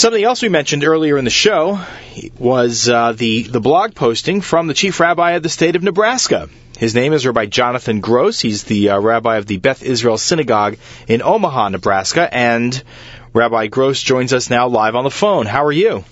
Something 0.00 0.24
else 0.24 0.40
we 0.40 0.48
mentioned 0.48 0.82
earlier 0.82 1.18
in 1.18 1.26
the 1.26 1.30
show 1.30 1.78
was 2.38 2.88
uh, 2.88 3.12
the 3.12 3.42
the 3.42 3.60
blog 3.60 3.94
posting 3.94 4.40
from 4.40 4.66
the 4.66 4.72
chief 4.72 4.98
rabbi 4.98 5.32
of 5.32 5.42
the 5.42 5.50
state 5.50 5.76
of 5.76 5.82
Nebraska. 5.82 6.48
His 6.78 6.94
name 6.94 7.12
is 7.12 7.26
Rabbi 7.26 7.44
Jonathan 7.44 8.00
Gross. 8.00 8.40
He's 8.40 8.64
the 8.64 8.88
uh, 8.88 8.98
rabbi 8.98 9.36
of 9.36 9.44
the 9.44 9.58
Beth 9.58 9.82
Israel 9.82 10.16
Synagogue 10.16 10.78
in 11.06 11.20
Omaha, 11.20 11.68
Nebraska, 11.68 12.34
and 12.34 12.82
Rabbi 13.34 13.66
Gross 13.66 14.02
joins 14.02 14.32
us 14.32 14.48
now 14.48 14.68
live 14.68 14.94
on 14.94 15.04
the 15.04 15.10
phone. 15.10 15.44
How 15.44 15.66
are 15.66 15.70
you? 15.70 16.02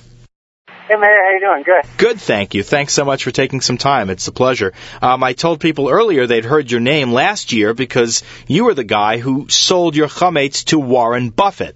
Hey, 0.67 0.97
Mayor, 0.97 1.17
how 1.25 1.33
you 1.33 1.41
doing? 1.41 1.63
Good. 1.63 1.97
Good, 1.97 2.21
thank 2.21 2.53
you. 2.53 2.63
Thanks 2.63 2.93
so 2.93 3.07
much 3.07 3.25
for 3.25 3.31
taking 3.31 3.63
some 3.63 3.79
time. 3.79 4.11
It's 4.11 4.29
a 4.29 4.33
pleasure. 4.33 4.75
Um, 5.01 5.25
I 5.25 5.33
told 5.33 5.61
people 5.61 5.89
earlier 5.89 6.27
they'd 6.27 6.45
heard 6.45 6.71
your 6.71 6.83
name 6.83 7.11
last 7.11 7.53
year 7.53 7.73
because 7.73 8.23
you 8.47 8.67
were 8.67 8.75
the 8.75 8.85
guy 8.85 9.17
who 9.17 9.49
sold 9.49 9.97
your 9.97 10.09
chametz 10.09 10.67
to 10.67 10.79
Warren 10.79 11.31
Buffett. 11.31 11.75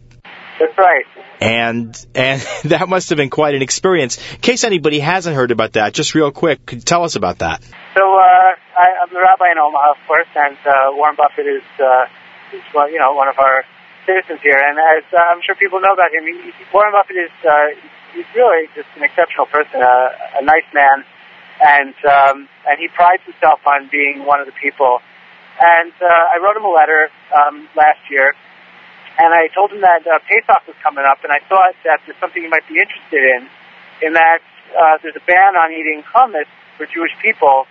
That's 0.61 0.77
right. 0.77 1.07
And 1.43 2.07
and 2.15 2.41
that 2.71 2.89
must 2.89 3.11
have 3.11 3.17
been 3.17 3.31
quite 3.31 3.55
an 3.55 3.63
experience. 3.63 4.19
In 4.35 4.41
case 4.41 4.65
anybody 4.65 5.01
hasn't 5.01 5.35
heard 5.35 5.51
about 5.51 5.73
that, 5.73 5.93
just 5.93 6.15
real 6.15 6.31
quick, 6.31 6.65
tell 6.85 7.05
us 7.05 7.17
about 7.17 7.39
that? 7.39 7.63
So 7.95 8.01
uh, 8.01 8.55
I, 8.79 8.87
I'm 9.03 9.13
the 9.13 9.21
rabbi 9.21 9.51
in 9.51 9.59
Omaha, 9.59 9.91
of 9.91 10.07
course, 10.07 10.29
and 10.37 10.57
uh, 10.65 10.95
Warren 10.95 11.17
Buffett 11.17 11.47
is, 11.47 11.67
uh, 11.81 12.07
is 12.55 12.63
well, 12.75 12.91
you 12.91 12.99
know, 12.99 13.13
one 13.13 13.29
of 13.29 13.39
our 13.39 13.65
citizens 14.07 14.41
here. 14.43 14.57
And 14.57 14.79
as 14.79 15.05
uh, 15.13 15.19
I'm 15.19 15.43
sure 15.43 15.55
people 15.55 15.81
know 15.81 15.93
about 15.93 16.15
him, 16.15 16.25
he, 16.25 16.53
Warren 16.73 16.93
Buffett 16.93 17.17
is 17.17 17.35
uh, 17.43 17.75
he's 18.15 18.29
really 18.35 18.69
just 18.75 18.89
an 18.97 19.03
exceptional 19.03 19.47
person, 19.47 19.83
a, 19.83 20.39
a 20.39 20.43
nice 20.43 20.67
man, 20.73 21.05
and 21.61 21.95
um, 22.07 22.49
and 22.69 22.79
he 22.79 22.89
prides 22.89 23.23
himself 23.25 23.61
on 23.67 23.89
being 23.91 24.25
one 24.25 24.41
of 24.41 24.47
the 24.47 24.57
people. 24.57 25.01
And 25.61 25.93
uh, 26.01 26.07
I 26.07 26.39
wrote 26.43 26.57
him 26.57 26.65
a 26.65 26.73
letter 26.73 27.11
um, 27.35 27.69
last 27.77 28.01
year, 28.11 28.35
and 29.23 29.31
I 29.31 29.47
told 29.55 29.71
him 29.71 29.87
that 29.87 30.03
uh, 30.03 30.19
Pesach 30.27 30.67
was 30.67 30.75
coming 30.83 31.07
up, 31.07 31.23
and 31.23 31.31
I 31.31 31.39
thought 31.47 31.79
that 31.87 32.03
there's 32.03 32.19
something 32.19 32.43
he 32.43 32.51
might 32.51 32.67
be 32.67 32.83
interested 32.83 33.23
in, 33.23 33.47
in 34.03 34.19
that 34.19 34.43
uh, 34.75 34.99
there's 34.99 35.15
a 35.15 35.23
ban 35.23 35.55
on 35.55 35.71
eating 35.71 36.03
chametz 36.03 36.51
for 36.75 36.91
Jewish 36.91 37.15
people, 37.23 37.71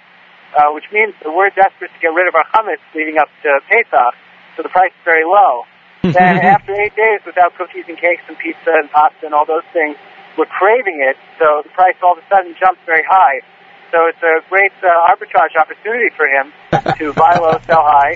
uh, 0.55 0.71
which 0.71 0.87
means 0.95 1.11
that 1.19 1.27
we're 1.27 1.51
desperate 1.51 1.91
to 1.91 1.99
get 1.99 2.15
rid 2.15 2.31
of 2.31 2.39
our 2.39 2.47
chametz 2.55 2.79
leading 2.95 3.19
up 3.19 3.27
to 3.43 3.59
Pesach, 3.67 4.15
so 4.55 4.63
the 4.63 4.71
price 4.71 4.95
is 4.95 5.03
very 5.03 5.27
low. 5.27 5.67
then 6.15 6.39
after 6.39 6.71
eight 6.71 6.95
days 6.95 7.19
without 7.27 7.53
cookies 7.59 7.85
and 7.91 7.99
cakes 7.99 8.23
and 8.31 8.39
pizza 8.39 8.73
and 8.73 8.89
pasta 8.89 9.27
and 9.27 9.35
all 9.35 9.45
those 9.45 9.67
things, 9.75 9.99
we're 10.39 10.49
craving 10.49 11.03
it, 11.03 11.19
so 11.35 11.61
the 11.67 11.69
price 11.75 11.99
all 12.01 12.15
of 12.15 12.23
a 12.23 12.25
sudden 12.31 12.55
jumps 12.55 12.79
very 12.87 13.03
high. 13.03 13.43
So 13.91 14.07
it's 14.07 14.23
a 14.23 14.39
great 14.47 14.71
uh, 14.79 15.11
arbitrage 15.11 15.59
opportunity 15.59 16.15
for 16.15 16.25
him 16.31 16.55
to 16.97 17.11
buy 17.11 17.35
low, 17.35 17.59
sell 17.67 17.83
high. 17.83 18.15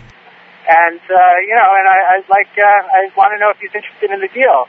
And, 0.66 0.98
uh, 0.98 1.36
you 1.46 1.54
know, 1.54 1.70
and 1.78 1.86
I, 1.86 1.98
I 2.10 2.16
like, 2.26 2.50
uh, 2.58 2.66
I 2.66 3.10
want 3.14 3.34
to 3.34 3.40
know 3.40 3.54
if 3.54 3.62
he's 3.62 3.74
interested 3.74 4.10
in 4.10 4.20
the 4.20 4.32
deal. 4.34 4.66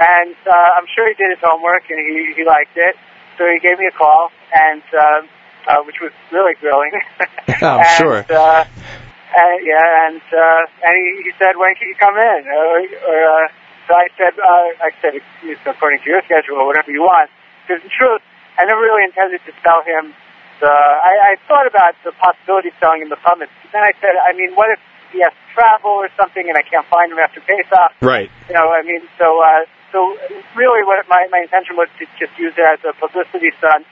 And, 0.00 0.34
uh, 0.48 0.76
I'm 0.80 0.88
sure 0.96 1.04
he 1.06 1.14
did 1.14 1.30
his 1.36 1.42
homework 1.44 1.84
and 1.92 2.00
he, 2.00 2.32
he 2.32 2.42
liked 2.48 2.74
it. 2.76 2.96
So 3.36 3.44
he 3.44 3.60
gave 3.60 3.78
me 3.78 3.86
a 3.86 3.94
call 3.94 4.32
and, 4.52 4.82
uh, 4.96 5.20
uh, 5.68 5.80
which 5.84 6.00
was 6.00 6.12
really 6.32 6.56
grilling. 6.56 6.92
I'm 7.60 7.84
and, 7.84 7.96
sure. 8.00 8.20
Uh, 8.24 8.64
uh, 8.64 9.56
yeah, 9.60 10.06
and, 10.08 10.22
uh, 10.32 10.86
and 10.86 10.94
he, 10.96 11.28
he 11.28 11.32
said, 11.36 11.60
when 11.60 11.74
can 11.76 11.92
you 11.92 11.98
come 12.00 12.16
in? 12.16 12.40
Or, 12.48 12.80
or, 12.80 13.18
uh, 13.20 13.46
so 13.84 13.92
I 13.92 14.08
said, 14.16 14.32
uh, 14.40 14.86
I 14.88 14.90
said, 15.04 15.12
it's 15.20 15.60
according 15.68 16.00
to 16.00 16.08
your 16.08 16.22
schedule 16.24 16.56
or 16.56 16.66
whatever 16.66 16.88
you 16.88 17.04
want. 17.04 17.28
Because 17.66 17.84
in 17.84 17.92
truth, 17.92 18.24
I 18.56 18.64
never 18.64 18.80
really 18.80 19.04
intended 19.04 19.44
to 19.44 19.52
sell 19.60 19.84
him 19.84 20.16
the, 20.60 20.70
I, 20.70 21.34
I 21.34 21.42
thought 21.44 21.66
about 21.66 21.92
the 22.00 22.12
possibility 22.16 22.72
of 22.72 22.76
selling 22.80 23.02
him 23.02 23.10
the 23.12 23.20
chametz. 23.20 23.52
But 23.60 23.70
then 23.76 23.84
I 23.84 23.92
said, 24.00 24.16
I 24.16 24.32
mean, 24.32 24.54
what 24.54 24.70
if 24.72 24.80
he 25.14 25.22
has 25.22 25.30
to 25.30 25.46
travel 25.54 26.02
or 26.02 26.10
something 26.18 26.42
and 26.42 26.58
I 26.58 26.66
can't 26.66 26.86
find 26.90 27.14
him 27.14 27.22
after 27.22 27.38
Pesach? 27.38 27.94
Right. 28.02 28.26
You 28.50 28.54
know, 28.58 28.74
I 28.74 28.82
mean, 28.82 29.06
so, 29.14 29.38
uh, 29.38 29.62
so 29.94 30.18
really 30.58 30.82
what 30.82 31.06
my, 31.06 31.30
my 31.30 31.46
intention 31.46 31.78
was 31.78 31.86
to 32.02 32.04
just 32.18 32.34
use 32.34 32.52
it 32.58 32.66
as 32.66 32.82
a 32.82 32.92
publicity 32.98 33.54
stunt 33.62 33.86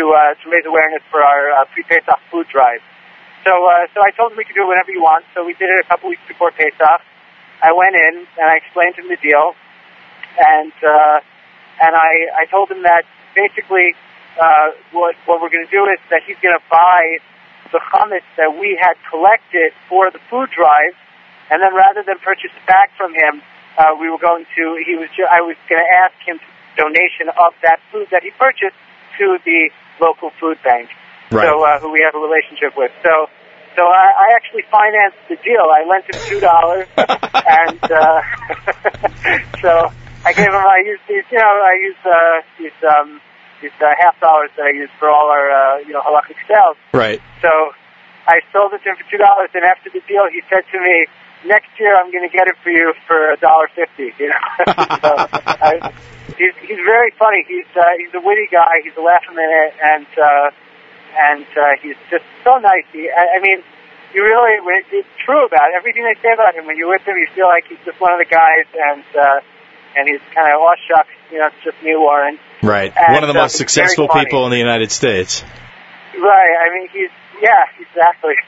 to, 0.00 0.02
uh, 0.16 0.32
to 0.40 0.44
raise 0.48 0.64
awareness 0.64 1.04
for 1.12 1.20
our, 1.20 1.52
uh, 1.52 1.68
pre-Pesach 1.76 2.20
food 2.32 2.48
drive. 2.48 2.80
So, 3.44 3.52
uh, 3.52 3.90
so 3.92 4.00
I 4.00 4.10
told 4.16 4.32
him 4.32 4.40
we 4.40 4.48
could 4.48 4.56
do 4.56 4.64
it 4.64 4.70
whenever 4.72 4.90
you 4.90 5.02
want. 5.04 5.28
So 5.36 5.44
we 5.44 5.52
did 5.54 5.68
it 5.68 5.84
a 5.84 5.88
couple 5.88 6.08
weeks 6.08 6.24
before 6.26 6.50
Pesach. 6.56 7.04
I 7.62 7.70
went 7.70 7.94
in 7.94 8.26
and 8.38 8.46
I 8.48 8.56
explained 8.58 8.96
to 8.96 9.02
him 9.02 9.08
the 9.10 9.20
deal, 9.22 9.54
and 10.38 10.74
uh, 10.82 11.18
and 11.78 11.94
I 11.94 12.42
I 12.42 12.44
told 12.50 12.70
him 12.70 12.82
that 12.82 13.06
basically 13.34 13.94
uh, 14.34 14.74
what 14.90 15.14
what 15.26 15.40
we're 15.40 15.50
going 15.50 15.66
to 15.66 15.70
do 15.70 15.86
is 15.86 16.02
that 16.10 16.22
he's 16.26 16.38
going 16.42 16.54
to 16.54 16.64
buy 16.70 17.22
the 17.72 17.80
chametz 17.92 18.28
that 18.36 18.54
we 18.54 18.78
had 18.78 18.94
collected 19.08 19.72
for 19.88 20.10
the 20.12 20.20
food 20.30 20.48
drive, 20.54 20.94
and 21.50 21.60
then 21.60 21.74
rather 21.74 22.04
than 22.04 22.20
purchase 22.20 22.52
it 22.52 22.66
back 22.68 22.92
from 22.96 23.12
him, 23.12 23.42
uh, 23.76 23.96
we 23.98 24.08
were 24.08 24.20
going 24.20 24.44
to 24.56 24.76
he 24.84 24.94
was 24.96 25.08
ju- 25.16 25.28
I 25.28 25.40
was 25.40 25.56
going 25.68 25.80
to 25.80 25.90
ask 26.04 26.14
him 26.24 26.38
donation 26.76 27.28
of 27.28 27.52
that 27.64 27.80
food 27.90 28.08
that 28.12 28.22
he 28.22 28.30
purchased 28.36 28.76
to 29.18 29.36
the 29.44 29.68
local 30.00 30.30
food 30.40 30.56
bank 30.64 30.88
Right. 31.32 31.48
so 31.48 31.64
uh, 31.64 31.80
who 31.80 31.90
we 31.90 32.04
have 32.04 32.12
a 32.14 32.20
relationship 32.20 32.76
with. 32.76 32.92
So, 33.00 33.32
so 33.72 33.82
I, 33.88 34.12
I 34.12 34.26
actually 34.36 34.68
financed 34.68 35.16
the 35.32 35.40
deal. 35.40 35.64
I 35.64 35.88
lent 35.88 36.04
him 36.04 36.20
two 36.28 36.40
dollars, 36.44 36.88
and 37.00 37.80
uh, 37.80 38.20
so 39.64 39.72
I 40.28 40.36
gave 40.36 40.52
him. 40.52 40.60
I 40.60 40.84
used 40.84 41.00
these, 41.08 41.24
you 41.32 41.40
know, 41.40 41.56
I 41.64 41.74
used 41.80 42.04
uh, 42.04 42.36
these 42.60 42.78
um, 42.84 43.20
these 43.62 43.74
uh, 43.80 43.94
half 43.98 44.18
dollars 44.20 44.50
that 44.58 44.66
I 44.66 44.74
use 44.74 44.90
for 44.98 45.08
all 45.08 45.30
our 45.30 45.46
uh, 45.50 45.78
you 45.86 45.94
know 45.94 46.02
halachic 46.02 46.36
sales. 46.46 46.76
Right. 46.92 47.22
So 47.40 47.48
I 48.26 48.42
sold 48.52 48.74
it 48.74 48.82
to 48.82 48.90
him 48.90 48.96
for 48.98 49.06
two 49.10 49.18
dollars, 49.18 49.50
and 49.54 49.64
after 49.64 49.88
the 49.90 50.02
deal, 50.06 50.26
he 50.30 50.42
said 50.50 50.66
to 50.74 50.78
me, 50.82 51.06
"Next 51.46 51.70
year, 51.78 51.94
I'm 51.96 52.10
going 52.10 52.28
to 52.28 52.32
get 52.34 52.46
it 52.46 52.58
for 52.62 52.70
you 52.70 52.92
for 53.06 53.32
a 53.32 53.38
dollar 53.38 53.70
fifty. 53.74 54.12
You 54.18 54.34
know, 54.34 54.42
so 54.66 55.10
I, 55.46 55.94
he's 56.36 56.54
he's 56.66 56.82
very 56.82 57.14
funny. 57.18 57.46
He's 57.46 57.70
uh, 57.74 57.82
he's 57.98 58.12
a 58.14 58.20
witty 58.20 58.50
guy. 58.50 58.82
He's 58.84 58.96
a 58.98 59.02
laugh 59.02 59.24
a 59.30 59.34
minute, 59.34 59.72
and 59.82 60.06
uh, 60.18 60.50
and 61.32 61.46
uh, 61.56 61.78
he's 61.80 61.98
just 62.10 62.26
so 62.44 62.58
nice. 62.58 62.86
He, 62.92 63.10
I, 63.10 63.38
I 63.38 63.40
mean, 63.40 63.62
you 64.14 64.22
really 64.22 64.58
it's 64.92 65.08
true 65.24 65.46
about 65.46 65.70
it. 65.70 65.74
everything 65.76 66.04
they 66.04 66.18
say 66.20 66.32
about 66.34 66.54
him. 66.54 66.66
When 66.66 66.76
you're 66.76 66.90
with 66.90 67.02
him, 67.02 67.16
you 67.16 67.26
feel 67.34 67.46
like 67.46 67.64
he's 67.68 67.82
just 67.84 68.00
one 68.00 68.12
of 68.12 68.18
the 68.18 68.28
guys, 68.28 68.66
and 68.74 69.04
uh, 69.16 69.40
and 69.96 70.08
he's 70.08 70.20
kind 70.34 70.48
of 70.52 70.60
oh 70.60 70.74
shucks, 70.88 71.10
you 71.30 71.38
know, 71.38 71.46
it's 71.48 71.64
just 71.64 71.82
me, 71.82 71.94
Warren. 71.96 72.38
Right. 72.62 72.92
And, 72.94 73.14
One 73.14 73.24
of 73.24 73.28
the 73.28 73.38
uh, 73.38 73.44
most 73.44 73.56
successful 73.56 74.08
people 74.08 74.44
in 74.46 74.50
the 74.50 74.58
United 74.58 74.90
States. 74.90 75.42
Right. 76.14 76.54
I 76.60 76.72
mean, 76.74 76.88
he's 76.92 77.10
yeah, 77.40 77.66
exactly. 77.78 78.34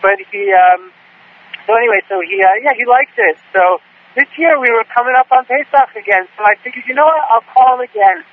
But 0.00 0.16
he, 0.32 0.48
um, 0.48 0.88
so 1.68 1.76
anyway, 1.76 2.00
so 2.08 2.24
he 2.24 2.40
uh, 2.40 2.56
yeah 2.64 2.72
he 2.72 2.88
liked 2.88 3.20
it. 3.20 3.36
So 3.52 3.84
this 4.16 4.32
year 4.40 4.58
we 4.58 4.72
were 4.72 4.88
coming 4.88 5.12
up 5.12 5.28
on 5.28 5.44
Pesach 5.44 5.92
again, 5.92 6.24
so 6.36 6.42
I 6.42 6.56
figured 6.64 6.88
you 6.88 6.96
know 6.96 7.04
what 7.04 7.20
I'll 7.28 7.44
call 7.52 7.76
him 7.76 7.84
again, 7.84 8.24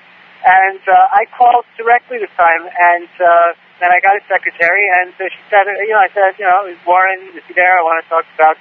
and 0.47 0.79
uh, 0.87 1.11
I 1.11 1.27
called 1.35 1.67
directly 1.75 2.23
this 2.23 2.31
time, 2.39 2.63
and 2.65 3.11
uh, 3.19 3.51
then 3.83 3.91
I 3.91 3.99
got 3.99 4.15
his 4.15 4.25
secretary, 4.31 4.87
and 4.95 5.11
so 5.19 5.27
she 5.27 5.41
said 5.51 5.67
uh, 5.67 5.75
you 5.83 5.91
know 5.91 5.99
I 5.99 6.09
said 6.15 6.39
you 6.39 6.47
know 6.47 6.71
is 6.71 6.79
Warren 6.87 7.19
is 7.35 7.43
he 7.45 7.53
there? 7.53 7.75
I 7.77 7.83
want 7.83 7.99
to 7.99 8.07
talk 8.07 8.25
about 8.33 8.55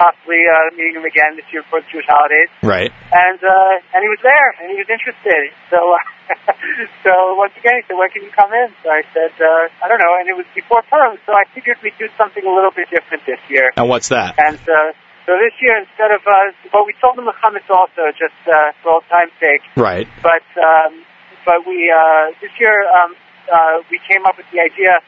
possibly 0.00 0.40
uh, 0.48 0.72
meeting 0.72 0.96
him 0.96 1.04
again 1.04 1.36
this 1.36 1.44
year 1.52 1.60
for 1.68 1.84
the 1.84 1.88
Jewish 1.92 2.08
holidays 2.08 2.48
Right. 2.64 2.88
and 3.12 3.36
uh, 3.44 3.92
and 3.92 4.00
he 4.00 4.08
was 4.08 4.22
there, 4.24 4.48
and 4.56 4.72
he 4.72 4.80
was 4.80 4.88
interested. 4.88 5.52
So, 5.68 5.76
uh, 5.76 6.00
so 7.04 7.12
once 7.36 7.52
again, 7.60 7.76
he 7.76 7.82
said, 7.84 8.00
"When 8.00 8.08
can 8.08 8.24
you 8.24 8.32
come 8.32 8.48
in?" 8.56 8.72
So 8.80 8.88
I 8.88 9.04
said, 9.12 9.36
uh, 9.36 9.68
"I 9.84 9.92
don't 9.92 10.00
know." 10.00 10.16
And 10.16 10.24
it 10.24 10.36
was 10.40 10.48
before 10.56 10.80
Purim, 10.88 11.20
so 11.28 11.36
I 11.36 11.44
figured 11.52 11.76
we'd 11.84 11.96
do 12.00 12.08
something 12.16 12.40
a 12.40 12.52
little 12.52 12.72
bit 12.72 12.88
different 12.88 13.28
this 13.28 13.40
year. 13.52 13.68
And 13.76 13.88
what's 13.92 14.08
that? 14.08 14.40
And 14.40 14.56
uh, 14.64 14.96
so 15.28 15.36
this 15.36 15.52
year, 15.60 15.76
instead 15.76 16.10
of, 16.16 16.24
uh, 16.26 16.50
well, 16.72 16.88
we 16.88 16.96
told 16.96 17.20
him 17.20 17.28
the 17.28 17.36
chametz 17.44 17.68
also, 17.68 18.08
just 18.16 18.40
uh, 18.48 18.72
for 18.82 18.98
old 18.98 19.04
time's 19.12 19.36
sake. 19.38 19.60
Right. 19.76 20.08
But 20.24 20.46
um, 20.56 21.04
but 21.44 21.66
we 21.68 21.92
uh, 21.92 22.32
this 22.40 22.52
year 22.58 22.88
um, 22.88 23.12
uh, 23.52 23.84
we 23.90 24.00
came 24.08 24.24
up 24.24 24.36
with 24.40 24.46
the 24.52 24.60
idea 24.64 25.04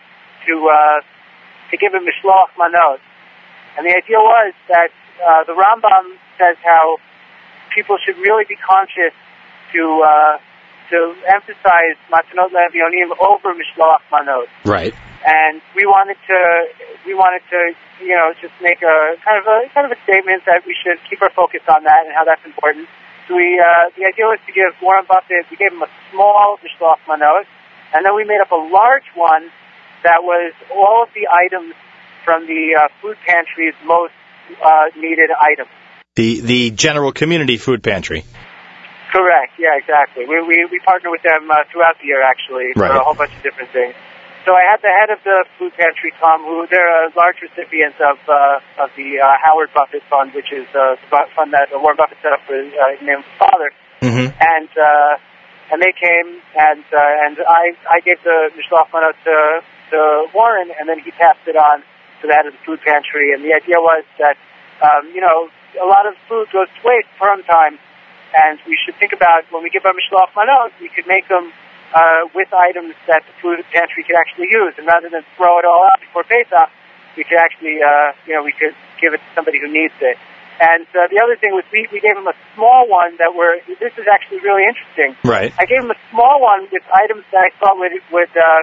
to 0.46 0.54
uh, 0.68 1.00
to 1.70 1.74
give 1.80 1.94
him 1.94 2.04
mishloach 2.04 2.52
manot, 2.60 3.00
and 3.76 3.86
the 3.86 3.94
idea 3.96 4.18
was 4.18 4.52
that 4.68 4.90
uh, 5.22 5.44
the 5.44 5.52
Rambam 5.52 6.16
says 6.38 6.56
how 6.64 6.98
people 7.74 7.96
should 8.04 8.18
really 8.18 8.44
be 8.48 8.56
conscious 8.56 9.14
to 9.72 9.82
uh, 10.04 10.36
to 10.90 11.14
emphasize 11.28 11.96
matanot 12.12 12.52
levionim 12.52 13.10
over 13.20 13.54
mishloach 13.56 14.04
manot 14.12 14.46
Right. 14.64 14.92
and 15.24 15.62
we 15.74 15.86
wanted 15.86 16.16
to 16.28 16.38
we 17.06 17.14
wanted 17.14 17.40
to 17.50 17.72
you 18.04 18.14
know 18.14 18.34
just 18.40 18.52
make 18.60 18.82
a 18.82 19.16
kind 19.24 19.38
of 19.40 19.46
a 19.46 19.68
kind 19.72 19.86
of 19.86 19.92
a 19.96 20.00
statement 20.04 20.44
that 20.44 20.64
we 20.66 20.76
should 20.76 20.98
keep 21.08 21.22
our 21.22 21.30
focus 21.30 21.62
on 21.68 21.84
that 21.84 22.04
and 22.04 22.12
how 22.14 22.24
that's 22.24 22.44
important. 22.44 22.88
So 23.28 23.36
we 23.36 23.56
uh, 23.56 23.88
the 23.96 24.04
idea 24.04 24.26
was 24.26 24.40
to 24.46 24.52
give 24.52 24.74
Warren 24.82 25.06
Buffett 25.08 25.46
we 25.50 25.56
gave 25.56 25.72
him 25.72 25.82
a 25.82 25.90
small 26.10 26.58
mishloach 26.60 27.00
manot, 27.08 27.46
and 27.94 28.04
then 28.04 28.14
we 28.14 28.24
made 28.24 28.40
up 28.42 28.50
a 28.52 28.60
large 28.60 29.06
one 29.14 29.48
that 30.02 30.20
was 30.26 30.52
all 30.74 31.04
of 31.06 31.10
the 31.14 31.30
items 31.30 31.72
from 32.24 32.46
the 32.46 32.78
uh, 32.78 32.88
food 33.00 33.16
pantry's 33.26 33.74
most 33.84 34.12
uh, 34.62 34.90
needed 34.96 35.30
items. 35.30 35.70
The 36.16 36.40
the 36.40 36.70
general 36.70 37.12
community 37.12 37.56
food 37.56 37.82
pantry. 37.82 38.24
Correct. 39.12 39.52
Yeah, 39.58 39.76
exactly. 39.76 40.26
We 40.26 40.42
we, 40.42 40.64
we 40.70 40.78
partner 40.80 41.10
with 41.10 41.22
them 41.22 41.50
uh, 41.50 41.64
throughout 41.70 42.00
the 42.00 42.06
year 42.06 42.22
actually 42.22 42.72
for 42.74 42.86
a 42.86 43.02
whole 43.02 43.14
bunch 43.14 43.32
of 43.36 43.42
different 43.42 43.70
things. 43.70 43.94
So 44.44 44.50
I 44.58 44.66
had 44.66 44.82
the 44.82 44.90
head 44.90 45.10
of 45.14 45.22
the 45.22 45.46
food 45.56 45.70
pantry, 45.78 46.10
Tom, 46.18 46.42
who 46.42 46.66
they're 46.66 47.06
a 47.06 47.14
large 47.14 47.38
recipient 47.38 47.94
of 48.02 48.18
uh, 48.26 48.82
of 48.82 48.90
the 48.96 49.20
uh, 49.22 49.38
Howard 49.38 49.70
Buffett 49.72 50.02
Fund, 50.10 50.34
which 50.34 50.50
is 50.50 50.66
uh, 50.74 50.98
the 50.98 51.30
fund 51.36 51.52
that 51.54 51.70
Warren 51.70 51.96
Buffett 51.96 52.18
set 52.22 52.32
up 52.32 52.42
for 52.46 52.58
uh, 52.58 52.98
in 52.98 53.06
name 53.06 53.22
his 53.22 53.36
father. 53.38 53.70
Mm-hmm. 54.02 54.34
And 54.42 54.70
uh, 54.74 55.14
and 55.70 55.78
they 55.80 55.94
came 55.94 56.42
and 56.58 56.84
uh, 56.90 57.24
and 57.24 57.38
I 57.46 57.72
I 57.88 58.00
gave 58.00 58.18
the 58.24 58.50
mishloach 58.58 58.90
manot 58.90 59.14
to 59.24 59.62
to 59.94 60.26
Warren, 60.34 60.72
and 60.74 60.88
then 60.88 60.98
he 60.98 61.12
passed 61.12 61.46
it 61.46 61.54
on 61.54 61.84
to 62.22 62.28
head 62.30 62.46
of 62.46 62.54
the 62.54 62.62
food 62.64 62.80
pantry. 62.80 63.34
And 63.34 63.44
the 63.44 63.52
idea 63.52 63.78
was 63.78 64.04
that 64.18 64.36
um, 64.80 65.10
you 65.14 65.20
know 65.20 65.50
a 65.80 65.86
lot 65.86 66.06
of 66.06 66.14
food 66.28 66.48
goes 66.52 66.68
to 66.68 66.80
waste 66.86 67.08
Purim 67.18 67.42
time, 67.44 67.78
and 68.34 68.58
we 68.66 68.78
should 68.78 68.96
think 68.96 69.12
about 69.12 69.44
when 69.50 69.62
we 69.62 69.70
give 69.70 69.84
our 69.84 69.92
mishloach 69.92 70.32
manot, 70.32 70.72
we 70.80 70.88
could 70.88 71.06
make 71.06 71.28
them 71.28 71.52
uh, 71.94 72.28
with 72.34 72.48
items 72.52 72.94
that 73.06 73.22
the 73.26 73.34
food 73.40 73.60
pantry 73.72 74.04
could 74.04 74.16
actually 74.16 74.48
use, 74.50 74.74
and 74.78 74.86
rather 74.86 75.08
than 75.08 75.22
throw 75.36 75.58
it 75.58 75.64
all 75.64 75.84
out 75.92 76.00
before 76.00 76.24
Pesach, 76.24 76.70
we 77.16 77.24
could 77.24 77.38
actually 77.38 77.82
uh, 77.82 78.12
you 78.26 78.32
know 78.34 78.42
we 78.42 78.52
could 78.52 78.74
give 79.00 79.12
it 79.12 79.18
to 79.18 79.30
somebody 79.34 79.60
who 79.60 79.68
needs 79.68 79.94
it. 80.00 80.16
And 80.60 80.86
uh, 80.94 81.08
the 81.10 81.18
other 81.18 81.34
thing 81.40 81.56
was 81.56 81.64
we, 81.72 81.88
we 81.90 81.98
gave 81.98 82.14
him 82.14 82.28
a 82.28 82.36
small 82.54 82.86
one 82.86 83.16
that 83.18 83.34
were 83.34 83.56
this 83.66 83.92
is 83.98 84.06
actually 84.06 84.40
really 84.40 84.62
interesting. 84.62 85.16
Right. 85.24 85.52
I 85.58 85.64
gave 85.66 85.82
him 85.82 85.90
a 85.90 86.00
small 86.10 86.40
one 86.40 86.68
with 86.70 86.84
items 86.92 87.24
that 87.32 87.42
I 87.42 87.50
thought 87.58 87.78
would 87.78 87.92
would 88.12 88.30
uh, 88.36 88.62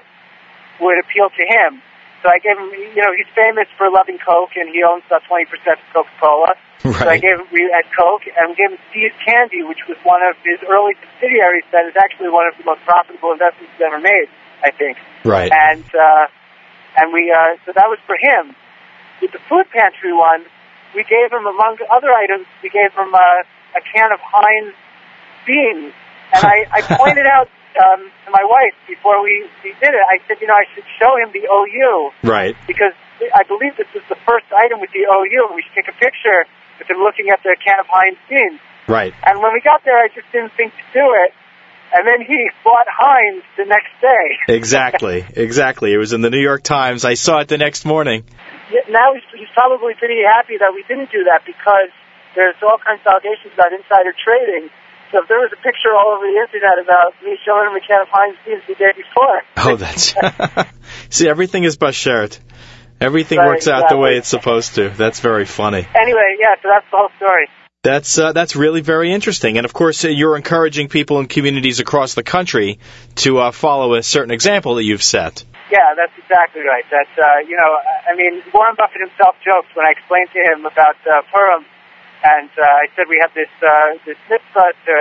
would 0.80 0.98
appeal 1.00 1.30
to 1.30 1.44
him. 1.44 1.82
So 2.22 2.28
I 2.28 2.40
gave 2.44 2.60
him, 2.60 2.70
you 2.72 3.00
know, 3.00 3.16
he's 3.16 3.30
famous 3.32 3.68
for 3.80 3.88
loving 3.88 4.20
Coke, 4.20 4.56
and 4.60 4.68
he 4.68 4.84
owns 4.84 5.04
about 5.08 5.24
twenty 5.28 5.46
percent 5.48 5.80
of 5.80 5.88
Coca 5.94 6.16
Cola. 6.20 6.52
So 6.80 7.08
I 7.08 7.20
gave 7.20 7.40
him 7.40 7.48
we 7.52 7.68
at 7.72 7.88
Coke, 7.92 8.24
and 8.28 8.52
we 8.52 8.56
gave 8.56 8.72
him 8.72 8.80
See's 8.92 9.16
Candy, 9.24 9.64
which 9.64 9.84
was 9.88 10.00
one 10.04 10.24
of 10.24 10.36
his 10.44 10.60
early 10.68 10.96
subsidiaries 11.00 11.68
that 11.76 11.84
is 11.88 11.96
actually 12.00 12.32
one 12.32 12.48
of 12.48 12.56
the 12.56 12.64
most 12.64 12.84
profitable 12.88 13.36
investments 13.36 13.72
he's 13.76 13.84
ever 13.84 14.00
made, 14.00 14.32
I 14.64 14.72
think. 14.72 14.96
Right. 15.24 15.52
And 15.52 15.84
uh, 15.96 16.28
and 17.00 17.12
we 17.12 17.32
uh, 17.32 17.60
so 17.68 17.76
that 17.76 17.88
was 17.88 18.00
for 18.08 18.16
him. 18.16 18.56
With 19.20 19.36
the 19.36 19.44
food 19.52 19.68
pantry 19.76 20.16
one, 20.16 20.48
we 20.96 21.04
gave 21.04 21.32
him 21.32 21.44
among 21.44 21.78
other 21.92 22.12
items, 22.12 22.48
we 22.64 22.70
gave 22.70 22.92
him 22.96 23.12
uh, 23.12 23.76
a 23.76 23.82
can 23.84 24.12
of 24.12 24.20
Heinz 24.24 24.74
beans, 25.46 25.94
and 26.34 26.42
I, 26.46 26.66
I 26.72 26.80
pointed 26.96 27.28
out 27.28 27.50
um, 27.78 28.10
to 28.26 28.30
my 28.32 28.42
wife 28.44 28.74
before 28.88 29.22
we, 29.24 29.46
we 29.64 29.72
did 29.78 29.94
it. 29.94 30.04
I 30.10 30.18
said, 30.28 30.42
you 30.42 30.48
know, 30.48 30.58
I 30.58 30.66
should 30.74 30.86
show 30.98 31.14
him 31.22 31.30
the 31.32 31.46
OU 31.46 32.12
Right. 32.28 32.56
because 32.68 32.94
I 33.36 33.44
believe 33.44 33.78
this 33.78 33.90
is 33.94 34.02
the 34.10 34.18
first 34.26 34.48
item 34.56 34.80
with 34.82 34.92
the 34.92 35.06
OU, 35.06 35.54
we 35.56 35.62
should 35.62 35.76
take 35.86 35.90
a 35.92 35.98
picture 35.98 36.46
with 36.80 36.90
him 36.90 36.98
looking 36.98 37.30
at 37.30 37.44
the 37.44 37.56
can 37.64 37.80
of 37.80 37.86
Heinz 37.90 38.18
beans. 38.30 38.60
Right. 38.88 39.14
And 39.24 39.40
when 39.42 39.54
we 39.54 39.62
got 39.62 39.84
there, 39.86 39.98
I 40.00 40.08
just 40.10 40.26
didn't 40.32 40.54
think 40.58 40.74
to 40.74 40.86
do 40.94 41.06
it. 41.26 41.34
And 41.92 42.06
then 42.06 42.22
he 42.26 42.38
bought 42.64 42.86
Heinz 42.88 43.44
the 43.58 43.66
next 43.66 43.94
day. 44.02 44.38
Exactly. 44.54 45.26
Exactly. 45.36 45.94
It 45.94 45.98
was 45.98 46.14
in 46.14 46.22
the 46.22 46.30
New 46.30 46.42
York 46.42 46.62
Times. 46.64 47.06
I 47.06 47.14
saw 47.16 47.40
it 47.40 47.48
the 47.48 47.58
next 47.58 47.86
morning. 47.86 48.26
Now 48.90 49.14
he's, 49.14 49.24
he's 49.34 49.50
probably 49.54 49.94
pretty 49.96 50.22
happy 50.22 50.58
that 50.58 50.74
we 50.74 50.84
didn't 50.88 51.12
do 51.12 51.24
that 51.26 51.46
because 51.46 51.90
there's 52.36 52.56
all 52.62 52.78
kinds 52.78 53.02
of 53.06 53.14
allegations 53.14 53.54
about 53.54 53.74
insider 53.74 54.14
trading. 54.14 54.70
So 55.12 55.22
if 55.22 55.28
there 55.28 55.40
was 55.40 55.52
a 55.52 55.62
picture 55.62 55.90
all 55.96 56.14
over 56.16 56.26
the 56.26 56.38
internet 56.38 56.78
about 56.84 57.14
me 57.24 57.38
showing 57.46 57.70
him 57.70 57.76
a 57.76 57.82
can 57.82 58.02
of 58.02 58.08
Heinz 58.12 58.38
beans 58.46 58.62
the 58.68 58.76
day 58.76 58.92
before, 58.96 59.42
Oh, 59.58 59.76
that's. 59.76 60.14
See, 61.10 61.28
everything 61.28 61.64
is 61.64 61.78
bashert. 61.78 62.40
Everything 63.02 63.40
Right, 63.40 63.48
works 63.48 63.68
out 63.68 63.90
the 63.90 63.98
way 63.98 64.18
it's 64.18 64.28
supposed 64.28 64.76
to. 64.76 64.90
That's 64.90 65.22
very 65.22 65.46
funny. 65.46 65.88
anyway, 65.96 66.36
yeah. 66.40 66.56
So 66.62 66.68
that's 66.70 66.86
the 66.92 66.98
whole 66.98 67.10
story. 67.18 67.48
That's 67.82 68.20
uh, 68.20 68.34
that's 68.34 68.58
really 68.58 68.82
very 68.82 69.14
interesting, 69.14 69.56
and 69.58 69.64
of 69.64 69.72
course, 69.72 70.04
uh, 70.04 70.10
you're 70.10 70.36
encouraging 70.36 70.90
people 70.90 71.22
in 71.22 71.28
communities 71.28 71.80
across 71.80 72.14
the 72.14 72.24
country 72.24 72.80
to 73.24 73.40
uh, 73.40 73.52
follow 73.52 73.96
a 73.96 74.04
certain 74.04 74.32
example 74.32 74.76
that 74.76 74.84
you've 74.84 75.02
set. 75.02 75.46
Yeah, 75.72 75.96
that's 75.96 76.12
exactly 76.18 76.60
right. 76.62 76.84
That's 76.92 77.16
uh, 77.18 77.40
you 77.48 77.56
know, 77.56 77.72
I 77.80 78.12
I 78.12 78.16
mean, 78.18 78.44
Warren 78.54 78.76
Buffett 78.76 79.00
himself 79.00 79.38
jokes 79.46 79.68
when 79.76 79.86
I 79.86 79.92
explained 79.92 80.28
to 80.34 80.40
him 80.52 80.66
about 80.66 80.98
uh, 81.08 81.22
Purim, 81.32 81.64
and 82.24 82.50
uh, 82.58 82.84
I 82.84 82.88
said 82.96 83.08
we 83.08 83.20
have 83.22 83.34
this 83.34 83.52
uh, 83.64 83.96
this 84.06 84.18
mitzvah 84.30 84.76
to 84.86 84.94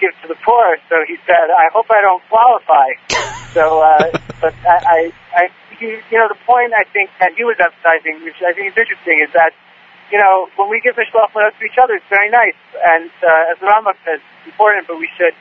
give 0.00 0.12
to 0.22 0.28
the 0.28 0.38
poor. 0.42 0.76
So 0.88 0.98
he 1.06 1.16
said, 1.26 1.46
I 1.54 1.70
hope 1.70 1.86
I 1.90 2.02
don't 2.02 2.22
qualify. 2.26 2.88
so, 3.54 3.78
uh, 3.78 4.10
but 4.42 4.54
I, 4.66 4.76
I, 4.82 4.98
I, 5.36 5.42
he, 5.78 6.02
you 6.10 6.18
know, 6.18 6.26
the 6.26 6.40
point 6.42 6.74
I 6.74 6.82
think 6.90 7.14
that 7.22 7.38
he 7.38 7.44
was 7.44 7.54
emphasizing, 7.62 8.24
which 8.26 8.42
I 8.42 8.50
think 8.50 8.74
is 8.74 8.76
interesting, 8.76 9.22
is 9.22 9.30
that 9.34 9.54
you 10.12 10.20
know, 10.20 10.52
when 10.60 10.68
we 10.68 10.76
give 10.84 10.92
mishloach 10.96 11.32
manot 11.32 11.56
to 11.56 11.64
each 11.64 11.80
other, 11.80 11.96
it's 11.96 12.10
very 12.12 12.28
nice, 12.28 12.58
and 12.84 13.08
uh, 13.24 13.48
as 13.48 13.56
the 13.56 13.64
Rambam 13.64 13.96
says, 14.04 14.20
it's 14.20 14.52
important, 14.52 14.84
but 14.84 15.00
we 15.00 15.08
should 15.16 15.32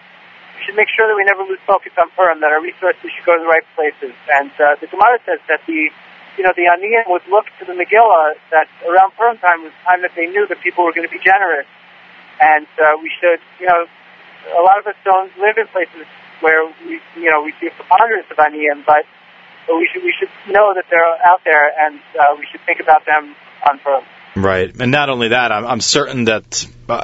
we 0.55 0.63
should 0.63 0.79
make 0.79 0.87
sure 0.95 1.11
that 1.11 1.17
we 1.17 1.27
never 1.27 1.43
lose 1.43 1.59
focus 1.67 1.91
on 1.99 2.07
Purim, 2.15 2.39
that 2.39 2.55
our 2.55 2.61
resources 2.61 3.03
should 3.03 3.25
go 3.25 3.35
to 3.35 3.41
the 3.43 3.51
right 3.51 3.65
places. 3.75 4.15
And 4.31 4.53
uh, 4.61 4.79
the 4.79 4.87
Gemara 4.87 5.17
says 5.25 5.41
that 5.49 5.59
the, 5.67 5.89
you 6.37 6.43
know, 6.43 6.53
the 6.55 6.69
Aniyim 6.69 7.09
would 7.11 7.27
look 7.29 7.45
to 7.59 7.65
the 7.65 7.73
Megillah 7.73 8.35
that 8.51 8.67
around 8.87 9.11
Purim 9.17 9.37
time 9.37 9.63
was 9.63 9.71
the 9.71 9.83
time 9.85 10.01
that 10.01 10.11
they 10.15 10.27
knew 10.27 10.47
that 10.47 10.61
people 10.61 10.85
were 10.85 10.93
going 10.93 11.07
to 11.07 11.11
be 11.11 11.19
generous. 11.23 11.67
And 12.39 12.65
uh, 12.79 12.97
we 13.01 13.11
should, 13.19 13.39
you 13.59 13.67
know, 13.67 13.85
a 14.57 14.61
lot 14.61 14.79
of 14.79 14.87
us 14.87 14.95
don't 15.03 15.31
live 15.37 15.57
in 15.57 15.67
places 15.67 16.07
where 16.39 16.65
we, 16.85 16.99
you 17.15 17.29
know, 17.29 17.43
we 17.43 17.53
see 17.59 17.67
a 17.67 17.71
preponderance 17.71 18.27
of 18.31 18.37
Aniyim, 18.37 18.85
but, 18.85 19.05
but 19.67 19.77
we 19.77 19.87
should 19.91 20.03
we 20.03 20.13
should 20.17 20.29
know 20.51 20.73
that 20.73 20.85
they're 20.89 21.27
out 21.27 21.41
there, 21.45 21.69
and 21.85 21.99
uh, 22.19 22.35
we 22.39 22.47
should 22.51 22.61
think 22.61 22.79
about 22.79 23.05
them 23.05 23.35
on 23.69 23.79
Purim. 23.79 24.03
Right, 24.35 24.73
and 24.79 24.91
not 24.91 25.09
only 25.09 25.29
that, 25.29 25.51
I'm, 25.51 25.65
I'm 25.67 25.81
certain 25.81 26.25
that 26.25 26.65
uh, 26.89 27.03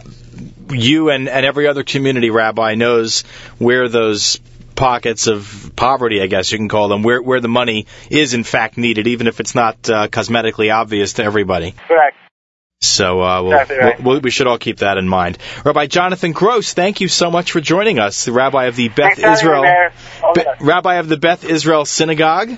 you 0.70 1.10
and, 1.10 1.28
and 1.30 1.46
every 1.46 1.68
other 1.68 1.84
community 1.84 2.30
rabbi 2.30 2.76
knows 2.76 3.22
where 3.60 3.90
those 3.90 4.40
pockets 4.78 5.28
of 5.28 5.74
poverty, 5.76 6.22
I 6.22 6.28
guess 6.28 6.52
you 6.54 6.58
can 6.58 6.70
call 6.70 6.88
them, 6.88 7.04
where 7.04 7.22
where 7.22 7.42
the 7.42 7.50
money 7.50 7.88
is 8.10 8.34
in 8.34 8.46
fact 8.46 8.78
needed, 8.78 9.08
even 9.08 9.28
if 9.28 9.42
it's 9.42 9.54
not 9.54 9.90
uh, 9.90 10.08
cosmetically 10.08 10.74
obvious 10.74 11.14
to 11.14 11.24
everybody. 11.24 11.74
Correct. 11.88 12.16
So 12.80 13.22
uh, 13.22 13.42
we'll, 13.42 13.52
Exactly 13.54 13.78
right. 13.78 14.04
we'll, 14.04 14.20
we 14.22 14.30
should 14.30 14.46
all 14.46 14.60
keep 14.60 14.78
that 14.78 14.98
in 14.98 15.10
mind. 15.10 15.40
Rabbi 15.66 15.88
Jonathan 15.88 16.32
Gross, 16.32 16.74
thank 16.74 17.02
you 17.02 17.08
so 17.08 17.32
much 17.32 17.52
for 17.52 17.60
joining 17.60 17.98
us, 17.98 18.26
the 18.26 18.32
rabbi 18.32 18.66
of 18.66 18.76
the 18.76 18.90
Beth 18.90 19.18
Thanks 19.18 19.42
for 19.42 19.54
having 19.56 19.64
me, 19.64 19.70
Israel, 19.70 20.34
Be- 20.36 20.66
rabbi 20.66 20.96
of 20.96 21.10
the 21.10 21.18
Beth 21.18 21.44
Israel 21.44 21.86
Synagogue 21.86 22.52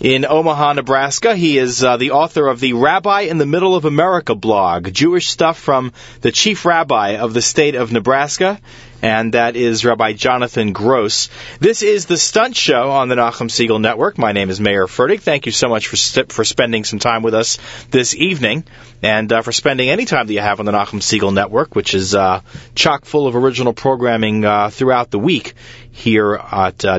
in 0.00 0.24
Omaha, 0.24 0.72
Nebraska. 0.72 1.36
He 1.36 1.58
is 1.58 1.84
uh, 1.84 1.98
the 1.98 2.12
author 2.12 2.48
of 2.48 2.58
the 2.58 2.72
Rabbi 2.72 3.22
in 3.22 3.36
the 3.38 3.46
Middle 3.46 3.74
of 3.74 3.84
America 3.84 4.34
blog, 4.34 4.92
Jewish 4.92 5.28
stuff 5.28 5.58
from 5.58 5.92
the 6.22 6.32
chief 6.32 6.64
rabbi 6.64 7.16
of 7.16 7.34
the 7.34 7.42
state 7.42 7.74
of 7.74 7.92
Nebraska, 7.92 8.58
and 9.02 9.34
that 9.34 9.56
is 9.56 9.84
Rabbi 9.84 10.14
Jonathan 10.14 10.72
Gross. 10.72 11.28
This 11.58 11.82
is 11.82 12.06
the 12.06 12.16
Stunt 12.16 12.56
Show 12.56 12.90
on 12.90 13.08
the 13.08 13.14
Nachum 13.14 13.50
Segal 13.50 13.80
Network. 13.80 14.16
My 14.16 14.32
name 14.32 14.48
is 14.48 14.58
Mayer 14.58 14.86
Fertig. 14.86 15.20
Thank 15.20 15.44
you 15.46 15.52
so 15.52 15.68
much 15.68 15.88
for 15.88 15.96
st- 15.96 16.32
for 16.32 16.44
spending 16.44 16.84
some 16.84 16.98
time 16.98 17.22
with 17.22 17.34
us 17.34 17.58
this 17.90 18.14
evening, 18.14 18.64
and 19.02 19.30
uh, 19.30 19.42
for 19.42 19.52
spending 19.52 19.90
any 19.90 20.06
time 20.06 20.26
that 20.26 20.32
you 20.32 20.40
have 20.40 20.60
on 20.60 20.66
the 20.66 20.72
Nachum 20.72 21.00
Segal 21.00 21.32
Network, 21.32 21.74
which 21.74 21.92
is 21.94 22.14
uh, 22.14 22.40
chock 22.74 23.04
full 23.04 23.26
of 23.26 23.36
original 23.36 23.74
programming 23.74 24.46
uh, 24.46 24.70
throughout 24.70 25.10
the 25.10 25.18
week 25.18 25.54
here 25.92 26.34
at 26.34 26.84
uh. 26.86 26.98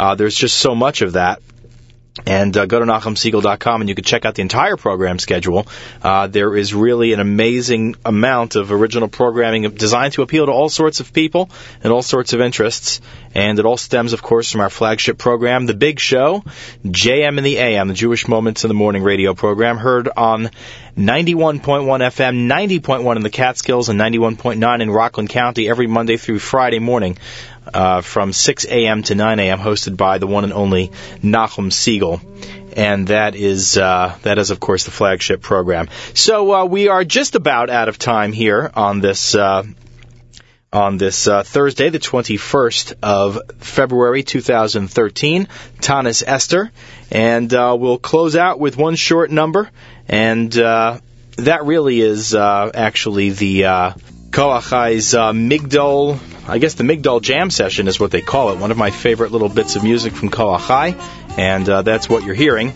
Uh, 0.00 0.14
there's 0.14 0.34
just 0.34 0.56
so 0.56 0.74
much 0.74 1.02
of 1.02 1.12
that. 1.12 1.42
And 2.26 2.56
uh, 2.56 2.64
go 2.64 2.78
to 2.78 2.86
NachumSegal.com 2.86 3.82
and 3.82 3.88
you 3.88 3.94
can 3.94 4.04
check 4.04 4.24
out 4.24 4.34
the 4.34 4.40
entire 4.40 4.78
program 4.78 5.18
schedule. 5.18 5.66
Uh, 6.02 6.26
there 6.26 6.56
is 6.56 6.72
really 6.72 7.12
an 7.12 7.20
amazing 7.20 7.96
amount 8.04 8.56
of 8.56 8.72
original 8.72 9.08
programming 9.08 9.70
designed 9.72 10.14
to 10.14 10.22
appeal 10.22 10.46
to 10.46 10.52
all 10.52 10.70
sorts 10.70 11.00
of 11.00 11.12
people 11.12 11.50
and 11.84 11.92
all 11.92 12.00
sorts 12.00 12.32
of 12.32 12.40
interests. 12.40 13.02
And 13.34 13.58
it 13.58 13.66
all 13.66 13.76
stems, 13.76 14.14
of 14.14 14.22
course, 14.22 14.50
from 14.50 14.62
our 14.62 14.70
flagship 14.70 15.18
program, 15.18 15.66
The 15.66 15.74
Big 15.74 16.00
Show, 16.00 16.44
JM 16.82 17.36
in 17.36 17.44
the 17.44 17.58
AM, 17.58 17.88
the 17.88 17.94
Jewish 17.94 18.26
Moments 18.26 18.64
in 18.64 18.68
the 18.68 18.74
Morning 18.74 19.02
radio 19.02 19.34
program, 19.34 19.76
heard 19.76 20.08
on 20.08 20.50
91.1 20.96 21.60
FM, 21.60 22.48
90.1 22.48 23.16
in 23.16 23.22
the 23.22 23.30
Catskills, 23.30 23.90
and 23.90 24.00
91.9 24.00 24.82
in 24.82 24.90
Rockland 24.90 25.28
County 25.28 25.68
every 25.68 25.86
Monday 25.86 26.16
through 26.16 26.38
Friday 26.38 26.78
morning 26.78 27.18
uh, 27.72 28.00
from 28.00 28.32
6 28.32 28.66
a.m. 28.66 29.02
to 29.04 29.14
9 29.14 29.38
a.m., 29.40 29.58
hosted 29.58 29.96
by 29.96 30.18
the 30.18 30.26
one 30.26 30.44
and 30.44 30.52
only 30.52 30.88
Nachum 31.22 31.70
Segal. 31.70 32.20
And 32.76 33.08
that 33.08 33.34
is 33.34 33.76
uh, 33.76 34.16
that 34.22 34.38
is 34.38 34.50
of 34.50 34.60
course 34.60 34.84
the 34.84 34.92
flagship 34.92 35.42
program. 35.42 35.88
So 36.14 36.52
uh, 36.52 36.64
we 36.66 36.88
are 36.88 37.04
just 37.04 37.34
about 37.34 37.68
out 37.68 37.88
of 37.88 37.98
time 37.98 38.32
here 38.32 38.70
on 38.74 39.00
this 39.00 39.34
uh, 39.34 39.64
on 40.72 40.98
this 40.98 41.26
uh, 41.26 41.42
Thursday, 41.42 41.88
the 41.88 41.98
21st 41.98 42.94
of 43.02 43.40
February 43.58 44.22
2013, 44.22 45.48
Taanis 45.80 46.22
Esther, 46.24 46.70
and 47.10 47.52
uh, 47.52 47.76
we'll 47.78 47.98
close 47.98 48.36
out 48.36 48.60
with 48.60 48.76
one 48.76 48.94
short 48.94 49.30
number, 49.30 49.68
and 50.06 50.56
uh, 50.56 50.98
that 51.38 51.64
really 51.64 52.00
is 52.00 52.34
uh, 52.34 52.70
actually 52.72 53.30
the 53.30 53.64
uh, 53.64 53.92
Koachai's 54.30 55.12
uh, 55.12 55.32
Migdal, 55.32 56.18
I 56.48 56.58
guess 56.58 56.74
the 56.74 56.84
Migdol 56.84 57.20
Jam 57.20 57.50
Session 57.50 57.88
is 57.88 57.98
what 57.98 58.12
they 58.12 58.20
call 58.20 58.50
it, 58.52 58.58
one 58.58 58.70
of 58.70 58.76
my 58.76 58.92
favorite 58.92 59.32
little 59.32 59.48
bits 59.48 59.74
of 59.74 59.82
music 59.82 60.12
from 60.12 60.30
Koachai, 60.30 60.96
and 61.36 61.68
uh, 61.68 61.82
that's 61.82 62.08
what 62.08 62.22
you're 62.22 62.36
hearing. 62.36 62.72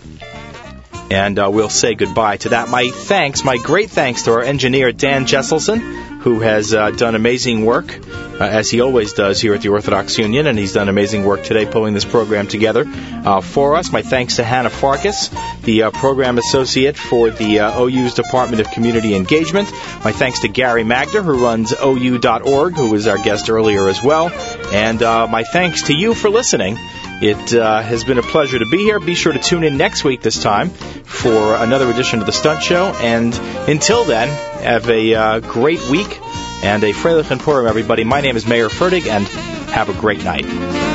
And 1.12 1.38
uh, 1.38 1.50
we'll 1.52 1.68
say 1.68 1.94
goodbye 1.94 2.38
to 2.38 2.48
that. 2.50 2.68
My 2.68 2.90
thanks, 2.90 3.44
my 3.44 3.56
great 3.56 3.90
thanks 3.90 4.22
to 4.22 4.32
our 4.32 4.42
engineer 4.42 4.90
Dan 4.90 5.26
Jesselson, 5.26 6.13
who 6.24 6.40
has 6.40 6.72
uh, 6.72 6.90
done 6.90 7.14
amazing 7.14 7.66
work, 7.66 7.94
uh, 8.08 8.44
as 8.44 8.70
he 8.70 8.80
always 8.80 9.12
does 9.12 9.42
here 9.42 9.52
at 9.52 9.60
the 9.60 9.68
Orthodox 9.68 10.16
Union, 10.16 10.46
and 10.46 10.58
he's 10.58 10.72
done 10.72 10.88
amazing 10.88 11.22
work 11.22 11.44
today 11.44 11.66
pulling 11.66 11.92
this 11.92 12.06
program 12.06 12.48
together 12.48 12.86
uh, 12.86 13.42
for 13.42 13.76
us. 13.76 13.92
My 13.92 14.00
thanks 14.00 14.36
to 14.36 14.42
Hannah 14.42 14.70
Farkas, 14.70 15.30
the 15.64 15.82
uh, 15.82 15.90
program 15.90 16.38
associate 16.38 16.96
for 16.96 17.28
the 17.28 17.60
uh, 17.60 17.78
OU's 17.78 18.14
Department 18.14 18.62
of 18.62 18.70
Community 18.70 19.14
Engagement. 19.14 19.70
My 20.02 20.12
thanks 20.12 20.40
to 20.40 20.48
Gary 20.48 20.82
Magder, 20.82 21.22
who 21.22 21.44
runs 21.44 21.74
OU.org, 21.74 22.74
who 22.74 22.90
was 22.90 23.06
our 23.06 23.18
guest 23.18 23.50
earlier 23.50 23.86
as 23.86 24.02
well. 24.02 24.30
And 24.72 25.02
uh, 25.02 25.26
my 25.26 25.44
thanks 25.44 25.82
to 25.84 25.94
you 25.94 26.14
for 26.14 26.30
listening. 26.30 26.78
It 27.20 27.54
uh, 27.54 27.82
has 27.82 28.02
been 28.02 28.18
a 28.18 28.22
pleasure 28.22 28.58
to 28.58 28.66
be 28.66 28.78
here. 28.78 28.98
Be 28.98 29.14
sure 29.14 29.32
to 29.32 29.38
tune 29.38 29.62
in 29.62 29.76
next 29.76 30.04
week 30.04 30.22
this 30.22 30.42
time 30.42 30.70
for 30.70 31.54
another 31.54 31.88
edition 31.90 32.20
of 32.20 32.26
the 32.26 32.32
Stunt 32.32 32.62
Show. 32.62 32.86
And 32.94 33.34
until 33.68 34.04
then, 34.04 34.28
have 34.64 34.88
a 34.88 35.14
uh, 35.14 35.40
great 35.40 35.80
week 35.90 36.20
and 36.62 36.82
a 36.84 36.92
Freilich 36.92 37.38
Purim, 37.40 37.66
everybody. 37.66 38.02
My 38.02 38.22
name 38.22 38.34
is 38.34 38.46
Mayer 38.46 38.70
Fertig, 38.70 39.06
and 39.06 39.26
have 39.68 39.90
a 39.90 40.00
great 40.00 40.24
night. 40.24 40.93